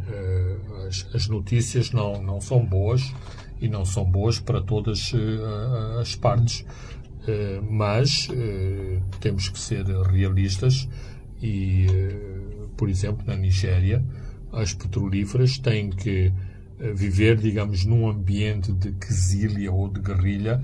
as, 0.86 1.06
as 1.14 1.28
notícias 1.28 1.90
não, 1.90 2.22
não 2.22 2.40
são 2.40 2.64
boas 2.64 3.12
e 3.60 3.68
não 3.68 3.84
são 3.84 4.04
boas 4.04 4.38
para 4.38 4.62
todas 4.62 5.12
as 6.00 6.14
partes. 6.14 6.64
Mas 7.70 8.28
temos 9.20 9.50
que 9.50 9.58
ser 9.58 9.84
realistas 10.10 10.88
e, 11.42 11.86
por 12.76 12.88
exemplo, 12.88 13.24
na 13.26 13.36
Nigéria, 13.36 14.04
as 14.52 14.72
petrolíferas 14.72 15.58
têm 15.58 15.90
que 15.90 16.32
viver, 16.94 17.36
digamos, 17.36 17.84
num 17.84 18.08
ambiente 18.08 18.72
de 18.72 18.92
quesilha 18.92 19.72
ou 19.72 19.88
de 19.88 20.00
guerrilha 20.00 20.62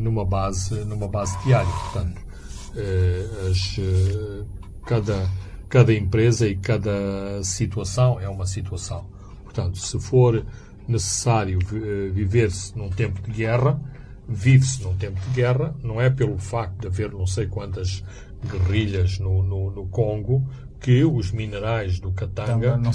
numa 0.00 0.24
base 0.24 0.84
numa 0.84 1.08
base 1.08 1.36
diária. 1.44 1.70
Portanto, 1.70 2.20
as, 3.48 3.76
cada 4.86 5.28
cada 5.72 5.94
empresa 5.94 6.46
e 6.46 6.54
cada 6.54 7.42
situação 7.42 8.20
é 8.20 8.28
uma 8.28 8.44
situação. 8.44 9.06
Portanto, 9.42 9.78
se 9.78 9.98
for 9.98 10.44
necessário 10.86 11.58
eh, 11.72 12.10
viver-se 12.12 12.76
num 12.76 12.90
tempo 12.90 13.22
de 13.22 13.32
guerra, 13.32 13.80
vive-se 14.28 14.82
num 14.82 14.96
tempo 14.96 15.20
de 15.20 15.30
guerra, 15.30 15.74
não 15.82 16.00
é 16.00 16.08
pelo 16.10 16.38
facto 16.38 16.80
de 16.80 16.86
haver 16.86 17.12
não 17.12 17.26
sei 17.26 17.46
quantas 17.46 18.02
guerrilhas 18.44 19.18
no, 19.18 19.42
no, 19.42 19.70
no 19.70 19.86
Congo 19.86 20.46
que 20.80 21.04
os 21.04 21.30
minerais 21.30 22.00
do 22.00 22.10
Katanga 22.10 22.76
não, 22.76 22.90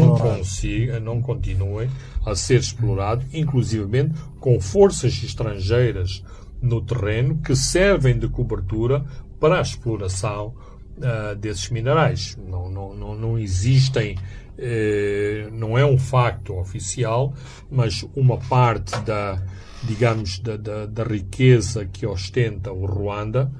não, 0.00 0.18
consiga, 0.18 0.98
não 0.98 1.22
continuem 1.22 1.88
a 2.26 2.34
ser 2.34 2.58
explorados, 2.58 3.24
inclusivamente 3.32 4.14
com 4.40 4.60
forças 4.60 5.22
estrangeiras 5.22 6.24
no 6.60 6.80
terreno 6.80 7.38
que 7.38 7.54
servem 7.54 8.18
de 8.18 8.28
cobertura 8.28 9.04
para 9.38 9.58
a 9.58 9.62
exploração 9.62 10.54
uh, 10.96 11.36
desses 11.36 11.70
minerais. 11.70 12.36
Não, 12.36 12.68
não, 12.68 12.92
não, 12.92 13.14
não 13.14 13.38
existem 13.38 14.16
eh, 14.58 15.48
não 15.50 15.78
é 15.78 15.84
um 15.84 15.96
facto 15.96 16.54
oficial, 16.56 17.32
mas 17.70 18.06
uma 18.14 18.36
parte 18.36 18.96
da, 19.00 19.42
digamos, 19.84 20.38
da, 20.38 20.56
da, 20.56 20.86
da 20.86 21.04
riqueza 21.04 21.86
que 21.86 22.06
ostenta 22.06 22.72
o 22.72 22.86
Ruanda, 22.86 23.50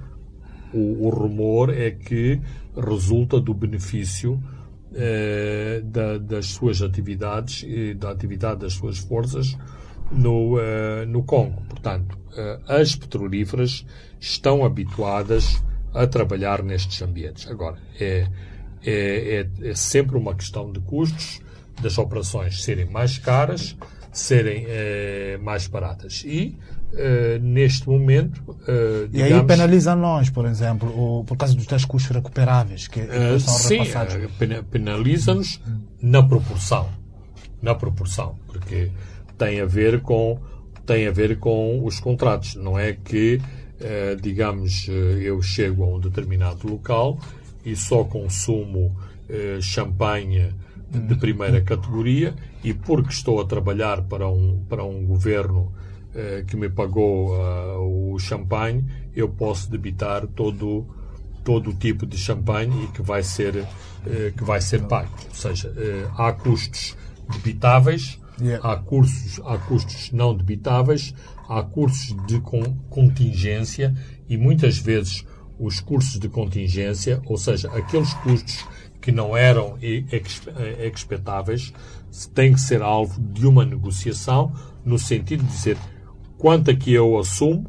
o, 0.72 1.06
o, 1.06 1.10
rumor 1.10 1.70
é 1.70 1.90
que 1.90 2.40
resulta 2.74 3.38
do 3.38 3.52
benefício 3.52 4.42
eh, 4.94 5.82
da, 5.84 6.16
das 6.16 6.46
suas 6.46 6.80
atividades 6.80 7.62
e 7.66 7.92
da 7.92 8.10
atividade 8.10 8.60
das 8.60 8.72
suas 8.72 8.98
forças 8.98 9.56
no, 10.10 10.58
eh, 10.58 11.04
no 11.06 11.24
Congo. 11.24 11.62
Portanto, 11.68 12.16
eh, 12.34 12.58
as 12.68 12.96
petrolíferas 12.96 13.84
estão 14.18 14.64
habituadas 14.64 15.62
a 15.92 16.06
trabalhar 16.06 16.62
nestes 16.62 17.02
ambientes. 17.02 17.46
Agora, 17.50 17.76
é 18.00 18.26
é, 18.84 19.46
é, 19.62 19.68
é 19.70 19.74
sempre 19.74 20.16
uma 20.16 20.34
questão 20.34 20.70
de 20.70 20.80
custos 20.80 21.40
das 21.80 21.98
operações 21.98 22.62
serem 22.62 22.86
mais 22.86 23.16
caras, 23.18 23.76
serem 24.12 24.66
é, 24.68 25.38
mais 25.42 25.66
baratas. 25.66 26.22
E, 26.24 26.56
Uh, 26.92 27.38
neste 27.40 27.88
momento. 27.88 28.42
Uh, 28.50 29.08
digamos, 29.08 29.30
e 29.30 29.34
aí 29.34 29.46
penaliza 29.46 29.96
nós, 29.96 30.28
por 30.28 30.44
exemplo, 30.44 30.90
o, 30.90 31.24
por 31.24 31.38
causa 31.38 31.54
dos 31.54 31.64
tais 31.64 31.86
custos 31.86 32.14
recuperáveis 32.14 32.86
que 32.86 33.00
uh, 33.00 33.40
são 33.40 33.54
sim, 33.54 33.78
repassados. 33.78 34.14
penaliza-nos 34.70 35.58
na 36.02 36.22
proporção. 36.22 36.90
Na 37.62 37.74
proporção. 37.74 38.36
Porque 38.46 38.90
tem 39.38 39.62
a 39.62 39.64
ver 39.64 40.02
com, 40.02 40.38
tem 40.84 41.08
a 41.08 41.10
ver 41.10 41.38
com 41.38 41.82
os 41.82 41.98
contratos. 41.98 42.56
Não 42.56 42.78
é 42.78 42.92
que, 42.92 43.40
digamos, 44.20 44.86
eu 44.88 45.40
chego 45.40 45.84
a 45.84 45.86
um 45.86 45.98
determinado 45.98 46.68
local 46.68 47.18
e 47.64 47.74
só 47.74 48.04
consumo 48.04 48.94
eh, 49.32 49.58
champanhe 49.62 50.52
de 50.99 51.14
primeira 51.16 51.61
categoria 51.61 52.34
e 52.62 52.74
porque 52.74 53.11
estou 53.11 53.40
a 53.40 53.45
trabalhar 53.45 54.03
para 54.03 54.28
um, 54.28 54.64
para 54.68 54.84
um 54.84 55.05
governo 55.05 55.72
eh, 56.14 56.45
que 56.47 56.57
me 56.57 56.68
pagou 56.68 57.34
uh, 57.34 58.14
o 58.14 58.18
champanhe, 58.18 58.84
eu 59.14 59.28
posso 59.28 59.70
debitar 59.70 60.26
todo 60.26 60.86
todo 61.45 61.70
o 61.70 61.74
tipo 61.74 62.07
de 62.07 62.16
champanhe 62.16 62.84
e 62.84 62.86
que 62.88 63.03
vai 63.03 63.22
ser 63.22 63.66
eh, 64.07 64.32
que 64.36 64.43
vai 64.43 64.61
ser 64.61 64.82
pago. 64.82 65.11
Ou 65.28 65.34
seja, 65.34 65.72
eh, 65.76 66.09
há 66.16 66.32
custos 66.32 66.97
debitáveis, 67.30 68.18
yeah. 68.40 68.68
há, 68.68 68.76
cursos, 68.76 69.40
há 69.45 69.59
custos 69.59 70.11
não 70.12 70.36
debitáveis, 70.36 71.14
há 71.49 71.62
custos 71.62 72.16
de 72.26 72.40
contingência 72.90 73.95
e 74.28 74.36
muitas 74.36 74.78
vezes 74.78 75.24
os 75.59 75.80
custos 75.80 76.18
de 76.18 76.28
contingência, 76.28 77.22
ou 77.26 77.36
seja, 77.36 77.70
aqueles 77.72 78.12
custos 78.14 78.64
que 79.03 79.12
não 79.12 79.36
eram 79.36 79.76
expectáveis, 79.82 81.74
têm 82.32 82.55
que 82.55 82.61
ser 82.61 82.80
alvo 82.80 83.20
de 83.20 83.46
uma 83.46 83.64
negociação 83.64 84.53
no 84.84 84.98
sentido 84.98 85.42
de 85.42 85.50
dizer 85.50 85.76
quanto 86.38 86.70
é 86.70 86.74
que 86.74 86.92
eu 86.92 87.18
assumo, 87.18 87.66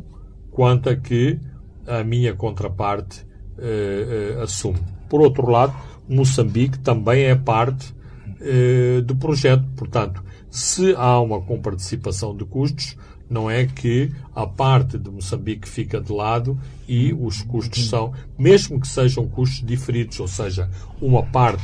quanto 0.52 0.90
é 0.90 0.96
que 0.96 1.40
a 1.86 2.04
minha 2.04 2.34
contraparte 2.34 3.26
eh, 3.58 4.36
eh, 4.38 4.42
assume. 4.42 4.80
Por 5.10 5.22
outro 5.22 5.50
lado, 5.50 5.74
Moçambique 6.08 6.80
também 6.80 7.24
é 7.24 7.36
parte 7.36 7.94
eh, 8.42 9.02
do 9.02 9.16
projeto. 9.16 9.64
Portanto, 9.76 10.24
se 10.50 10.94
há 10.96 11.20
uma 11.20 11.42
comparticipação 11.42 12.36
de 12.36 12.46
custos, 12.46 12.96
não 13.34 13.50
é 13.50 13.66
que 13.66 14.12
a 14.36 14.46
parte 14.46 14.98
de 14.98 15.10
Moçambique 15.10 15.68
fica 15.68 16.00
de 16.00 16.14
lado 16.14 16.58
e 16.88 17.14
os 17.14 17.42
custos 17.42 17.90
são, 17.90 18.14
mesmo 18.38 18.80
que 18.80 18.88
sejam 18.88 19.28
custos 19.28 19.66
diferidos, 19.66 20.20
ou 20.20 20.28
seja, 20.28 20.70
uma 21.02 21.24
parte 21.24 21.64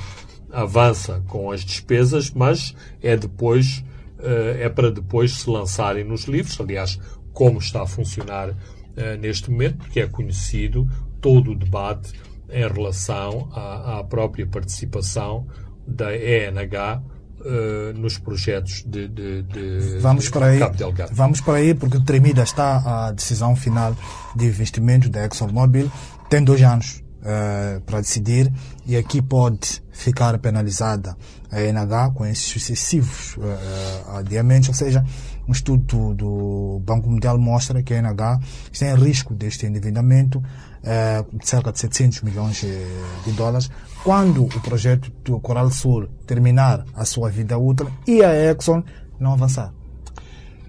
avança 0.52 1.24
com 1.28 1.52
as 1.52 1.64
despesas, 1.64 2.32
mas 2.32 2.76
é 3.02 3.16
depois 3.16 3.84
eh, 4.20 4.64
é 4.64 4.70
para 4.70 4.92
depois 4.92 5.32
se 5.32 5.50
lançarem 5.50 6.04
nos 6.04 6.26
livros, 6.26 6.60
aliás, 6.60 7.00
como 7.32 7.60
está 7.60 7.84
a 7.84 7.88
funcionar 7.88 8.54
eh, 8.98 9.16
neste 9.18 9.50
momento, 9.50 9.78
porque 9.78 10.02
é 10.02 10.08
conhecido 10.08 10.90
todo 11.22 11.52
o 11.52 11.56
debate 11.56 12.14
em 12.50 12.68
relação 12.68 13.50
à, 13.54 14.00
à 14.00 14.04
própria 14.04 14.46
participação 14.46 15.48
da 15.88 16.16
ENH 16.16 17.02
uh, 17.42 17.98
nos 17.98 18.18
projetos 18.18 18.84
de, 18.86 19.08
de, 19.08 19.44
de, 19.44 20.00
vamos 20.00 20.26
de 20.26 20.32
para 20.32 20.48
aí, 20.48 20.60
Cabo 20.60 20.76
Delgado. 20.76 21.14
Vamos 21.14 21.42
para 21.42 21.56
aí, 21.56 21.74
porque 21.74 22.00
tremida 22.00 22.44
está 22.44 23.08
a 23.08 23.12
decisão 23.12 23.56
final 23.56 23.96
de 24.36 24.46
investimento 24.46 25.10
da 25.10 25.26
ExxonMobil. 25.26 25.92
Tem 26.30 26.44
dois 26.44 26.62
anos 26.62 27.04
uh, 27.22 27.82
para 27.82 28.02
decidir 28.02 28.52
e 28.86 28.96
aqui 28.96 29.22
pode 29.22 29.82
ficar 29.92 30.38
penalizada 30.40 31.16
a 31.52 31.62
ENH 31.62 32.14
com 32.14 32.26
esses 32.26 32.46
sucessivos 32.46 33.36
uh, 33.38 34.18
adiamentos, 34.18 34.70
ou 34.70 34.76
seja, 34.76 35.04
Um 35.50 35.52
estudo 35.52 36.14
do 36.14 36.80
Banco 36.86 37.10
Mundial 37.10 37.40
mostra 37.40 37.82
que 37.82 37.92
a 37.92 38.00
NH 38.00 38.40
está 38.72 38.86
em 38.86 38.96
risco 38.96 39.34
deste 39.34 39.66
endividamento 39.66 40.44
eh, 40.84 41.26
de 41.34 41.48
cerca 41.48 41.72
de 41.72 41.80
700 41.80 42.22
milhões 42.22 42.64
eh, 42.64 42.86
de 43.26 43.32
dólares 43.32 43.72
quando 44.04 44.46
o 44.46 44.62
projeto 44.62 45.12
do 45.24 45.40
Coral 45.40 45.70
Sul 45.72 46.08
terminar 46.26 46.86
a 46.94 47.06
sua 47.06 47.30
vida 47.30 47.58
útil 47.58 47.92
e 48.08 48.24
a 48.24 48.52
Exxon 48.52 48.84
não 49.20 49.34
avançar. 49.34 49.74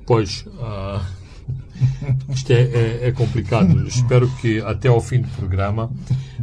Pois, 0.07 0.45
uh, 0.47 1.01
isto 2.29 2.53
é, 2.53 2.63
é, 2.63 3.09
é 3.09 3.13
complicado. 3.13 3.81
Espero 3.87 4.29
que 4.37 4.61
até 4.61 4.89
ao 4.89 5.01
fim 5.01 5.21
do 5.21 5.29
programa 5.29 5.91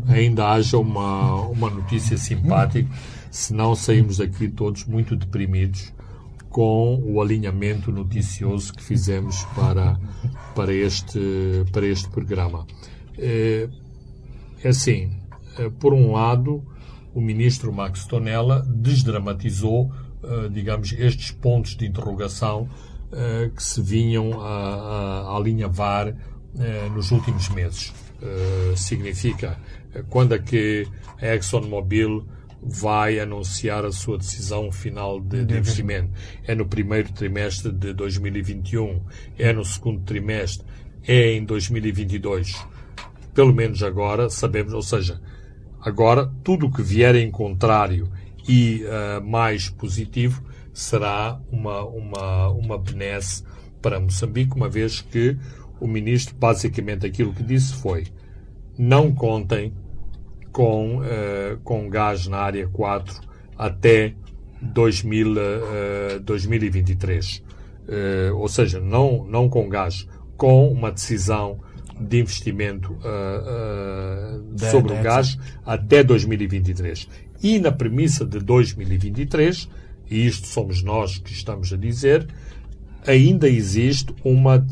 ainda 0.08 0.50
haja 0.50 0.78
uma, 0.78 1.42
uma 1.42 1.70
notícia 1.70 2.18
simpática, 2.18 2.90
senão 3.30 3.76
saímos 3.76 4.18
daqui 4.18 4.48
todos 4.48 4.86
muito 4.86 5.16
deprimidos 5.16 5.94
com 6.50 7.04
o 7.06 7.22
alinhamento 7.22 7.92
noticioso 7.92 8.74
que 8.74 8.84
fizemos 8.84 9.44
para, 9.54 10.00
para, 10.56 10.74
este, 10.74 11.20
para 11.72 11.86
este 11.86 12.10
programa. 12.10 12.66
É, 13.18 13.70
é 14.64 14.70
assim, 14.70 15.12
é, 15.58 15.70
por 15.70 15.94
um 15.94 16.14
lado, 16.14 16.64
o 17.18 17.22
ministro 17.22 17.74
Max 17.74 18.06
Tonella 18.06 18.64
desdramatizou, 18.70 19.92
uh, 20.22 20.48
digamos, 20.52 20.94
estes 20.94 21.32
pontos 21.32 21.76
de 21.76 21.88
interrogação 21.88 22.70
uh, 23.12 23.50
que 23.50 23.64
se 23.64 23.82
vinham 23.82 24.40
a, 24.40 24.46
a, 24.46 25.22
a 25.22 25.36
alinhavar 25.36 26.10
uh, 26.10 26.90
nos 26.94 27.10
últimos 27.10 27.50
meses. 27.50 27.92
significa 28.76 29.58
quando 30.10 30.34
é 30.34 30.40
que 30.40 30.88
a 31.20 31.36
ExxonMobil 31.36 32.26
vai 32.62 33.20
anunciar 33.20 33.84
a 33.84 33.92
sua 33.92 34.18
decisão 34.18 34.72
final 34.72 35.20
de, 35.20 35.44
de, 35.46 35.58
investimento. 35.58 36.12
É 36.44 36.54
no 36.54 36.68
primeiro 36.68 37.12
trimestre 37.14 37.72
de 37.72 37.94
2021, 37.94 39.02
é 39.38 39.54
no 39.54 39.64
segundo 39.66 40.02
trimestre, 40.02 40.66
é 41.08 41.34
em 41.34 41.44
2022. 41.46 42.64
Pelo 43.34 43.54
menos 43.54 43.82
agora 43.84 44.30
sabemos, 44.30 44.74
ou 44.74 44.82
seja, 44.82 45.20
Agora, 45.88 46.30
tudo 46.44 46.66
o 46.66 46.70
que 46.70 46.82
vier 46.82 47.16
em 47.16 47.32
contrário 47.32 48.10
e 48.46 48.84
uh, 48.84 49.26
mais 49.26 49.70
positivo 49.70 50.44
será 50.74 51.40
uma, 51.50 51.82
uma, 51.86 52.50
uma 52.50 52.78
benesse 52.78 53.42
para 53.82 53.98
Moçambique, 53.98 54.54
uma 54.54 54.68
vez 54.68 55.00
que 55.00 55.38
o 55.80 55.88
ministro, 55.88 56.36
basicamente, 56.36 57.06
aquilo 57.06 57.34
que 57.34 57.42
disse 57.42 57.74
foi: 57.76 58.04
não 58.78 59.16
contem 59.16 59.74
com, 60.52 60.98
uh, 60.98 61.58
com 61.64 61.90
gás 61.90 62.28
na 62.28 62.40
área 62.40 62.68
4 62.68 63.22
até 63.58 64.14
2000, 64.62 65.32
uh, 65.32 66.20
2023. 66.20 67.38
Uh, 67.88 68.36
ou 68.36 68.50
seja, 68.50 68.82
não, 68.82 69.24
não 69.24 69.48
com 69.48 69.70
gás, 69.70 70.06
com 70.36 70.70
uma 70.70 70.92
decisão 70.92 71.62
de 72.00 72.20
investimento 72.20 72.94
uh, 72.94 74.44
uh, 74.44 74.70
sobre 74.70 74.94
o 74.94 75.02
gás 75.02 75.38
até 75.66 76.04
2023. 76.04 77.08
E 77.42 77.60
na 77.60 77.72
premissa 77.72 78.26
de 78.26 78.40
2023, 78.40 79.70
e 80.10 80.26
isto 80.26 80.48
somos 80.48 80.84
nós 80.84 81.18
que 81.18 81.32
estamos 81.32 81.72
a 81.74 81.78
dizer, 81.78 82.28
ainda 83.06 83.48
existe 83.50 84.14
uma, 84.24 84.66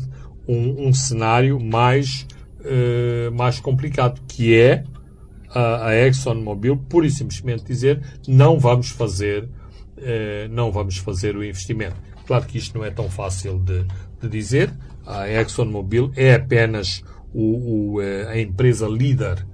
um, 0.48 0.88
um 0.88 0.92
cenário 0.92 1.60
mais, 1.60 2.26
uh, 2.60 3.34
mais 3.34 3.60
complicado, 3.60 4.20
que 4.26 4.54
é 4.54 4.84
a, 5.50 5.88
a 5.88 6.06
ExxonMobil 6.06 6.76
pura 6.76 7.06
e 7.06 7.10
simplesmente 7.10 7.64
dizer 7.64 8.02
não 8.26 8.58
vamos 8.58 8.90
fazer 8.90 9.48
não 10.50 10.70
vamos 10.70 10.98
fazer 10.98 11.34
o 11.34 11.42
investimento. 11.42 11.96
Claro 12.26 12.44
que 12.44 12.58
isto 12.58 12.76
não 12.76 12.84
é 12.84 12.90
tão 12.90 13.08
fácil 13.08 13.58
de, 13.58 13.86
de 14.20 14.28
dizer. 14.28 14.70
A 15.06 15.26
ExxonMobil 15.26 16.12
é 16.14 16.34
apenas 16.34 17.02
o, 17.32 17.94
o, 17.94 18.02
eh, 18.02 18.26
a 18.28 18.40
empresa 18.40 18.86
líder 18.88 19.44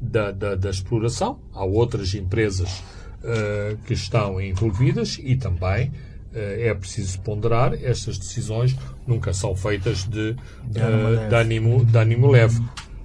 da, 0.00 0.30
da, 0.30 0.54
da, 0.54 0.70
exploração. 0.70 1.38
Há 1.52 1.64
outras 1.64 2.14
empresas 2.14 2.82
uh, 3.22 3.76
que 3.86 3.94
estão 3.94 4.40
envolvidas 4.40 5.18
e 5.22 5.36
também 5.36 5.88
uh, 5.88 5.92
é 6.34 6.74
preciso 6.74 7.20
ponderar 7.20 7.74
estas 7.74 8.18
decisões 8.18 8.76
nunca 9.06 9.32
são 9.32 9.54
feitas 9.54 10.04
de, 10.04 10.30
uh, 10.30 11.28
de, 11.28 11.34
ânimo, 11.34 11.84
de 11.84 11.98
ânimo 11.98 12.30
leve. 12.30 12.62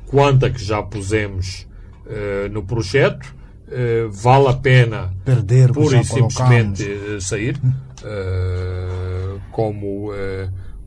Quanta 0.07 0.49
que 0.49 0.63
já 0.63 0.83
pusemos 0.83 1.67
no 2.51 2.63
projeto, 2.63 3.33
vale 4.11 4.49
a 4.49 4.53
pena 4.53 5.13
perder 5.23 5.71
pura 5.71 6.01
e 6.01 6.03
simplesmente 6.03 6.83
sair. 7.21 7.57
como, 9.53 10.09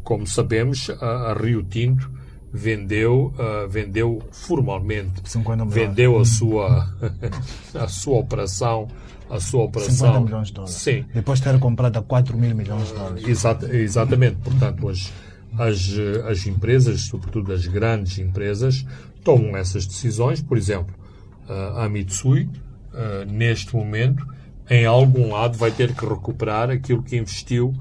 como 0.02 0.26
sabemos, 0.26 0.90
a, 1.00 1.30
a 1.30 1.32
Rio 1.32 1.62
Tinto 1.62 2.10
vendeu, 2.54 3.34
uh, 3.36 3.68
vendeu 3.68 4.22
formalmente, 4.30 5.22
vendeu 5.66 6.20
a 6.20 6.24
sua, 6.24 6.88
a 7.74 7.88
sua 7.88 8.18
operação, 8.20 8.86
a 9.28 9.40
sua 9.40 9.64
operação. 9.64 10.06
50 10.06 10.20
milhões 10.20 10.46
de 10.48 10.54
dólares. 10.54 10.76
Sim. 10.76 11.04
Depois 11.12 11.40
de 11.40 11.46
ter 11.46 11.58
comprado 11.58 11.96
a 11.96 12.02
4 12.02 12.38
mil 12.38 12.54
milhões 12.54 12.86
de 12.86 12.94
dólares. 12.94 13.26
Exata, 13.26 13.76
exatamente. 13.76 14.36
Portanto, 14.36 14.88
as, 14.88 15.12
as, 15.58 15.98
as 16.30 16.46
empresas, 16.46 17.00
sobretudo 17.00 17.52
as 17.52 17.66
grandes 17.66 18.18
empresas, 18.20 18.86
tomam 19.24 19.56
essas 19.56 19.84
decisões. 19.84 20.40
Por 20.40 20.56
exemplo, 20.56 20.94
uh, 21.48 21.80
a 21.80 21.88
Mitsui, 21.88 22.48
neste 23.26 23.74
momento, 23.74 24.24
em 24.70 24.86
algum 24.86 25.32
lado 25.32 25.58
vai 25.58 25.72
ter 25.72 25.92
que 25.92 26.06
recuperar 26.06 26.70
aquilo 26.70 27.02
que 27.02 27.16
investiu 27.16 27.74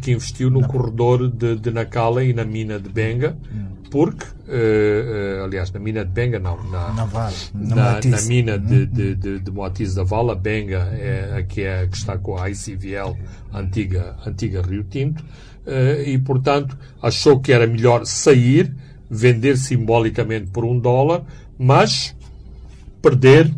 que 0.00 0.12
investiu 0.12 0.50
no 0.50 0.66
corredor 0.66 1.28
de, 1.28 1.56
de 1.56 1.70
Nacala 1.70 2.24
e 2.24 2.32
na 2.32 2.44
mina 2.44 2.78
de 2.78 2.88
Benga, 2.88 3.36
hum. 3.52 3.66
porque, 3.90 4.24
uh, 4.24 5.40
uh, 5.40 5.44
aliás, 5.44 5.70
na 5.72 5.80
mina 5.80 6.04
de 6.04 6.10
Benga, 6.10 6.38
não, 6.38 6.62
na, 6.70 6.92
na, 6.92 7.04
vale, 7.04 7.34
na, 7.54 7.74
na, 7.74 8.00
na 8.04 8.22
mina 8.22 8.58
de, 8.58 8.86
de, 8.86 9.14
de, 9.14 9.38
de 9.40 9.50
Moatiz 9.50 9.94
da 9.94 10.04
Vala, 10.04 10.34
Benga 10.34 10.88
é 10.92 11.36
a 11.38 11.42
que, 11.42 11.62
é, 11.62 11.86
que 11.86 11.96
está 11.96 12.16
com 12.16 12.38
a 12.38 12.48
ICVL, 12.50 13.16
antiga, 13.52 14.16
antiga 14.26 14.62
Rio 14.62 14.84
Tinto, 14.84 15.22
uh, 15.22 16.02
e, 16.06 16.18
portanto, 16.18 16.76
achou 17.00 17.40
que 17.40 17.52
era 17.52 17.66
melhor 17.66 18.04
sair, 18.06 18.74
vender 19.10 19.56
simbolicamente 19.58 20.46
por 20.46 20.64
um 20.64 20.78
dólar, 20.78 21.22
mas 21.58 22.16
perder, 23.02 23.52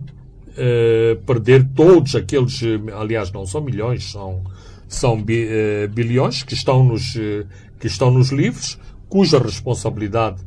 perder 1.27 1.65
todos 1.77 2.15
aqueles, 2.17 2.61
aliás, 2.99 3.31
não 3.31 3.47
são 3.47 3.61
milhões, 3.61 4.11
são, 4.11 4.43
são 4.89 5.23
bilhões 5.93 6.43
que 6.43 6.55
estão 6.55 6.85
nos, 6.85 7.13
que 7.79 7.87
estão 7.87 8.11
nos 8.11 8.31
livros, 8.31 8.79
cuja 9.09 9.39
responsabilidade 9.39 10.45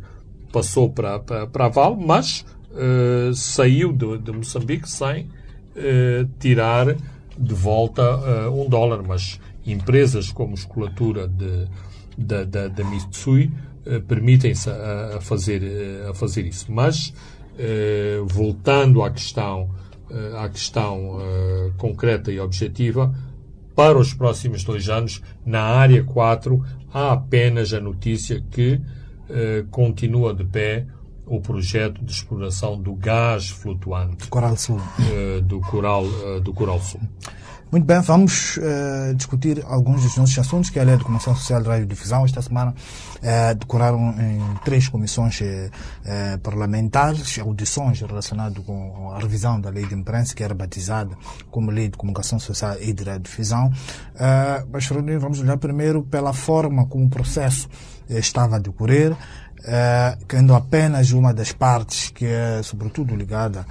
passou 0.51 0.89
para, 0.89 1.19
para, 1.19 1.47
para 1.47 1.65
a 1.65 1.69
Vale, 1.69 1.97
mas 1.99 2.45
uh, 2.71 3.33
saiu 3.33 3.93
de, 3.93 4.17
de, 4.17 4.31
Moçambique 4.31 4.89
sem 4.89 5.25
uh, 5.25 6.27
tirar 6.39 6.95
de 7.37 7.53
volta 7.53 8.03
uh, 8.03 8.61
um 8.61 8.67
dólar. 8.67 9.03
Mas 9.03 9.39
empresas 9.65 10.31
como 10.31 10.53
escolatura 10.55 11.27
de, 11.27 11.67
da, 12.17 12.43
da, 12.43 12.67
da 12.67 12.83
Mitsui 12.83 13.51
permitem-se 14.07 14.69
a, 14.69 15.17
a, 15.17 15.21
fazer, 15.21 15.61
a 16.09 16.13
fazer 16.13 16.45
isso. 16.45 16.69
Mas, 16.69 17.13
voltando 18.27 19.01
à 19.01 19.09
questão, 19.09 19.69
à 20.37 20.49
questão 20.49 21.19
concreta 21.77 22.29
e 22.29 22.37
objetiva, 22.37 23.15
para 23.77 23.99
os 23.99 24.11
próximos 24.11 24.63
dois 24.63 24.89
anos, 24.89 25.21
na 25.45 25.61
área 25.61 26.03
4, 26.03 26.65
há 26.91 27.11
apenas 27.11 27.73
a 27.73 27.79
notícia 27.79 28.43
que 28.49 28.81
eh, 29.29 29.65
continua 29.69 30.33
de 30.33 30.43
pé 30.43 30.87
o 31.27 31.39
projeto 31.39 32.03
de 32.03 32.11
exploração 32.11 32.81
do 32.81 32.95
gás 32.95 33.51
flutuante 33.51 34.29
Coral 34.29 34.57
Sul. 34.57 34.81
Eh, 35.11 35.41
do, 35.41 35.59
Coral, 35.59 36.05
eh, 36.05 36.39
do 36.39 36.53
Coral 36.53 36.81
Sul. 36.81 37.01
Muito 37.69 37.83
bem, 37.83 37.99
vamos 37.99 38.55
uh, 38.57 39.13
discutir 39.13 39.61
alguns 39.67 40.01
dos 40.01 40.15
nossos 40.15 40.39
assuntos, 40.39 40.69
que 40.69 40.79
é 40.79 40.83
a 40.83 40.85
Lei 40.85 40.95
de 40.95 41.03
Comissão 41.03 41.35
Social 41.35 41.61
de 41.61 41.67
Radiodifusão. 41.67 42.23
Esta 42.23 42.41
semana 42.41 42.71
uh, 42.71 43.55
decoraram 43.55 44.15
em 44.17 44.39
três 44.63 44.87
comissões 44.87 45.41
uh, 45.41 46.39
parlamentares 46.41 47.37
audições 47.39 47.99
relacionadas 47.99 48.63
com 48.63 49.11
a 49.11 49.19
revisão 49.19 49.59
da 49.59 49.69
Lei 49.69 49.85
de 49.85 49.93
Imprensa, 49.93 50.33
que 50.33 50.41
era 50.41 50.53
batizada 50.53 51.13
como 51.51 51.69
Lei 51.69 51.89
de 51.89 51.97
Comunicação 51.97 52.39
Social 52.39 52.77
e 52.79 52.93
de 52.93 53.03
Radiodifusão. 53.03 53.67
Uh, 53.67 54.67
mas, 54.71 54.87
vamos 55.19 55.41
olhar 55.41 55.57
primeiro 55.57 56.03
pela 56.03 56.31
forma 56.31 56.85
como 56.85 57.07
o 57.07 57.09
processo 57.09 57.67
estava 58.07 58.55
a 58.55 58.59
decorrer, 58.59 59.11
uh, 59.11 60.25
tendo 60.25 60.55
apenas 60.55 61.11
uma 61.11 61.33
das 61.33 61.51
partes, 61.51 62.11
que 62.11 62.25
é 62.27 62.61
sobretudo 62.63 63.13
ligada 63.13 63.65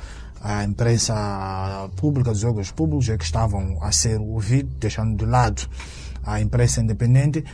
a 0.46 0.62
imprensa 0.62 1.90
pública, 1.96 2.30
os 2.30 2.44
órgãos 2.44 2.70
públicos 2.70 3.08
é 3.08 3.18
que 3.18 3.24
estavam 3.24 3.82
a 3.82 3.90
ser 3.90 4.20
ouvidos, 4.20 4.76
deixando 4.78 5.16
de 5.16 5.24
lado 5.24 5.68
a 6.22 6.40
imprensa 6.40 6.80
independente. 6.80 7.44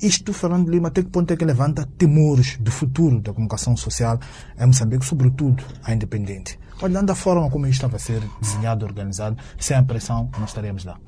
Isto, 0.00 0.32
Fernando 0.32 0.70
Lima, 0.70 0.88
até 0.88 1.02
que 1.02 1.10
ponto 1.10 1.30
é 1.30 1.36
que 1.36 1.44
levanta 1.44 1.86
temores 1.98 2.56
do 2.58 2.70
futuro 2.70 3.20
da 3.20 3.34
comunicação 3.34 3.76
social 3.76 4.18
em 4.58 4.64
Moçambique, 4.64 5.04
sobretudo 5.04 5.62
a 5.84 5.92
independente? 5.92 6.58
Olhando 6.80 7.10
a 7.10 7.14
forma 7.14 7.50
como 7.50 7.66
isto 7.66 7.84
estava 7.84 7.96
a 7.96 7.98
ser 7.98 8.22
desenhado, 8.40 8.86
organizado, 8.86 9.36
sem 9.58 9.76
a 9.76 9.82
pressão, 9.82 10.30
não 10.38 10.46
estaríamos 10.46 10.86
lá. 10.86 10.98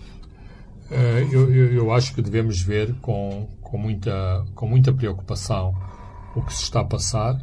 Eh, 0.91 1.27
eu, 1.31 1.51
eu, 1.55 1.73
eu, 1.73 1.93
acho 1.93 2.15
que 2.15 2.21
devemos 2.21 2.61
ver 2.61 2.95
com, 2.97 3.49
com 3.63 3.79
muita, 3.79 4.45
com 4.55 4.67
muita 4.67 4.93
preocupação 4.93 5.75
o 6.35 6.43
que 6.43 6.53
se 6.53 6.65
está 6.65 6.81
a 6.81 6.85
passar. 6.85 7.41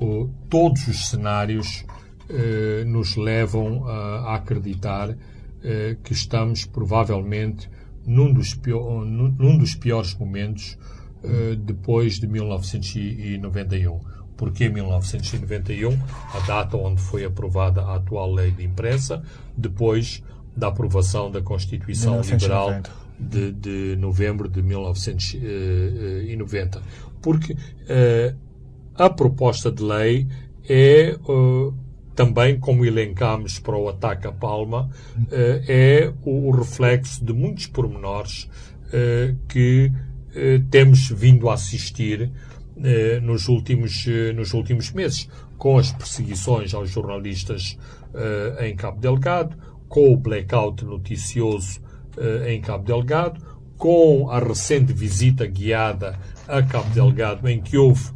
O, 0.00 0.30
todos 0.48 0.88
os 0.88 1.10
cenários 1.10 1.84
eh, 2.28 2.84
nos 2.86 3.16
levam 3.16 3.86
a, 3.86 4.30
a 4.30 4.34
acreditar 4.36 5.16
eh, 5.62 5.96
que 6.02 6.12
estamos 6.12 6.64
provavelmente 6.64 7.68
num 8.06 8.32
dos, 8.32 8.54
pior, 8.54 9.04
num 9.04 9.58
dos 9.58 9.74
piores 9.74 10.14
momentos 10.14 10.78
eh, 11.22 11.56
depois 11.58 12.20
de 12.20 12.26
1991. 12.26 14.00
Porquê 14.36 14.68
1991? 14.68 15.96
A 16.34 16.40
data 16.46 16.76
onde 16.76 17.00
foi 17.00 17.24
aprovada 17.24 17.82
a 17.82 17.96
atual 17.96 18.32
lei 18.32 18.50
de 18.50 18.64
imprensa, 18.64 19.22
depois 19.56 20.22
da 20.56 20.68
aprovação 20.68 21.30
da 21.30 21.40
Constituição 21.40 22.20
1990. 22.20 22.44
Liberal 22.44 22.82
de, 23.18 23.52
de 23.52 23.96
novembro 23.96 24.48
de 24.48 24.62
1990. 24.62 26.82
Porque 27.22 27.52
uh, 27.52 28.36
a 28.94 29.08
proposta 29.08 29.70
de 29.70 29.82
lei 29.82 30.26
é 30.68 31.16
uh, 31.28 31.74
também, 32.14 32.58
como 32.58 32.84
elencamos 32.84 33.58
para 33.58 33.76
o 33.76 33.88
ataque 33.88 34.26
à 34.26 34.32
Palma, 34.32 34.90
uh, 35.16 35.28
é 35.68 36.12
o, 36.22 36.50
reflexo 36.50 37.24
de 37.24 37.32
muitos 37.32 37.66
pormenores 37.66 38.48
que 39.48 39.90
temos 40.70 41.10
vindo 41.10 41.50
a 41.50 41.54
assistir 41.54 42.30
nos, 43.22 43.48
últimos, 43.48 44.06
nos 44.36 44.52
últimos 44.52 44.92
meses, 44.92 45.28
com 45.58 45.78
as 45.78 45.90
perseguições 45.90 46.74
aos 46.74 46.90
jornalistas 46.90 47.76
em 48.60 48.76
Cabo 48.76 49.00
Delgado, 49.00 49.56
com 49.88 50.12
o 50.12 50.16
blackout 50.16 50.84
noticioso 50.84 51.80
em 52.46 52.60
Cabo 52.60 52.84
Delgado, 52.84 53.40
com 53.76 54.30
a 54.30 54.38
recente 54.38 54.92
visita 54.92 55.44
guiada 55.44 56.16
a 56.46 56.62
Cabo 56.62 56.90
Delgado, 56.90 57.48
em 57.48 57.60
que 57.60 57.76
houve 57.76 58.12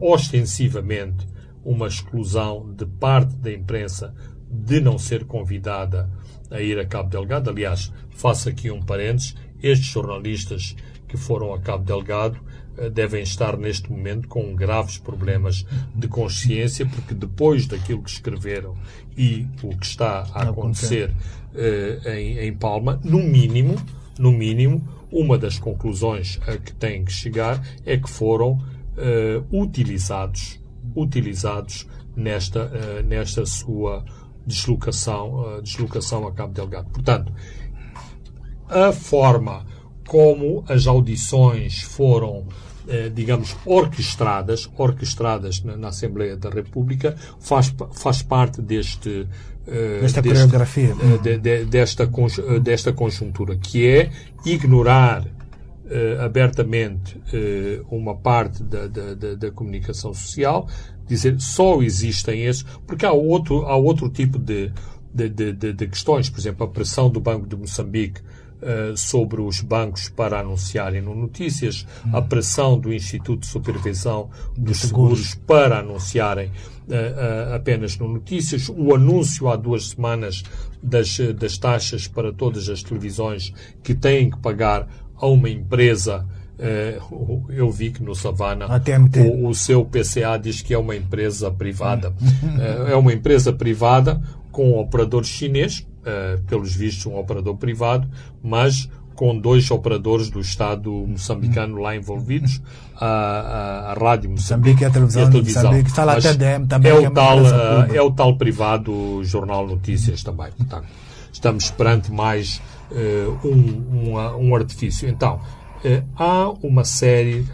ostensivamente 0.00 1.29
uma 1.64 1.86
exclusão 1.86 2.72
de 2.74 2.86
parte 2.86 3.34
da 3.36 3.52
imprensa 3.52 4.14
de 4.50 4.80
não 4.80 4.98
ser 4.98 5.24
convidada 5.24 6.10
a 6.50 6.60
ir 6.60 6.78
a 6.78 6.86
Cabo 6.86 7.08
Delgado. 7.08 7.50
Aliás, 7.50 7.92
faço 8.10 8.48
aqui 8.48 8.70
um 8.70 8.82
parênteses: 8.82 9.34
estes 9.62 9.88
jornalistas 9.88 10.74
que 11.06 11.16
foram 11.16 11.52
a 11.52 11.60
Cabo 11.60 11.84
Delgado 11.84 12.40
uh, 12.78 12.90
devem 12.90 13.22
estar 13.22 13.56
neste 13.56 13.90
momento 13.90 14.28
com 14.28 14.54
graves 14.54 14.98
problemas 14.98 15.64
de 15.94 16.08
consciência, 16.08 16.86
porque 16.86 17.14
depois 17.14 17.66
daquilo 17.66 18.02
que 18.02 18.10
escreveram 18.10 18.76
e 19.16 19.46
o 19.62 19.76
que 19.76 19.86
está 19.86 20.26
a 20.32 20.48
acontecer 20.48 21.10
uh, 21.10 22.08
em, 22.08 22.38
em 22.38 22.52
Palma, 22.54 23.00
no 23.04 23.18
mínimo, 23.18 23.76
no 24.18 24.32
mínimo, 24.32 24.86
uma 25.10 25.36
das 25.36 25.58
conclusões 25.58 26.38
a 26.46 26.56
que 26.56 26.72
têm 26.72 27.04
que 27.04 27.12
chegar 27.12 27.60
é 27.84 27.96
que 27.96 28.08
foram 28.08 28.52
uh, 28.52 29.44
utilizados, 29.62 30.59
utilizados 30.94 31.86
nesta, 32.16 32.64
uh, 32.66 33.06
nesta 33.06 33.44
sua 33.46 34.04
deslocação, 34.46 35.58
uh, 35.58 35.62
deslocação 35.62 36.26
a 36.26 36.32
Cabo 36.32 36.52
Delgado. 36.52 36.90
Portanto, 36.90 37.32
a 38.68 38.92
forma 38.92 39.64
como 40.06 40.64
as 40.68 40.86
audições 40.86 41.82
foram 41.82 42.46
digamos, 43.14 43.56
orquestradas, 43.64 44.68
orquestradas 44.76 45.62
na, 45.62 45.76
na, 45.76 45.88
Assembleia 45.88 46.36
da 46.36 46.50
República, 46.50 47.14
faz, 47.38 47.72
faz 47.92 48.20
parte 48.20 48.60
deste, 48.60 49.28
Uh, 49.66 50.00
desta 50.00 50.20
deste, 50.20 50.22
coreografia. 50.22 50.96
Uh, 50.96 51.18
de, 51.18 51.38
de, 51.38 51.64
desta, 51.66 52.10
desta 52.60 52.92
conjuntura, 52.92 53.56
que 53.56 53.86
é 53.86 54.10
ignorar 54.44 55.24
abertamente 56.24 57.20
uma 57.90 58.14
parte 58.14 58.62
da, 58.62 58.86
da, 58.86 59.34
da, 59.34 59.50
comunicação 59.50 60.14
social, 60.14 60.68
dizer 61.06 61.40
só 61.40 61.82
existem 61.82 62.44
esses, 62.44 62.62
porque 62.86 63.04
há 63.04 63.12
outro, 63.12 63.66
há 63.66 63.76
outro 63.76 64.08
tipo 64.08 64.38
de, 64.38 64.72
de, 65.12 65.28
de, 65.28 65.72
de 65.72 65.86
questões, 65.88 66.30
por 66.30 66.38
exemplo, 66.38 66.64
a 66.64 66.68
pressão 66.68 67.10
do 67.10 67.20
Banco 67.20 67.46
de 67.46 67.56
Moçambique 67.56 68.20
Uh, 68.60 68.94
sobre 68.94 69.40
os 69.40 69.62
bancos 69.62 70.10
para 70.10 70.40
anunciarem 70.40 71.00
no 71.00 71.14
notícias, 71.14 71.86
hum. 72.04 72.14
a 72.14 72.20
pressão 72.20 72.78
do 72.78 72.92
Instituto 72.92 73.40
de 73.40 73.46
Supervisão 73.46 74.28
dos 74.54 74.80
Seguros, 74.80 75.30
Seguros 75.30 75.34
para 75.46 75.78
anunciarem 75.78 76.48
uh, 76.48 77.54
apenas 77.54 77.96
no 77.96 78.06
Notícias, 78.06 78.68
o 78.68 78.94
anúncio 78.94 79.48
há 79.48 79.56
duas 79.56 79.88
semanas 79.88 80.42
das, 80.82 81.16
das 81.38 81.56
taxas 81.56 82.06
para 82.06 82.34
todas 82.34 82.68
as 82.68 82.82
televisões 82.82 83.50
que 83.82 83.94
têm 83.94 84.28
que 84.28 84.36
pagar 84.36 84.86
a 85.20 85.26
uma 85.26 85.48
empresa 85.48 86.26
Uh, 86.60 87.42
eu 87.48 87.70
vi 87.70 87.90
que 87.90 88.02
no 88.02 88.14
Savana 88.14 88.66
o, 89.16 89.48
o, 89.48 89.54
seu 89.54 89.82
PCA 89.82 90.38
diz 90.38 90.60
que 90.60 90.74
é 90.74 90.78
uma 90.78 90.94
empresa 90.94 91.50
privada. 91.50 92.10
Uh, 92.10 92.86
é 92.86 92.94
uma 92.94 93.14
empresa 93.14 93.50
privada 93.50 94.20
com 94.52 94.72
um 94.72 94.78
operador 94.78 95.24
chinês, 95.24 95.86
uh, 96.00 96.38
pelos 96.42 96.74
vistos 96.74 97.06
um 97.06 97.18
operador 97.18 97.56
privado, 97.56 98.06
mas 98.42 98.90
com 99.14 99.38
dois 99.38 99.70
operadores 99.70 100.28
do 100.28 100.40
Estado 100.40 100.90
moçambicano 100.90 101.78
lá 101.78 101.96
envolvidos, 101.96 102.60
a, 102.96 103.06
a, 103.06 103.92
a 103.92 103.94
Rádio 103.94 104.30
Moçambique, 104.30 104.82
Moçambique 104.82 104.82
e 104.82 104.86
a 104.86 104.90
televisão, 104.90 105.22
e 105.22 105.24
a 105.24 105.30
televisão. 105.30 105.62
Moçambique, 105.62 105.90
está 105.90 106.04
lá 106.04 106.12
até 106.12 106.34
DM, 106.34 106.66
também 106.66 106.92
é, 106.92 106.94
o 106.94 107.06
é, 107.06 107.10
tal, 107.10 107.38
é 107.94 108.02
o 108.02 108.10
tal 108.10 108.36
privado 108.36 109.24
Jornal 109.24 109.66
Notícias 109.66 110.22
também. 110.22 110.50
Portanto, 110.52 110.86
estamos 111.32 111.70
perante 111.70 112.10
mais 112.10 112.60
uh, 112.90 113.46
um, 113.46 114.14
um, 114.14 114.48
um, 114.48 114.54
artifício. 114.54 115.08
Então, 115.08 115.36
uh, 115.36 116.04
há 116.16 116.50
uma 116.62 116.84
série 116.84 117.46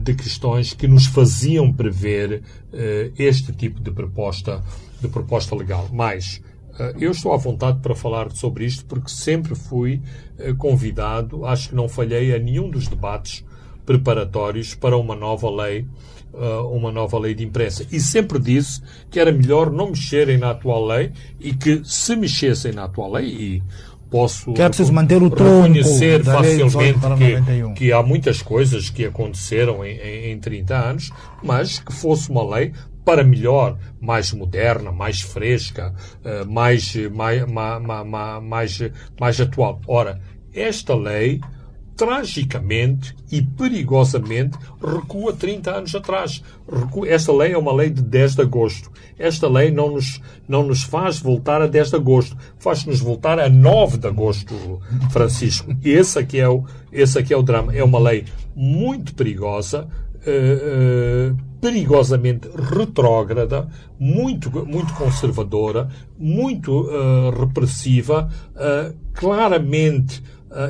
de 0.00 0.14
questões 0.14 0.72
que 0.74 0.86
nos 0.86 1.06
faziam 1.06 1.72
prever 1.72 2.40
este 3.18 3.52
tipo 3.52 3.80
de 3.80 3.90
proposta, 3.90 4.62
de 5.00 5.08
proposta 5.08 5.56
legal. 5.56 5.88
Mais, 5.92 6.40
eh, 6.78 6.94
eu 7.00 7.10
estou 7.10 7.32
à 7.32 7.36
vontade 7.36 7.80
para 7.80 7.92
falar 7.96 8.30
sobre 8.30 8.64
isto 8.64 8.84
porque 8.84 9.10
sempre 9.10 9.56
fui 9.56 10.00
convidado, 10.56 11.44
acho 11.44 11.70
que 11.70 11.74
não 11.74 11.88
falhei 11.88 12.32
a 12.32 12.38
nenhum 12.38 12.70
dos 12.70 12.86
debates 12.86 13.44
preparatórios 13.84 14.76
para 14.76 14.96
uma 14.96 15.16
nova 15.16 15.50
lei, 15.50 15.84
eh, 16.32 16.60
uma 16.72 16.92
nova 16.92 17.18
lei 17.18 17.34
de 17.34 17.44
imprensa. 17.44 17.86
E 17.90 18.00
sempre 18.00 18.38
disse 18.38 18.82
que 19.10 19.18
era 19.18 19.32
melhor 19.32 19.70
não 19.70 19.88
mexerem 19.88 20.38
na 20.38 20.50
atual 20.50 20.86
lei 20.86 21.12
e 21.38 21.52
que 21.52 21.82
se 21.84 22.14
mexessem 22.16 22.72
na 22.72 22.84
atual 22.84 23.12
lei 23.12 23.26
e 23.26 23.62
posso 24.10 24.52
que 24.52 24.60
é 24.60 24.68
preciso 24.68 24.92
manter 24.92 25.22
o 25.22 25.28
reconhecer 25.28 26.24
facilmente 26.24 26.98
que, 27.16 27.74
que, 27.74 27.92
há 27.92 28.02
muitas 28.02 28.42
coisas 28.42 28.90
que 28.90 29.04
aconteceram 29.04 29.84
em, 29.84 29.96
em, 29.98 30.32
em 30.32 30.38
30 30.38 30.74
anos, 30.76 31.10
mas 31.42 31.78
que 31.78 31.92
fosse 31.92 32.28
uma 32.28 32.56
lei 32.56 32.72
para 33.04 33.24
melhor, 33.24 33.78
mais 34.00 34.32
moderna, 34.32 34.92
mais 34.92 35.20
fresca, 35.20 35.94
eh, 36.24 36.44
mais, 36.44 36.94
mais, 37.10 37.44
mais, 37.46 38.42
mais, 38.42 38.90
mais 39.18 39.40
atual. 39.40 39.80
Ora, 39.86 40.20
esta 40.52 40.94
lei 40.94 41.40
tragicamente 42.00 43.14
e 43.30 43.42
perigosamente 43.42 44.56
recua 44.82 45.34
30 45.34 45.70
anos 45.70 45.94
atrás. 45.94 46.42
Esta 47.06 47.30
lei 47.30 47.52
é 47.52 47.58
uma 47.58 47.74
lei 47.74 47.90
de 47.90 48.00
10 48.00 48.36
de 48.36 48.40
agosto. 48.40 48.90
Esta 49.18 49.46
lei 49.46 49.70
não 49.70 49.90
nos, 49.90 50.18
não 50.48 50.62
nos 50.62 50.82
faz 50.82 51.18
voltar 51.18 51.60
a 51.60 51.66
10 51.66 51.90
de 51.90 51.96
agosto, 51.96 52.34
faz-nos 52.58 53.00
voltar 53.00 53.38
a 53.38 53.50
9 53.50 53.98
de 53.98 54.08
agosto, 54.08 54.80
Francisco. 55.10 55.76
Esse 55.84 56.18
aqui, 56.18 56.40
é 56.40 56.48
o, 56.48 56.64
esse 56.90 57.18
aqui 57.18 57.34
é 57.34 57.36
o 57.36 57.42
drama. 57.42 57.74
É 57.74 57.84
uma 57.84 57.98
lei 57.98 58.24
muito 58.56 59.14
perigosa, 59.14 59.86
uh, 60.26 61.32
uh, 61.32 61.36
perigosamente 61.60 62.48
retrógrada, 62.78 63.68
muito, 63.98 64.50
muito 64.64 64.94
conservadora, 64.94 65.90
muito 66.18 66.80
uh, 66.80 67.28
repressiva, 67.38 68.30
claramente 69.12 70.22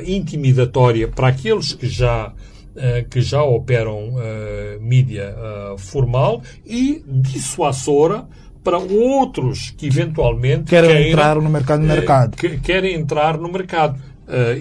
intimidatória 0.07 1.09
para 1.09 1.29
aqueles 1.29 1.73
que 1.73 1.89
já 1.89 2.33
que 3.11 3.21
já 3.21 3.43
operam 3.43 4.15
mídia 4.81 5.35
formal 5.77 6.41
e 6.65 7.03
dissuasora 7.07 8.27
para 8.63 8.79
outros 8.79 9.71
que 9.77 9.87
eventualmente 9.87 10.65
querem 10.65 11.09
entrar 11.09 11.37
no 11.37 11.51
mercado. 11.51 11.83
mercado. 11.83 12.37
Que, 12.37 12.59
querem 12.61 12.95
entrar 12.95 13.37
no 13.39 13.51
mercado. 13.51 13.99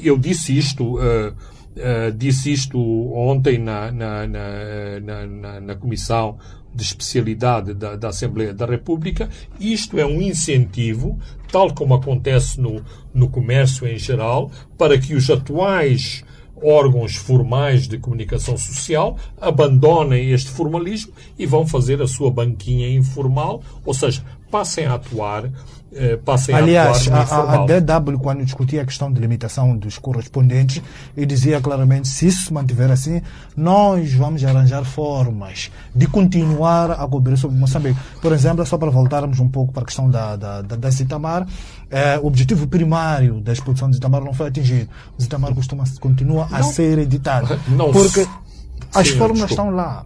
eu 0.04 0.18
disse 0.18 0.58
isto 0.58 0.98
Uh, 1.80 2.12
disse 2.12 2.52
isto 2.52 2.78
ontem 3.14 3.58
na, 3.58 3.90
na, 3.90 4.28
na, 4.28 5.62
na, 5.62 5.76
Comissão 5.76 6.38
de 6.74 6.84
Especialidade 6.84 7.74
da, 7.74 7.96
da, 7.96 8.10
Assembleia 8.10 8.54
da 8.54 8.66
República. 8.66 9.30
Isto 9.60 10.00
é 10.00 10.06
um 10.06 10.22
incentivo, 10.22 11.18
tal 11.52 11.74
como 11.74 11.94
acontece 11.94 12.60
no, 12.60 12.84
no 13.14 13.30
comércio 13.30 13.88
em 13.88 13.98
geral, 13.98 14.52
para 14.78 14.98
que 14.98 15.16
os 15.16 15.30
atuais 15.30 16.24
órgãos 16.62 17.16
formais 17.16 17.88
de 17.88 17.98
comunicação 17.98 18.58
social 18.58 19.18
abandonem 19.40 20.32
este 20.32 20.50
formalismo 20.50 21.14
e 21.38 21.46
vão 21.46 21.66
fazer 21.66 22.02
a 22.02 22.08
sua 22.08 22.30
banquinha 22.30 22.90
informal, 22.90 23.62
ou 23.86 23.94
seja, 23.94 24.24
passem 24.52 24.86
a 24.86 24.96
atuar 24.96 25.50
eh, 25.94 26.18
passem 26.18 26.54
Aliás, 26.54 27.08
a 27.08 27.22
atuar 27.22 27.56
a, 27.56 27.64
a, 27.64 27.80
DW, 27.80 28.20
quando 28.20 28.44
discutia 28.44 28.82
a 28.82 28.86
questão 28.86 29.12
de 29.12 29.20
limitação 29.20 29.76
dos 29.76 29.98
correspondentes, 29.98 30.82
e 31.16 31.26
dizia 31.26 31.60
claramente, 31.60 32.08
se 32.08 32.28
isso 32.28 32.46
se 32.46 32.54
mantiver 32.54 32.92
assim, 32.92 33.22
nós 33.56 34.14
vamos 34.14 34.44
arranjar 34.44 34.84
formas 34.84 35.72
de 35.96 36.08
continuar 36.08 36.92
a 36.92 37.08
cobrir 37.08 37.38
sobre 37.38 37.58
Moçambique. 37.58 38.00
Por 38.22 38.32
exemplo, 38.32 38.66
só 38.66 38.78
para 38.78 38.90
voltarmos 38.90 39.40
um 39.40 39.48
pouco 39.48 39.74
para 39.74 39.84
a 39.84 39.86
questão 39.86 40.10
da, 40.10 40.36
da, 40.36 40.62
da, 40.62 40.76
da 40.76 40.90
Zitamar, 40.90 41.48
eh, 41.90 42.20
o 42.22 42.28
objetivo 42.28 42.68
primário 42.68 43.42
da 43.42 43.52
expulsão 43.52 43.90
de 43.90 43.96
Zitamar 43.96 44.24
não 44.24 44.34
foi 44.34 44.48
atingido. 44.48 44.90
O 45.18 45.22
Zitamar 45.22 45.54
costuma, 45.56 45.84
continua 46.00 46.48
a 46.52 46.60
não, 46.60 46.72
ser 46.72 47.00
editado. 47.00 47.60
Não, 47.70 47.92
porque 47.92 48.28
as 48.94 49.08
sim, 49.08 49.18
fórmulas 49.18 49.50
desculpa. 49.50 49.70
estão 49.70 49.70
lá. 49.70 50.06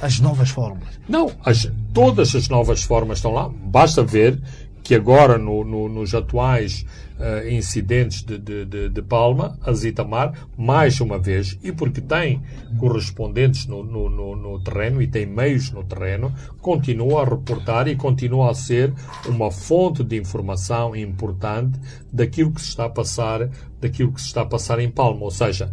As 0.00 0.20
novas 0.20 0.50
fórmulas. 0.50 1.00
Não, 1.08 1.30
as, 1.44 1.70
todas 1.94 2.34
as 2.34 2.48
novas 2.48 2.82
formas 2.82 3.18
estão 3.18 3.32
lá. 3.32 3.48
Basta 3.48 4.02
ver 4.02 4.38
que 4.86 4.94
agora, 4.94 5.36
no, 5.36 5.64
no, 5.64 5.88
nos 5.88 6.14
atuais 6.14 6.86
uh, 7.18 7.48
incidentes 7.48 8.22
de, 8.22 8.38
de, 8.38 8.88
de, 8.88 9.02
Palma, 9.02 9.58
a 9.62 9.72
Zitamar, 9.72 10.46
mais 10.56 11.00
uma 11.00 11.18
vez, 11.18 11.58
e 11.60 11.72
porque 11.72 12.00
tem 12.00 12.40
correspondentes 12.78 13.66
no, 13.66 13.82
no, 13.82 14.36
no, 14.36 14.60
terreno 14.60 15.02
e 15.02 15.08
tem 15.08 15.26
meios 15.26 15.72
no 15.72 15.82
terreno, 15.82 16.32
continua 16.60 17.22
a 17.22 17.24
reportar 17.24 17.88
e 17.88 17.96
continua 17.96 18.52
a 18.52 18.54
ser 18.54 18.94
uma 19.26 19.50
fonte 19.50 20.04
de 20.04 20.16
informação 20.16 20.94
importante 20.94 21.80
daquilo 22.12 22.52
que 22.52 22.60
se 22.60 22.68
está 22.68 22.84
a 22.84 22.90
passar, 22.90 23.50
daquilo 23.80 24.12
que 24.12 24.20
se 24.20 24.28
está 24.28 24.42
a 24.42 24.46
passar 24.46 24.78
em 24.78 24.88
Palma. 24.88 25.24
Ou 25.24 25.32
seja, 25.32 25.72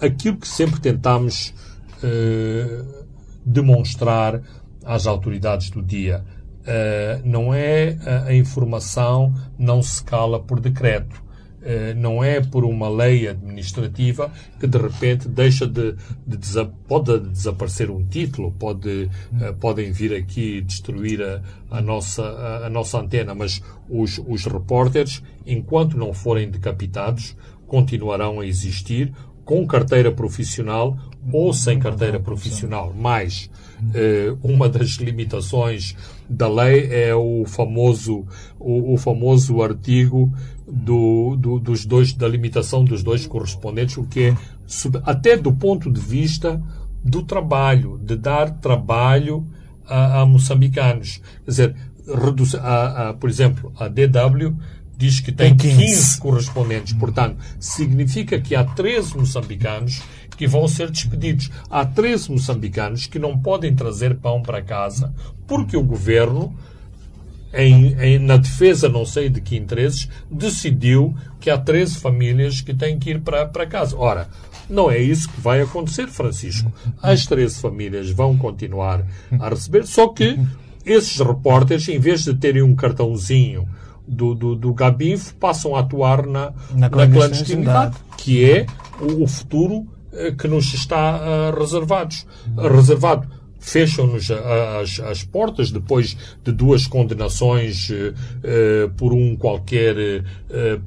aquilo 0.00 0.36
que 0.36 0.46
sempre 0.46 0.78
tentamos 0.78 1.52
uh, 2.04 3.04
demonstrar 3.44 4.40
às 4.84 5.08
autoridades 5.08 5.70
do 5.70 5.82
dia 5.82 6.24
não 7.24 7.52
é 7.52 7.96
a, 8.04 8.28
a, 8.28 8.34
informação 8.34 9.34
não 9.58 9.82
se 9.82 10.02
cala 10.02 10.40
por 10.40 10.60
decreto. 10.60 11.22
Uh, 11.64 11.98
não 11.98 12.22
é 12.22 12.42
por 12.42 12.62
uma 12.62 12.90
lei 12.90 13.26
administrativa 13.26 14.30
que 14.60 14.66
de 14.66 14.76
repente 14.76 15.26
deixa 15.26 15.66
de, 15.66 15.94
de 16.26 16.36
desa 16.36 16.70
pode 16.86 17.18
desaparecer 17.20 17.90
um 17.90 18.04
título, 18.04 18.52
pode, 18.52 19.08
uh, 19.32 19.54
podem 19.58 19.90
vir 19.90 20.14
aqui 20.14 20.60
destruir 20.60 21.22
a, 21.22 21.40
a 21.70 21.80
nossa, 21.80 22.22
a, 22.22 22.66
a, 22.66 22.68
nossa 22.68 23.00
antena, 23.00 23.34
mas 23.34 23.62
os, 23.88 24.20
os 24.28 24.44
repórteres, 24.44 25.22
enquanto 25.46 25.96
não 25.96 26.12
forem 26.12 26.50
decapitados, 26.50 27.34
continuarão 27.66 28.40
a 28.40 28.46
existir 28.46 29.14
com 29.44 29.66
carteira 29.66 30.10
profissional 30.10 30.96
ou 31.32 31.52
sem 31.52 31.78
carteira 31.78 32.20
profissional. 32.20 32.92
Mais, 32.92 33.50
uma 34.42 34.68
das 34.68 34.90
limitações 34.92 35.96
da 36.28 36.48
lei 36.48 36.88
é 36.90 37.14
o 37.14 37.44
famoso, 37.46 38.26
o, 38.58 38.94
o 38.94 38.96
famoso 38.96 39.62
artigo 39.62 40.32
do, 40.66 41.36
do, 41.36 41.58
dos 41.58 41.84
dois, 41.84 42.12
da 42.12 42.26
limitação 42.26 42.84
dos 42.84 43.02
dois 43.02 43.26
correspondentes, 43.26 43.96
o 43.96 44.04
que 44.04 44.24
é, 44.24 44.36
até 45.04 45.36
do 45.36 45.52
ponto 45.52 45.90
de 45.90 46.00
vista 46.00 46.62
do 47.02 47.22
trabalho, 47.22 48.00
de 48.02 48.16
dar 48.16 48.50
trabalho 48.50 49.46
a, 49.86 50.20
a 50.20 50.26
moçambicanos. 50.26 51.20
Quer 51.44 51.50
dizer, 51.50 51.76
reduz, 52.06 52.54
a, 52.54 53.10
a, 53.10 53.14
por 53.14 53.28
exemplo, 53.28 53.72
a 53.78 53.88
DW 53.88 54.56
diz 54.96 55.20
que 55.20 55.32
tem, 55.32 55.56
tem 55.56 55.76
15. 55.76 55.84
15 55.84 56.20
correspondentes. 56.20 56.92
Portanto, 56.94 57.36
significa 57.58 58.40
que 58.40 58.54
há 58.54 58.64
13 58.64 59.16
moçambicanos 59.16 60.02
que 60.36 60.46
vão 60.46 60.66
ser 60.66 60.90
despedidos. 60.90 61.50
Há 61.70 61.84
13 61.84 62.32
moçambicanos 62.32 63.06
que 63.06 63.18
não 63.18 63.38
podem 63.38 63.74
trazer 63.74 64.16
pão 64.16 64.42
para 64.42 64.62
casa 64.62 65.12
porque 65.46 65.76
o 65.76 65.82
governo, 65.82 66.54
em, 67.52 67.94
em, 68.00 68.18
na 68.18 68.36
defesa 68.36 68.88
não 68.88 69.04
sei 69.04 69.28
de 69.28 69.40
que 69.40 69.56
interesses, 69.56 70.08
decidiu 70.30 71.14
que 71.40 71.50
há 71.50 71.58
13 71.58 71.96
famílias 71.96 72.60
que 72.60 72.74
têm 72.74 72.98
que 72.98 73.10
ir 73.10 73.20
para, 73.20 73.46
para 73.46 73.66
casa. 73.66 73.96
Ora, 73.96 74.28
não 74.68 74.90
é 74.90 74.98
isso 74.98 75.28
que 75.28 75.40
vai 75.40 75.60
acontecer, 75.60 76.08
Francisco. 76.08 76.72
As 77.02 77.26
13 77.26 77.60
famílias 77.60 78.10
vão 78.10 78.36
continuar 78.36 79.04
a 79.38 79.48
receber, 79.48 79.86
só 79.86 80.08
que 80.08 80.38
esses 80.84 81.18
repórteres, 81.18 81.88
em 81.88 81.98
vez 81.98 82.24
de 82.24 82.34
terem 82.34 82.62
um 82.62 82.74
cartãozinho 82.74 83.68
do, 84.06 84.34
do, 84.34 84.54
do 84.54 84.74
passam 85.38 85.74
a 85.74 85.80
atuar 85.80 86.26
na, 86.26 86.52
na, 86.74 86.90
clandestinidade, 86.90 86.90
na 86.90 87.08
clandestinidade, 87.08 87.96
que 88.16 88.44
é 88.44 88.66
o, 89.00 89.24
o 89.24 89.26
futuro 89.26 89.86
eh, 90.16 90.32
que 90.32 90.46
nos 90.46 90.72
está 90.72 91.20
uh, 91.20 91.58
reservados, 91.58 92.26
uh, 92.56 92.68
reservado. 92.68 93.28
Fecham-nos 93.58 94.30
as, 94.30 95.00
as 95.00 95.24
portas 95.24 95.70
depois 95.70 96.14
de 96.44 96.52
duas 96.52 96.86
condenações 96.86 97.88
uh, 97.88 98.90
por 98.94 99.14
um 99.14 99.34
qualquer 99.36 99.96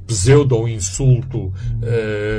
pseudo-insulto 0.06 1.52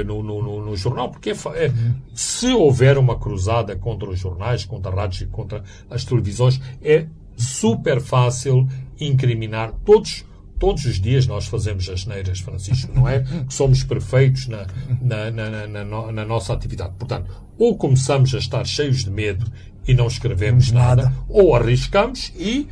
no, 0.05 0.23
no, 0.23 0.65
no, 0.65 0.77
jornal, 0.77 1.11
porque 1.11 1.32
é, 1.32 1.34
é, 1.55 1.73
se 2.15 2.53
houver 2.53 2.97
uma 2.97 3.19
cruzada 3.19 3.75
contra 3.75 4.09
os 4.09 4.17
jornais, 4.17 4.63
contra 4.63 4.89
a 4.93 4.95
rádios 4.95 5.23
e 5.23 5.25
contra 5.25 5.61
as 5.89 6.05
televisões, 6.05 6.61
é 6.82 7.05
super 7.36 7.99
fácil 7.99 8.65
incriminar 8.97 9.73
todos 9.84 10.23
todos 10.60 10.86
os 10.86 10.99
dias 10.99 11.26
nós 11.26 11.47
fazemos 11.47 11.89
as 11.89 12.05
neiras, 12.05 12.39
Francisco, 12.39 12.91
não 12.93 13.07
é? 13.07 13.22
Que 13.22 13.53
somos 13.53 13.84
perfeitos 13.84 14.47
na, 14.47 14.68
na, 15.01 15.32
na, 15.32 15.68
na, 15.68 16.12
na 16.12 16.26
nossa 16.26 16.53
atividade. 16.53 16.93
Portanto, 16.99 17.32
ou 17.57 17.76
começamos 17.78 18.36
a 18.36 18.38
estar 18.38 18.66
cheios 18.66 19.03
de 19.03 19.10
medo 19.10 19.49
e 19.88 19.93
não 19.93 20.07
escrevemos 20.07 20.72
nada, 20.72 21.03
nada 21.03 21.16
ou 21.28 21.55
arriscamos 21.55 22.32
e 22.38 22.68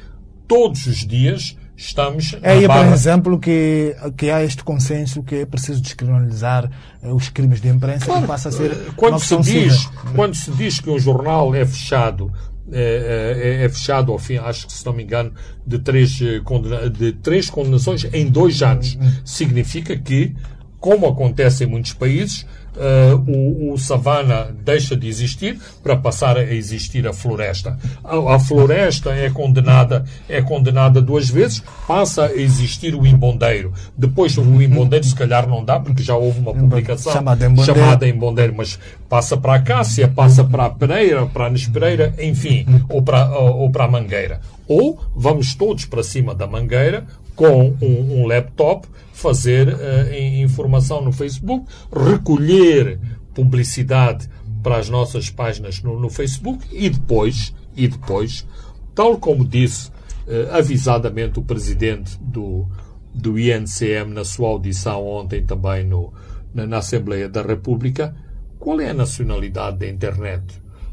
todos 0.48 0.86
os 0.86 1.06
dias 1.06 1.58
estamos 1.76 2.36
é 2.42 2.54
aí, 2.54 2.68
por 2.68 2.86
exemplo, 2.88 3.40
que, 3.40 3.96
que 4.18 4.30
há 4.30 4.44
este 4.44 4.64
consenso 4.64 5.24
que 5.24 5.36
é 5.36 5.46
preciso 5.46 5.82
descriminalizar 5.82 6.70
eh, 7.04 7.12
os 7.12 7.30
crimes 7.30 7.62
de 7.62 7.70
imprensa 7.70 8.06
claro, 8.06 8.26
passa 8.26 8.50
a 8.50 8.52
ser 8.52 8.94
quando 8.96 9.20
se 9.20 9.38
diz 9.38 9.88
Quando 10.16 10.36
se 10.36 10.50
diz 10.52 10.80
que 10.80 10.90
um 10.90 10.98
jornal 10.98 11.54
é 11.54 11.66
fechado 11.66 12.32
é, 12.72 13.59
é, 13.61 13.65
é, 13.65 13.70
fechado 13.70 14.11
ao 14.11 14.20
fim, 14.20 14.38
acho 14.38 14.68
que 14.68 14.74
se 14.74 14.86
não 14.86 14.93
me 14.93 15.03
engano, 15.03 15.32
de 15.65 15.80
três, 15.80 16.20
eh, 16.22 16.41
condena 16.43 16.89
de 16.89 17.13
três 17.13 17.49
condenações 17.49 18.05
em 18.13 18.30
dois 18.30 18.61
anos. 18.61 18.97
Significa 19.24 19.95
que, 19.95 20.36
como 20.80 21.07
acontece 21.07 21.63
em 21.63 21.68
muitos 21.68 21.93
países, 21.93 22.45
uh, 22.78 23.32
o, 23.32 23.73
o 23.73 23.78
savana 23.78 24.55
deixa 24.63 24.95
de 24.95 25.07
existir 25.07 25.59
para 25.84 25.95
passar 25.95 26.38
a 26.38 26.43
existir 26.43 27.07
a 27.07 27.13
floresta. 27.13 27.78
A, 28.03 28.36
a, 28.36 28.39
floresta 28.39 29.11
é 29.11 29.30
condenada, 29.30 30.05
é 30.30 30.41
condenada 30.41 31.01
duas 31.01 31.30
vezes, 31.30 31.63
passa 31.88 32.25
a 32.25 32.36
existir 32.36 32.95
o 32.95 33.05
imbondeiro. 33.05 33.73
Depois 33.97 34.38
o 34.38 34.61
imbondeiro 34.61 35.05
se 35.05 35.15
calhar 35.15 35.47
não 35.47 35.63
dá, 35.63 35.80
porque 35.80 36.03
já 36.03 36.15
houve 36.15 36.39
uma 36.39 36.53
publicação 36.53 37.13
chamada 37.65 38.07
imbondeiro, 38.07 38.53
mas 38.55 38.80
passa 39.09 39.36
para 39.36 39.55
a 39.55 39.61
Cássia, 39.61 40.07
passa 40.07 40.43
para 40.43 40.65
a 40.65 40.69
Pereira, 40.69 41.25
para 41.25 41.47
a 41.47 41.49
Nespereira, 41.49 42.13
enfim, 42.19 42.65
ou 42.89 43.01
para, 43.01 43.30
ou, 43.38 43.61
ou 43.61 43.69
para 43.71 43.86
a 43.86 43.88
Mangueira. 43.88 44.39
Ou 44.67 44.99
vamos 45.15 45.55
todos 45.55 45.86
para 45.86 46.03
cima 46.03 46.36
da 46.36 46.45
Mangueira 46.45 47.05
com 47.38 47.76
um, 47.82 48.22
um 48.22 48.26
laptop 48.26 48.88
fazer 49.14 49.70
uh, 49.70 50.14
informação 50.42 51.02
no 51.02 51.12
Facebook, 51.14 51.66
recolher 51.96 53.00
publicidade 53.34 54.28
para 54.64 54.78
as 54.78 54.90
nossas 54.90 55.30
páginas 55.30 55.82
no, 55.82 56.00
no 56.00 56.10
Facebook 56.10 56.66
e 56.72 56.90
depois, 56.90 57.54
e 57.76 57.88
depois, 57.88 58.46
tal 58.96 59.18
como 59.18 59.46
disse 59.46 59.90
uh, 59.90 60.52
avisadamente 60.52 61.40
o 61.40 61.44
presidente 61.44 62.18
do, 62.20 62.66
do 63.14 63.38
INCM 63.38 64.12
na 64.14 64.26
sua 64.26 64.50
audição 64.50 65.06
ontem 65.06 65.46
também 65.46 65.86
no, 65.86 66.12
na, 66.54 66.66
na 66.66 66.78
Assembleia 66.78 67.30
da 67.30 67.44
República, 67.44 68.16
qual 68.60 68.82
é 68.82 68.90
a 68.90 68.96
nacionalidade 68.96 69.78
da 69.78 69.88
internet? 69.88 70.44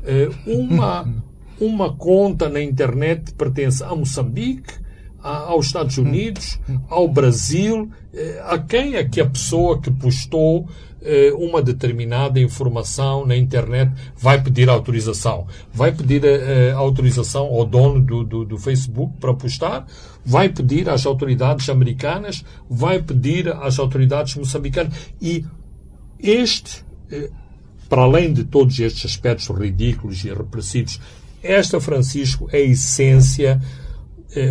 Uh, 0.03 0.61
uma, 0.61 1.09
uma 1.59 1.95
conta 1.95 2.51
na 2.51 2.61
internet 2.61 3.33
pertence 3.33 3.83
a 3.83 3.97
Moçambique, 3.97 4.84
aos 5.25 5.67
Estados 5.67 5.97
Unidos, 5.97 6.61
ao 6.89 7.09
Brasil, 7.09 7.91
eh, 8.13 8.43
a 8.45 8.59
quem 8.59 8.97
é 8.97 9.05
que 9.05 9.23
a 9.23 9.27
pessoa 9.27 9.81
que 9.81 9.91
postou 9.91 10.69
eh, 11.01 11.33
uma 11.35 11.63
determinada 11.63 12.39
informação 12.39 13.25
na 13.25 13.35
internet 13.35 13.91
vai 14.19 14.43
pedir 14.43 14.69
autorização? 14.69 15.47
Vai 15.73 15.93
pedir 15.93 16.23
eh, 16.27 16.73
autorização 16.73 17.47
ao 17.47 17.65
dono 17.65 18.03
do, 18.03 18.23
do, 18.23 18.45
do 18.45 18.59
Facebook 18.59 19.15
para 19.19 19.33
postar? 19.33 19.87
Vai 20.23 20.51
pedir 20.51 20.91
às 20.91 21.07
autoridades 21.07 21.71
americanas? 21.71 22.45
Vai 22.69 23.01
pedir 23.01 23.49
às 23.49 23.79
autoridades 23.79 24.35
moçambicanas? 24.37 24.93
E 25.23 25.43
este, 26.19 26.85
para 27.89 28.03
além 28.03 28.31
de 28.31 28.45
todos 28.45 28.79
estes 28.79 29.07
aspectos 29.07 29.49
ridículos 29.49 30.23
e 30.23 30.29
repressivos, 30.29 31.01
esta, 31.43 31.81
Francisco, 31.81 32.49
é 32.53 32.59
a 32.59 32.61
essência 32.61 33.61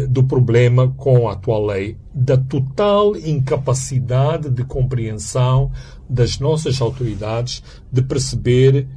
do 0.10 0.24
problema 0.24 0.94
com 0.96 1.28
a 1.28 1.34
atual 1.34 1.66
lei, 1.66 1.98
da 2.14 2.38
total 2.38 3.16
incapacidade 3.18 4.50
de 4.50 4.64
compreensão 4.64 5.72
das 6.10 6.40
nossas 6.40 6.82
autoridades 6.82 7.64
de 7.92 8.02
perceber 8.02 8.88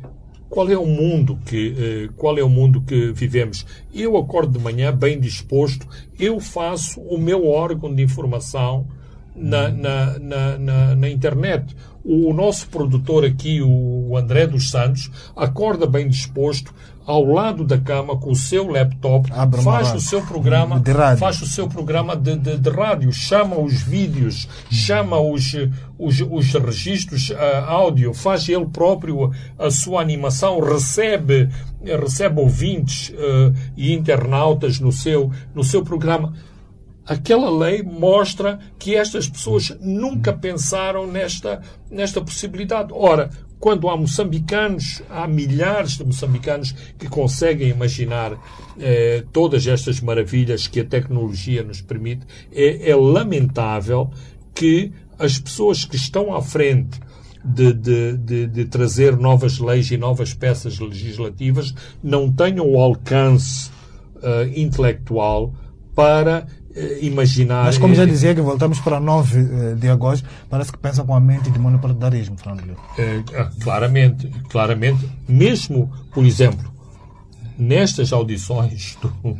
qual 0.48 0.70
é 0.70 0.78
o 0.78 0.86
mundo 0.86 1.38
que 1.44 2.08
qual 2.16 2.38
é 2.38 2.42
o 2.42 2.48
mundo 2.48 2.80
que 2.80 3.12
vivemos. 3.12 3.66
Eu 3.92 4.16
acordo 4.16 4.56
de 4.56 4.62
manhã 4.62 4.94
bem 4.94 5.18
disposto, 5.18 5.86
eu 6.18 6.38
faço 6.40 7.00
o 7.00 7.18
meu 7.18 7.48
órgão 7.48 7.94
de 7.94 8.02
informação 8.02 8.86
na, 9.36 9.68
na, 9.68 10.18
na, 10.18 10.58
na, 10.58 10.94
na 10.94 11.08
internet. 11.08 11.76
O, 12.08 12.32
nosso 12.32 12.68
produtor 12.68 13.24
aqui, 13.24 13.60
o 13.60 14.16
André 14.16 14.46
dos 14.46 14.70
Santos, 14.70 15.10
acorda 15.34 15.86
bem 15.86 16.08
disposto 16.08 16.72
ao 17.06 17.24
lado 17.24 17.64
da 17.64 17.78
cama 17.78 18.16
com 18.16 18.32
o 18.32 18.36
seu 18.36 18.68
laptop, 18.68 19.30
Abre 19.32 19.62
faz 19.62 19.94
o 19.94 20.00
seu 20.00 20.20
programa, 20.22 20.82
faz 21.18 21.40
o 21.40 21.46
seu 21.46 21.68
programa 21.68 22.16
de, 22.16 22.36
de, 22.36 22.58
de, 22.58 22.70
rádio, 22.70 23.12
chama 23.12 23.58
os 23.58 23.80
vídeos, 23.80 24.48
chama 24.68 25.18
os, 25.20 25.52
os, 25.96 26.20
os 26.20 26.52
registros 26.52 27.30
uh, 27.30 27.36
áudio, 27.66 28.12
faz 28.12 28.48
ele 28.48 28.66
próprio 28.66 29.30
a 29.56 29.70
sua 29.70 30.00
animação, 30.00 30.58
recebe 30.58 31.48
recebe 31.80 32.40
ouvintes 32.40 33.10
uh, 33.10 33.54
e 33.76 33.92
internautas 33.92 34.80
no 34.80 34.90
seu 34.90 35.30
no 35.54 35.62
seu 35.62 35.84
programa 35.84 36.32
aquela 37.06 37.50
lei 37.50 37.82
mostra 37.82 38.58
que 38.78 38.96
estas 38.96 39.28
pessoas 39.28 39.76
nunca 39.80 40.32
pensaram 40.32 41.06
nesta, 41.06 41.62
nesta 41.90 42.20
possibilidade. 42.20 42.92
Ora, 42.92 43.30
quando 43.58 43.88
há 43.88 43.96
moçambicanos, 43.96 45.02
há 45.08 45.26
milhares 45.26 45.96
de 45.96 46.04
moçambicanos 46.04 46.72
que 46.98 47.08
conseguem 47.08 47.68
imaginar 47.68 48.38
eh, 48.78 49.24
todas 49.32 49.66
estas 49.66 50.00
maravilhas 50.00 50.66
que 50.66 50.80
a 50.80 50.84
tecnologia 50.84 51.62
nos 51.62 51.80
permite, 51.80 52.26
é, 52.52 52.90
é 52.90 52.94
lamentável 52.94 54.10
que 54.54 54.92
as 55.18 55.38
pessoas 55.38 55.84
que 55.84 55.96
estão 55.96 56.34
à 56.34 56.42
frente 56.42 57.00
de, 57.42 57.72
de, 57.72 58.16
de, 58.16 58.46
de, 58.48 58.64
trazer 58.64 59.16
novas 59.16 59.58
leis 59.58 59.90
e 59.90 59.96
novas 59.96 60.34
peças 60.34 60.78
legislativas 60.80 61.72
não 62.02 62.30
tenham 62.30 62.68
o 62.68 62.78
alcance 62.78 63.70
uh, 64.16 64.48
intelectual 64.54 65.54
para 65.94 66.46
imaginar. 67.00 67.64
Mas, 67.64 67.78
como 67.78 67.94
já 67.94 68.04
dizia, 68.04 68.34
que 68.34 68.40
voltamos 68.40 68.78
para 68.80 69.00
9 69.00 69.38
uh, 69.38 69.76
de 69.76 69.88
agosto, 69.88 70.28
parece 70.48 70.72
que 70.72 70.78
pensa 70.78 71.02
com 71.04 71.14
a 71.14 71.20
mente 71.20 71.50
de 71.50 71.58
monopartidarismo, 71.58 72.36
Fernando 72.36 72.70
uh, 72.70 73.60
Claramente, 73.62 74.28
claramente. 74.48 75.08
Mesmo, 75.28 75.90
por 76.12 76.24
exemplo, 76.24 76.70
nestas 77.58 78.12
audições 78.12 78.96
do, 79.00 79.38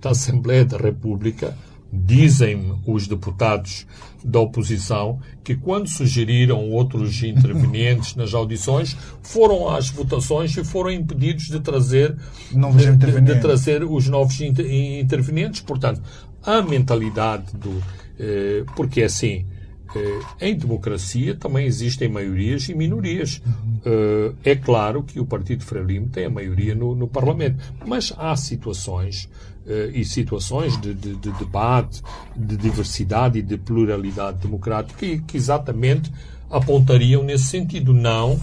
da 0.00 0.10
Assembleia 0.10 0.64
da 0.64 0.78
República, 0.78 1.56
dizem 1.92 2.78
os 2.86 3.08
deputados 3.08 3.86
da 4.22 4.38
oposição 4.38 5.18
que 5.42 5.56
quando 5.56 5.88
sugeriram 5.88 6.70
outros 6.70 7.22
intervenientes 7.22 8.14
nas 8.14 8.34
audições 8.34 8.96
foram 9.22 9.68
às 9.68 9.88
votações 9.88 10.56
e 10.56 10.62
foram 10.62 10.90
impedidos 10.90 11.46
de 11.46 11.58
trazer 11.58 12.16
de, 12.52 13.20
de, 13.20 13.40
trazer 13.40 13.82
os 13.82 14.06
novos 14.08 14.40
intervenientes 14.40 15.62
portanto 15.62 16.00
a 16.44 16.62
mentalidade 16.62 17.56
do 17.56 17.82
eh, 18.18 18.64
porque 18.76 19.00
é 19.00 19.04
assim 19.06 19.46
eh, 19.94 20.20
em 20.40 20.54
democracia 20.54 21.34
também 21.34 21.66
existem 21.66 22.08
maiorias 22.08 22.68
e 22.68 22.74
minorias. 22.74 23.42
Eh, 23.84 24.32
é 24.44 24.56
claro 24.56 25.02
que 25.02 25.18
o 25.18 25.26
Partido 25.26 25.64
Frelimo 25.64 26.08
tem 26.08 26.26
a 26.26 26.30
maioria 26.30 26.74
no, 26.74 26.94
no 26.94 27.08
Parlamento, 27.08 27.58
mas 27.86 28.12
há 28.16 28.36
situações 28.36 29.28
uh, 29.66 29.90
e 29.92 30.04
situações 30.04 30.78
de, 30.80 30.94
de, 30.94 31.16
de, 31.16 31.32
debate, 31.32 32.02
de 32.36 32.56
diversidade 32.56 33.38
e 33.38 33.42
de 33.42 33.56
pluralidade 33.56 34.38
democrática 34.38 35.06
que 35.18 35.36
exatamente 35.36 36.12
apontariam 36.50 37.22
nesse 37.22 37.44
sentido, 37.44 37.92
não 37.92 38.38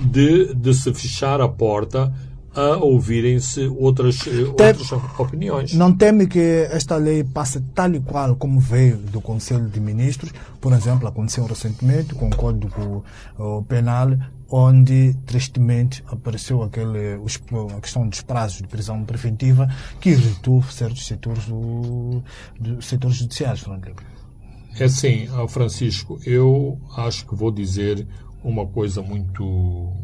de, 0.00 0.54
de 0.54 0.74
se 0.74 0.92
fechar 0.92 1.40
a 1.40 1.48
porta 1.48 2.12
a 2.54 2.76
ouvirem-se 2.76 3.66
outras, 3.68 4.26
eh, 4.26 4.44
outras 4.44 4.92
opiniões. 5.18 5.72
Não 5.72 5.92
teme 5.94 6.26
que 6.26 6.68
esta 6.70 6.96
lei 6.96 7.22
passe 7.22 7.60
tal 7.74 7.94
e 7.94 8.00
qual 8.00 8.34
como 8.36 8.58
veio 8.58 8.96
do 8.96 9.20
Conselho 9.20 9.68
de 9.68 9.80
Ministros? 9.80 10.32
Por 10.60 10.72
exemplo, 10.72 11.06
aconteceu 11.06 11.44
recentemente 11.46 12.14
com 12.14 12.28
o 12.28 12.36
Código 12.36 13.04
Penal, 13.68 14.16
onde 14.50 15.14
tristemente 15.24 16.02
apareceu 16.08 16.62
aquele, 16.62 17.20
a 17.76 17.80
questão 17.80 18.08
dos 18.08 18.20
prazos 18.20 18.58
de 18.58 18.66
prisão 18.66 19.04
preventiva 19.04 19.68
que 20.00 20.10
irritou 20.10 20.62
certos 20.64 21.06
setores 21.06 21.46
do, 21.46 22.22
do 22.58 22.82
setores 22.82 23.16
judiciais, 23.16 23.60
Francisco. 23.60 24.02
É 24.78 24.84
assim, 24.84 25.28
Francisco, 25.48 26.20
eu 26.24 26.80
acho 26.96 27.26
que 27.26 27.34
vou 27.34 27.50
dizer 27.50 28.06
uma 28.42 28.66
coisa 28.66 29.02
muito 29.02 29.44
uh, 29.44 29.94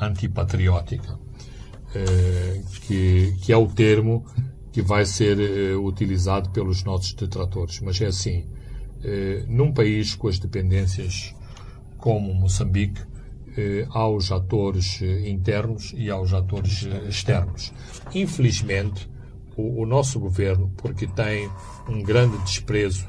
antipatriótica, 0.00 1.18
que, 2.86 3.34
que 3.42 3.52
é 3.52 3.56
o 3.56 3.66
termo 3.66 4.24
que 4.72 4.80
vai 4.80 5.04
ser 5.04 5.38
uh, 5.38 5.84
utilizado 5.84 6.50
pelos 6.50 6.82
nossos 6.82 7.12
detratores. 7.14 7.80
Mas 7.80 8.00
é 8.00 8.06
assim, 8.06 8.46
num 9.48 9.72
país 9.72 10.14
com 10.14 10.28
as 10.28 10.38
dependências 10.38 11.34
como 11.98 12.32
Moçambique, 12.32 13.00
eh, 13.54 13.86
aos 13.90 14.32
atores 14.32 15.00
eh, 15.02 15.28
internos 15.28 15.92
e 15.94 16.08
aos 16.08 16.32
atores 16.32 16.86
eh, 16.86 17.08
externos. 17.08 17.70
Infelizmente, 18.14 19.06
o, 19.54 19.82
o, 19.82 19.86
nosso 19.86 20.18
governo, 20.18 20.72
porque 20.78 21.06
tem 21.06 21.50
um 21.86 22.02
grande 22.02 22.38
desprezo 22.38 23.06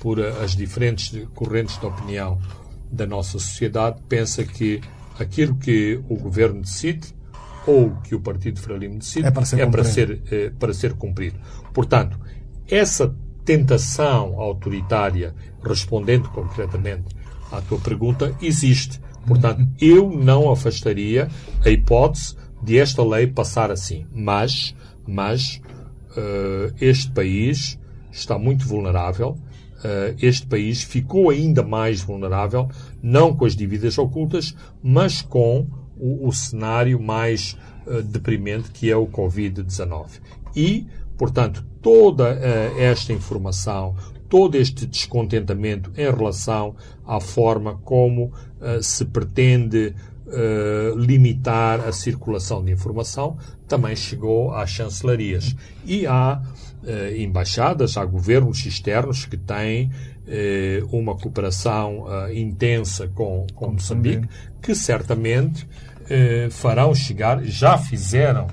por 0.00 0.20
as 0.20 0.56
diferentes 0.56 1.16
correntes 1.32 1.78
de 1.78 1.86
opinião 1.86 2.40
da 2.90 3.06
nossa 3.06 3.38
sociedade, 3.38 4.02
pensa 4.08 4.44
que 4.44 4.80
aquilo 5.16 5.54
que 5.54 6.02
o 6.08 6.16
governo 6.16 6.62
decide 6.62 7.14
ou 7.66 7.90
que 8.02 8.14
o 8.14 8.20
Partido 8.20 8.60
Frelimo 8.60 8.98
decide 8.98 9.26
é 9.26 9.30
para 9.30 9.44
ser, 9.44 9.60
é 9.60 9.66
para 9.66 9.84
ser, 9.84 10.22
é, 10.30 10.50
para 10.50 10.74
ser 10.74 10.94
cumprido. 10.94 11.38
Portanto, 11.72 12.18
essa 12.68 13.14
tentação 13.44 14.40
autoritária, 14.40 15.34
respondendo 15.62 16.28
concretamente 16.30 17.14
à 17.52 17.60
tua 17.60 17.78
pergunta, 17.78 18.34
existe. 18.40 19.00
Portanto, 19.26 19.66
eu 19.80 20.10
não 20.10 20.50
afastaria 20.50 21.28
a 21.64 21.70
hipótese 21.70 22.36
de 22.62 22.78
esta 22.78 23.04
lei 23.04 23.26
passar 23.26 23.70
assim. 23.70 24.06
Mas, 24.12 24.74
mas 25.06 25.60
uh, 26.16 26.74
este 26.80 27.10
país 27.12 27.78
está 28.10 28.38
muito 28.38 28.66
vulnerável. 28.66 29.36
Uh, 29.78 30.16
este 30.18 30.46
país 30.46 30.82
ficou 30.82 31.28
ainda 31.28 31.62
mais 31.62 32.00
vulnerável, 32.00 32.70
não 33.02 33.36
com 33.36 33.44
as 33.44 33.54
dívidas 33.54 33.98
ocultas, 33.98 34.54
mas 34.82 35.20
com 35.20 35.66
o, 35.98 36.28
o 36.28 36.32
cenário 36.32 37.00
mais 37.00 37.56
uh, 37.86 38.02
deprimente 38.02 38.70
que 38.70 38.90
é 38.90 38.96
o 38.96 39.06
Covid-19. 39.06 40.20
E, 40.54 40.86
portanto, 41.16 41.64
toda 41.80 42.30
esta 42.78 43.12
informação, 43.12 43.94
todo 44.28 44.56
este 44.56 44.86
descontentamento 44.86 45.92
em 45.96 46.10
relação 46.10 46.74
à 47.06 47.20
forma 47.20 47.78
como 47.84 48.26
uh, 48.26 48.82
se 48.82 49.04
pretende 49.04 49.94
uh, 50.26 50.98
limitar 50.98 51.80
a 51.80 51.92
circulação 51.92 52.64
de 52.64 52.72
informação 52.72 53.36
também 53.68 53.94
chegou 53.94 54.52
às 54.52 54.70
chancelarias. 54.70 55.54
E 55.84 56.06
há 56.06 56.42
uh, 56.82 57.16
embaixadas, 57.16 57.96
há 57.96 58.04
governos 58.04 58.64
externos 58.66 59.24
que 59.24 59.36
têm 59.36 59.90
uma 60.90 61.14
cooperação 61.16 62.06
intensa 62.32 63.08
com, 63.08 63.46
com 63.54 63.72
Moçambique, 63.72 64.28
que 64.62 64.74
certamente 64.74 65.66
farão 66.50 66.94
chegar, 66.94 67.42
já 67.44 67.76
fizeram. 67.78 68.46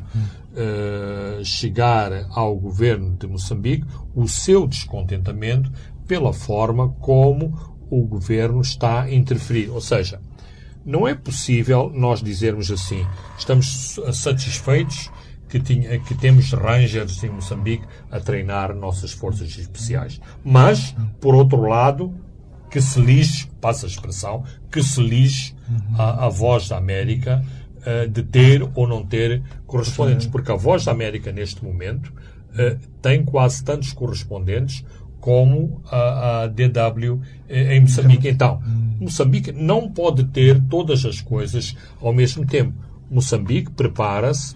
Uh, 0.51 1.45
chegar 1.45 2.27
ao 2.29 2.53
governo 2.57 3.15
de 3.17 3.25
Moçambique 3.25 3.87
o 4.13 4.27
seu 4.27 4.67
descontentamento 4.67 5.71
pela 6.05 6.33
forma 6.33 6.89
como 6.99 7.57
o 7.89 8.05
governo 8.05 8.59
está 8.59 9.03
a 9.03 9.13
interferir. 9.13 9.69
Ou 9.69 9.79
seja, 9.79 10.19
não 10.85 11.07
é 11.07 11.13
possível 11.13 11.91
nós 11.93 12.21
dizermos 12.21 12.71
assim, 12.71 13.05
estamos 13.37 13.99
satisfeitos 14.13 15.09
que, 15.51 15.59
tinha, 15.59 15.99
que 15.99 16.15
temos 16.15 16.53
rangers 16.53 17.21
em 17.25 17.29
Moçambique 17.29 17.83
a 18.09 18.21
treinar 18.21 18.73
nossas 18.73 19.11
forças 19.11 19.49
especiais. 19.57 20.21
Mas, 20.45 20.95
por 21.19 21.35
outro 21.35 21.61
lado, 21.67 22.13
que 22.69 22.81
se 22.81 23.01
lixe, 23.01 23.47
passa 23.59 23.85
a 23.85 23.89
expressão, 23.89 24.45
que 24.71 24.81
se 24.81 25.01
lixe 25.01 25.53
a, 25.97 26.27
a 26.27 26.29
voz 26.29 26.69
da 26.69 26.77
América 26.77 27.43
uh, 27.79 28.07
de 28.07 28.23
ter 28.23 28.65
ou 28.73 28.87
não 28.87 29.05
ter 29.05 29.43
correspondentes. 29.67 30.25
Porque 30.25 30.49
a 30.49 30.55
voz 30.55 30.85
da 30.85 30.93
América, 30.93 31.33
neste 31.33 31.61
momento, 31.65 32.07
uh, 32.07 32.79
tem 33.01 33.25
quase 33.25 33.61
tantos 33.61 33.91
correspondentes 33.91 34.85
como 35.19 35.81
a, 35.91 36.43
a 36.43 36.47
DW 36.47 37.19
em 37.47 37.81
Moçambique. 37.81 38.27
Então, 38.27 38.59
Moçambique 38.99 39.51
não 39.51 39.89
pode 39.89 40.23
ter 40.23 40.59
todas 40.63 41.05
as 41.05 41.19
coisas 41.19 41.75
ao 42.01 42.13
mesmo 42.13 42.45
tempo. 42.45 42.73
Moçambique 43.11 43.71
prepara-se 43.71 44.55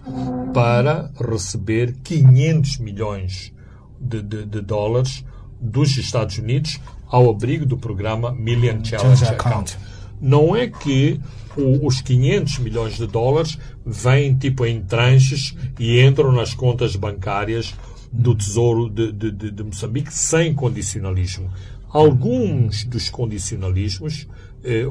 para 0.54 1.12
receber 1.20 1.94
500 2.02 2.78
milhões 2.78 3.52
de, 4.00 4.22
de, 4.22 4.46
de, 4.46 4.60
dólares 4.62 5.22
dos 5.60 5.94
Estados 5.98 6.38
Unidos 6.38 6.80
ao 7.06 7.28
abrigo 7.28 7.66
do 7.66 7.76
programa 7.76 8.32
Million 8.32 8.82
Challenge 8.82 9.24
Account. 9.26 9.76
não 10.20 10.56
é 10.56 10.68
que 10.68 11.20
o, 11.54 11.86
os 11.86 12.00
500 12.00 12.58
milhões 12.60 12.96
de 12.96 13.06
dólares 13.06 13.58
vêm 13.84 14.34
tipo 14.34 14.64
em 14.64 14.80
tranches 14.80 15.54
e 15.78 16.00
entram 16.00 16.32
nas 16.32 16.54
contas 16.54 16.96
bancárias 16.96 17.74
do 18.10 18.34
Tesouro 18.34 18.88
de, 18.88 19.12
de, 19.12 19.62
Moçambique 19.62 20.12
sem 20.12 20.54
condicionalismo. 20.54 21.50
Alguns 21.90 22.84
dos 22.84 23.10
condicionalismos 23.10 24.26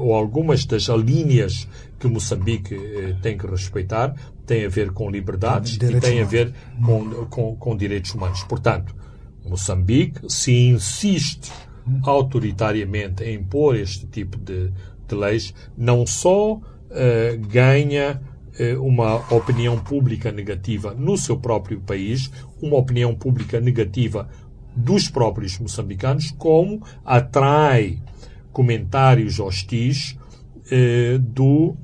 ou 0.00 0.14
algumas 0.14 0.64
das 0.64 0.84
linhas 0.84 1.68
que 1.98 2.06
Moçambique 2.06 2.74
eh, 2.74 3.16
tem 3.22 3.36
que 3.36 3.46
respeitar 3.46 4.14
têm 4.46 4.64
a 4.64 4.68
ver 4.68 4.92
com 4.92 5.10
liberdades 5.10 5.74
e 5.74 6.00
têm 6.00 6.22
a 6.22 6.24
ver 6.24 6.54
com, 6.84 7.26
com, 7.26 7.56
com 7.56 7.76
direitos 7.76 8.14
humanos. 8.14 8.44
Portanto, 8.44 8.94
Moçambique, 9.44 10.20
se 10.28 10.52
insiste 10.52 11.50
autoritariamente 12.02 13.24
em 13.24 13.36
impor 13.36 13.76
este 13.76 14.06
tipo 14.06 14.38
de, 14.38 14.72
de 15.06 15.14
leis, 15.14 15.52
não 15.76 16.06
só 16.06 16.54
uh, 16.54 16.60
ganha 17.48 18.20
uh, 18.58 18.82
uma 18.82 19.16
opinião 19.34 19.78
pública 19.78 20.32
negativa 20.32 20.94
no 20.94 21.16
seu 21.16 21.36
próprio 21.36 21.80
país, 21.80 22.30
uma 22.60 22.76
opinião 22.76 23.14
pública 23.14 23.60
negativa 23.60 24.28
dos 24.76 25.08
próprios 25.08 25.58
moçambicanos, 25.58 26.30
como 26.32 26.82
atrai 27.04 27.98
comentários 28.56 29.38
hostis 29.38 30.16
uh, 30.72 31.18
do, 31.18 31.76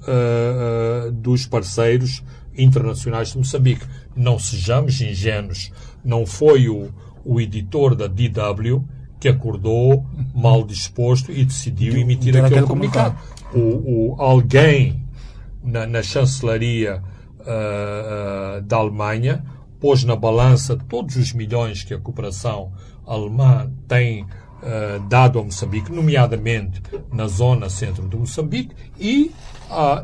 dos 1.13 1.45
parceiros 1.45 2.25
internacionais 2.57 3.33
de 3.33 3.37
Moçambique. 3.37 3.85
Não 4.17 4.39
sejamos 4.39 4.99
ingênuos. 5.03 5.71
Não 6.03 6.25
foi 6.25 6.71
o, 6.71 6.89
o 7.27 7.39
editor 7.39 7.95
da 7.95 8.07
DW 8.07 8.83
que 9.21 9.29
acordou 9.29 10.07
mal 10.35 10.65
disposto 10.65 11.31
e 11.31 11.45
decidiu 11.45 11.95
emitir 11.95 12.31
aquele, 12.31 12.47
aquele 12.47 12.67
comunicado. 12.67 13.19
O, 13.53 14.15
o, 14.15 14.17
alguém 14.19 15.07
na, 15.63 15.87
na 15.87 16.03
chancelaria 16.03 17.03
uh, 17.41 18.63
da 18.63 18.79
Alemanha 18.79 19.45
pôs 19.79 20.05
na 20.05 20.17
balança 20.17 20.75
todos 20.89 21.17
os 21.17 21.35
milhões 21.35 21.85
que 21.85 21.93
a 21.93 22.01
cooperação 22.01 22.73
alemã 23.07 23.71
tem 23.87 24.25
uh, 24.63 25.01
dado 25.09 25.39
a 25.39 25.45
Moçambique, 25.45 25.93
nomeadamente 25.93 26.83
na 27.13 27.27
zona 27.27 27.69
centro 27.69 28.09
de 28.09 28.17
Moçambique, 28.17 28.75
e 28.99 29.33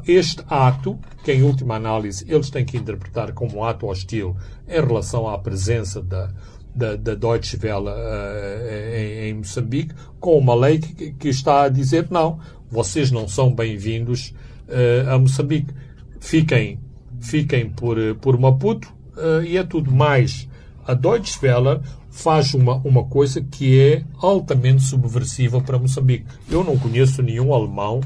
este 0.07 0.43
ato, 0.49 0.99
que 1.23 1.31
em 1.31 1.43
última 1.43 1.77
análise 1.77 2.25
eles 2.27 2.49
têm 2.49 2.65
que 2.65 2.79
interpretar 2.79 3.33
como 3.33 3.59
um 3.59 3.65
ato 3.65 3.87
hostil 3.87 4.35
em 4.67 4.81
relação 4.81 5.29
à 5.29 5.37
presença 5.39 6.01
da, 6.01 6.31
da, 6.79 6.95
da 6.95 7.15
Deutsche 7.15 7.59
Welle 7.61 7.89
uh, 7.89 8.97
em, 8.97 9.29
em, 9.29 9.35
Moçambique, 9.35 9.95
com 10.21 10.39
uma 10.39 10.55
lei 10.55 10.79
que, 10.79 11.13
que, 11.13 11.29
está 11.29 11.65
a 11.65 11.69
dizer 11.69 12.07
não, 12.11 12.39
vocês 12.71 13.11
não 13.11 13.27
são 13.27 13.53
bem-vindos 13.53 14.33
uh, 14.69 15.11
a 15.11 15.19
Moçambique. 15.19 15.75
Fiquem, 16.21 16.79
fiquem 17.21 17.69
por, 17.71 17.97
por 18.21 18.39
Maputo 18.39 18.93
uh, 19.17 19.43
e 19.43 19.57
é 19.57 19.65
tudo 19.65 19.91
mais. 19.91 20.49
A 20.87 20.95
Deutsche 20.95 21.39
Welle 21.43 21.81
faz 22.19 22.53
uma, 22.55 22.77
uma 22.79 23.05
coisa 23.05 23.41
que 23.41 23.81
é 23.81 24.03
altamente 24.21 24.83
subversiva 24.83 25.61
para 25.61 25.79
Moçambique. 25.79 26.27
Eu 26.51 26.65
não 26.65 26.77
conheço 26.77 27.23
nenhum 27.23 27.55
alemão 27.55 28.01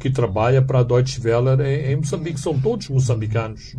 que 0.00 0.10
trabalha 0.10 0.60
para 0.60 0.80
a 0.80 0.82
Deutsche 0.82 1.20
Welle 1.24 1.62
em, 1.62 1.92
em 1.92 1.96
Moçambique. 1.96 2.40
São 2.40 2.58
todos 2.58 2.88
moçambicanos. 2.88 3.76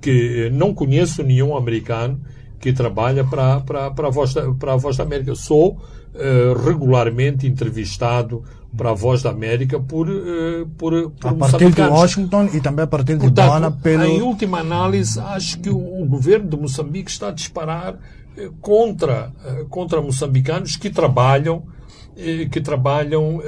Que 0.00 0.50
não 0.52 0.74
conheço 0.74 1.22
nenhum 1.22 1.54
americano 1.54 2.18
que 2.58 2.72
trabalha 2.72 3.24
para, 3.24 3.60
para, 3.60 3.90
para, 3.90 4.08
a, 4.08 4.10
Voz 4.10 4.32
da, 4.32 4.50
para 4.52 4.72
a 4.72 4.76
Voz 4.76 4.96
da 4.96 5.04
América. 5.04 5.34
Sou 5.34 5.72
uh, 5.74 6.58
regularmente 6.64 7.46
entrevistado 7.46 8.42
para 8.76 8.90
a 8.90 8.94
Voz 8.94 9.22
da 9.22 9.30
América 9.30 9.78
por, 9.78 10.08
uh, 10.08 10.66
por, 10.78 11.10
por 11.10 11.28
A 11.28 11.34
partir 11.34 11.70
de 11.70 11.82
Washington 11.82 12.48
e 12.52 12.60
também 12.60 12.84
a 12.84 12.86
partir 12.86 13.18
de 13.18 13.30
Dona 13.30 13.70
pelo... 13.70 14.02
Em 14.02 14.22
última 14.22 14.60
análise, 14.60 15.20
acho 15.20 15.60
que 15.60 15.68
o, 15.68 16.02
o 16.02 16.06
governo 16.06 16.48
de 16.48 16.56
Moçambique 16.56 17.10
está 17.10 17.28
a 17.28 17.32
disparar 17.32 17.96
contra, 18.60 19.32
contra 19.70 20.02
moçambicanos 20.02 20.76
que 20.76 20.90
trabalham 20.90 21.64
que 22.50 22.62
trabalham 22.62 23.42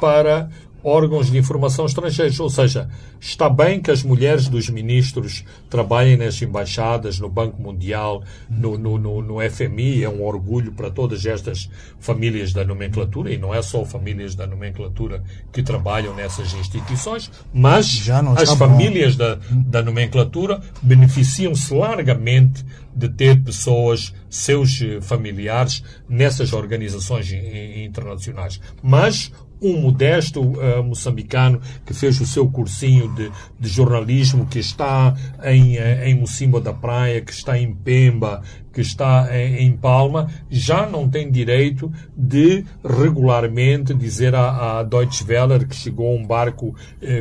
para 0.00 0.48
órgãos 0.84 1.30
de 1.30 1.38
informação 1.38 1.86
estrangeiros. 1.86 2.38
Ou 2.38 2.50
seja, 2.50 2.88
está 3.18 3.48
bem 3.48 3.80
que 3.80 3.90
as 3.90 4.02
mulheres 4.02 4.48
dos 4.48 4.68
ministros 4.68 5.44
trabalhem 5.70 6.16
nas 6.16 6.40
embaixadas, 6.40 7.18
no 7.18 7.28
Banco 7.28 7.60
Mundial, 7.60 8.22
no, 8.48 8.76
no, 8.76 8.98
no, 8.98 9.22
no 9.22 9.50
FMI, 9.50 10.04
é 10.04 10.08
um 10.08 10.22
orgulho 10.22 10.72
para 10.72 10.90
todas 10.90 11.24
estas 11.24 11.70
famílias 11.98 12.52
da 12.52 12.64
nomenclatura, 12.64 13.32
e 13.32 13.38
não 13.38 13.54
é 13.54 13.62
só 13.62 13.84
famílias 13.84 14.34
da 14.34 14.46
nomenclatura 14.46 15.22
que 15.50 15.62
trabalham 15.62 16.14
nessas 16.14 16.52
instituições, 16.52 17.30
mas 17.52 18.06
as 18.36 18.52
famílias 18.54 19.16
da, 19.16 19.38
da 19.50 19.82
nomenclatura 19.82 20.60
beneficiam-se 20.82 21.72
largamente 21.72 22.64
de 22.94 23.08
ter 23.08 23.42
pessoas, 23.42 24.14
seus 24.30 24.80
familiares, 25.02 25.82
nessas 26.08 26.52
organizações 26.52 27.32
internacionais. 27.32 28.60
Mas 28.82 29.32
um 29.64 29.80
modesto 29.80 30.40
uh, 30.40 30.82
moçambicano 30.84 31.60
que 31.86 31.94
fez 31.94 32.20
o 32.20 32.26
seu 32.26 32.48
cursinho 32.48 33.12
de, 33.14 33.30
de 33.58 33.68
jornalismo, 33.68 34.46
que 34.46 34.58
está 34.58 35.14
em, 35.42 35.78
uh, 35.78 36.04
em 36.04 36.14
Mocimba 36.14 36.60
da 36.60 36.72
Praia, 36.72 37.20
que 37.20 37.32
está 37.32 37.58
em 37.58 37.74
Pemba, 37.74 38.42
que 38.72 38.80
está 38.80 39.28
em, 39.36 39.66
em 39.66 39.72
Palma, 39.76 40.30
já 40.50 40.86
não 40.86 41.08
tem 41.08 41.30
direito 41.30 41.90
de 42.16 42.64
regularmente 42.84 43.94
dizer 43.94 44.34
à, 44.34 44.78
à 44.78 44.82
Deutsche 44.82 45.24
Welle 45.24 45.64
que 45.64 45.76
chegou 45.76 46.14
um 46.14 46.26
barco 46.26 46.74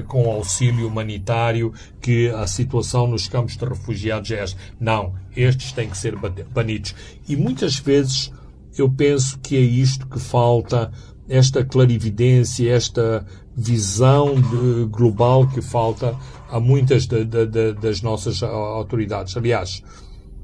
com 0.08 0.30
auxílio 0.32 0.88
humanitário, 0.88 1.72
que 2.02 2.30
a 2.30 2.48
situação 2.48 3.08
nos 3.08 3.28
campos 3.28 3.56
de 3.56 3.66
refugiados 3.66 4.32
é 4.32 4.39
esta. 4.39 4.60
Não, 4.80 5.14
estes 5.36 5.72
têm 5.72 5.89
que 5.89 5.98
ser 5.98 6.16
banidos. 6.52 6.96
E 7.28 7.36
muitas 7.36 7.78
vezes 7.78 8.32
eu 8.78 8.89
penso 8.89 9.39
que 9.39 9.56
é 9.56 9.62
isto 9.62 10.08
que 10.08 10.20
falta 10.20 10.91
esta 11.28 11.63
clarividência, 11.63 12.71
esta 12.71 13.26
visão 13.55 14.36
de, 14.36 14.86
global 14.89 15.47
que 15.47 15.61
falta 15.61 16.15
a 16.49 16.59
muitas 16.59 17.05
de, 17.05 17.24
de, 17.26 17.74
das 17.74 18.01
nossas 18.01 18.43
autoridades. 18.43 19.36
Aliás, 19.38 19.84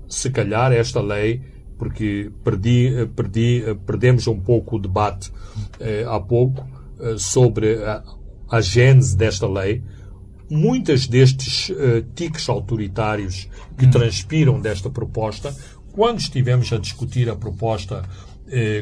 se 0.07 0.29
calhar 0.29 0.71
esta 0.71 1.01
lei, 1.01 1.41
porque 1.77 2.31
perdi, 2.43 3.07
perdi, 3.15 3.63
perdemos 3.85 4.27
um 4.27 4.39
pouco 4.39 4.75
o 4.75 4.79
debate 4.79 5.31
eh, 5.79 6.05
há 6.07 6.19
pouco 6.19 6.67
eh, 6.99 7.15
sobre 7.17 7.83
a, 7.83 8.03
a 8.49 8.61
gênese 8.61 9.15
desta 9.15 9.47
lei, 9.47 9.83
muitas 10.49 11.07
destes 11.07 11.69
uh, 11.69 12.01
tiques 12.15 12.49
autoritários 12.49 13.47
que 13.77 13.85
hum. 13.85 13.91
transpiram 13.91 14.59
desta 14.59 14.89
proposta, 14.89 15.55
quando 15.91 16.19
estivemos 16.19 16.71
a 16.73 16.77
discutir 16.77 17.29
a 17.29 17.35
proposta 17.35 18.03
eh, 18.03 18.28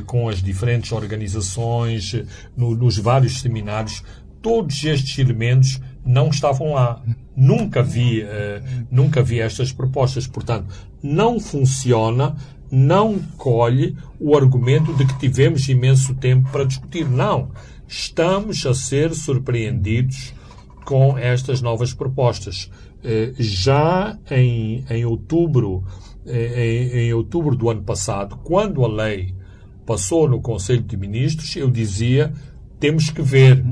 com 0.05 0.29
as 0.29 0.41
diferentes 0.41 0.91
organizações, 0.91 2.15
no, 2.55 2.75
nos 2.75 2.97
vários 2.97 3.41
seminários, 3.41 4.03
todos 4.41 4.83
estes 4.83 5.17
elementos 5.19 5.81
não 6.05 6.29
estavam 6.29 6.73
lá. 6.73 7.01
Nunca 7.35 7.83
vi, 7.83 8.21
eh, 8.21 8.61
nunca 8.89 9.21
vi 9.21 9.39
estas 9.39 9.71
propostas. 9.71 10.25
Portanto, 10.25 10.73
não 11.03 11.39
funciona, 11.39 12.35
não 12.71 13.19
colhe 13.37 13.95
o 14.19 14.35
argumento 14.35 14.93
de 14.93 15.05
que 15.05 15.19
tivemos 15.19 15.67
imenso 15.67 16.15
tempo 16.15 16.49
para 16.49 16.63
discutir. 16.63 17.07
Não. 17.07 17.51
Estamos 17.87 18.65
a 18.65 18.73
ser 18.73 19.13
surpreendidos 19.13 20.33
com 20.85 21.17
estas 21.17 21.61
novas 21.61 21.93
propostas. 21.93 22.71
Eh, 23.03 23.33
já 23.37 24.17
em, 24.31 24.85
em 24.89 25.05
outubro, 25.05 25.83
eh, 26.25 26.91
em, 26.93 26.99
em 26.99 27.13
outubro 27.13 27.55
do 27.55 27.69
ano 27.69 27.83
passado, 27.83 28.37
quando 28.43 28.83
a 28.83 28.87
lei 28.87 29.35
passou 29.87 30.27
no 30.29 30.41
Conselho 30.41 30.83
de 30.83 30.97
Ministros, 30.97 31.55
eu 31.55 31.71
dizia 31.71 32.31
temos 32.79 33.09
que 33.09 33.23
ver, 33.23 33.63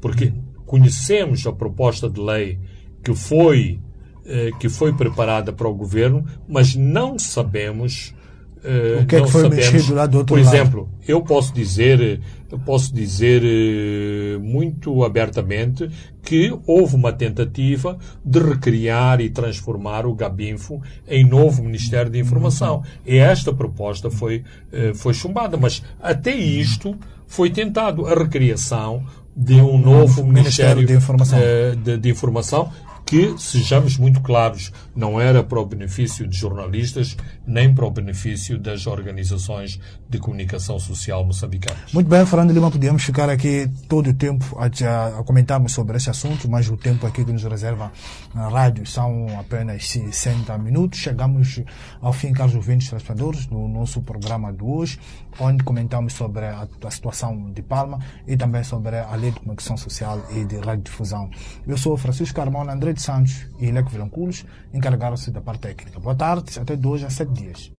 porque 0.00 0.32
conhecemos 0.66 1.44
a 1.46 1.52
proposta 1.52 2.08
de 2.08 2.20
lei 2.20 2.60
que 3.02 3.12
foi 3.14 3.80
eh, 4.24 4.50
que 4.60 4.68
foi 4.68 4.92
preparada 4.92 5.52
para 5.52 5.66
o 5.66 5.74
governo, 5.74 6.24
mas 6.46 6.76
não 6.76 7.18
sabemos 7.18 8.14
eh, 8.62 9.00
o 9.02 9.06
que 9.06 9.16
é 9.16 9.22
que 9.22 9.30
foi 9.30 9.42
sabemos, 9.42 9.72
mexido 9.72 9.94
lá 9.94 10.06
do 10.06 10.18
outro 10.18 10.36
Por 10.36 10.40
exemplo, 10.40 10.82
lado? 10.82 10.92
eu 11.08 11.22
posso 11.22 11.52
dizer 11.52 12.20
posso 12.58 12.94
dizer 12.94 13.42
eh, 13.44 14.38
muito 14.38 15.04
abertamente 15.04 15.88
que 16.22 16.56
houve 16.66 16.94
uma 16.94 17.12
tentativa 17.12 17.98
de 18.24 18.38
recriar 18.38 19.20
e 19.20 19.30
transformar 19.30 20.06
o 20.06 20.14
Gabinfo 20.14 20.80
em 21.08 21.26
novo 21.26 21.62
Ministério 21.62 22.10
de 22.10 22.18
Informação. 22.18 22.82
E 23.04 23.16
esta 23.16 23.52
proposta 23.52 24.10
foi, 24.10 24.44
eh, 24.72 24.92
foi 24.94 25.14
chumbada, 25.14 25.56
mas 25.56 25.82
até 26.00 26.34
isto 26.34 26.96
foi 27.26 27.50
tentado 27.50 28.06
a 28.06 28.14
recriação 28.14 29.04
de 29.34 29.54
um 29.54 29.78
novo 29.78 30.22
Ministério, 30.22 30.82
Ministério 30.82 30.86
de, 30.86 30.92
Informação. 30.92 31.38
Eh, 31.40 31.74
de, 31.76 31.96
de 31.96 32.10
Informação 32.10 32.70
que, 33.12 33.34
sejamos 33.36 33.98
muito 33.98 34.20
claros, 34.22 34.72
não 34.96 35.20
era 35.20 35.42
para 35.42 35.60
o 35.60 35.66
benefício 35.66 36.26
de 36.26 36.34
jornalistas, 36.34 37.16
nem 37.46 37.74
para 37.74 37.84
o 37.84 37.90
benefício 37.90 38.58
das 38.58 38.86
organizações 38.86 39.80
de 40.08 40.18
comunicação 40.18 40.78
social 40.78 41.24
moçambicanas. 41.24 41.92
Muito 41.92 42.08
bem, 42.08 42.24
Fernando 42.24 42.52
Lima, 42.52 42.70
podíamos 42.70 43.02
ficar 43.02 43.28
aqui 43.28 43.68
todo 43.88 44.10
o 44.10 44.14
tempo 44.14 44.56
a, 44.58 45.18
a 45.18 45.24
comentarmos 45.24 45.72
sobre 45.72 45.96
esse 45.96 46.10
assunto, 46.10 46.48
mas 46.48 46.68
o 46.68 46.76
tempo 46.76 47.06
aqui 47.06 47.24
que 47.24 47.32
nos 47.32 47.42
reserva 47.42 47.92
na 48.34 48.48
rádio 48.48 48.86
são 48.86 49.26
apenas 49.38 49.88
60 49.88 50.56
minutos. 50.58 50.98
Chegamos 50.98 51.60
ao 52.00 52.12
fim, 52.12 52.32
caros 52.32 52.54
ouvintes 52.54 52.88
telespectadores, 52.88 53.46
do 53.46 53.68
nosso 53.68 54.02
programa 54.02 54.52
de 54.52 54.62
hoje, 54.62 54.98
onde 55.40 55.64
comentamos 55.64 56.12
sobre 56.12 56.46
a, 56.46 56.66
a 56.84 56.90
situação 56.90 57.50
de 57.50 57.62
Palma 57.62 57.98
e 58.26 58.36
também 58.36 58.62
sobre 58.62 58.98
a 58.98 59.14
lei 59.14 59.30
de 59.30 59.40
comunicação 59.40 59.76
social 59.76 60.20
e 60.30 60.44
de 60.44 60.56
radiodifusão. 60.56 61.30
Eu 61.66 61.76
sou 61.76 61.96
Francisco 61.96 62.34
Carmona, 62.34 62.72
André 62.72 62.92
de 62.92 63.02
Santos 63.02 63.46
e 63.58 63.70
Leco 63.70 63.90
Vilanculos, 63.90 64.44
encarregaram-se 64.72 65.30
da 65.30 65.40
parte 65.40 65.60
técnica. 65.60 65.98
Boa 65.98 66.14
tarde, 66.14 66.58
até 66.58 66.76
dois 66.76 67.02
a 67.04 67.10
sete 67.10 67.31
dias. 67.32 67.72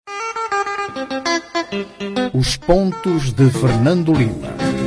Os 2.33 2.57
pontos 2.57 3.33
de 3.33 3.49
Fernando 3.49 4.13
Lima. 4.13 4.82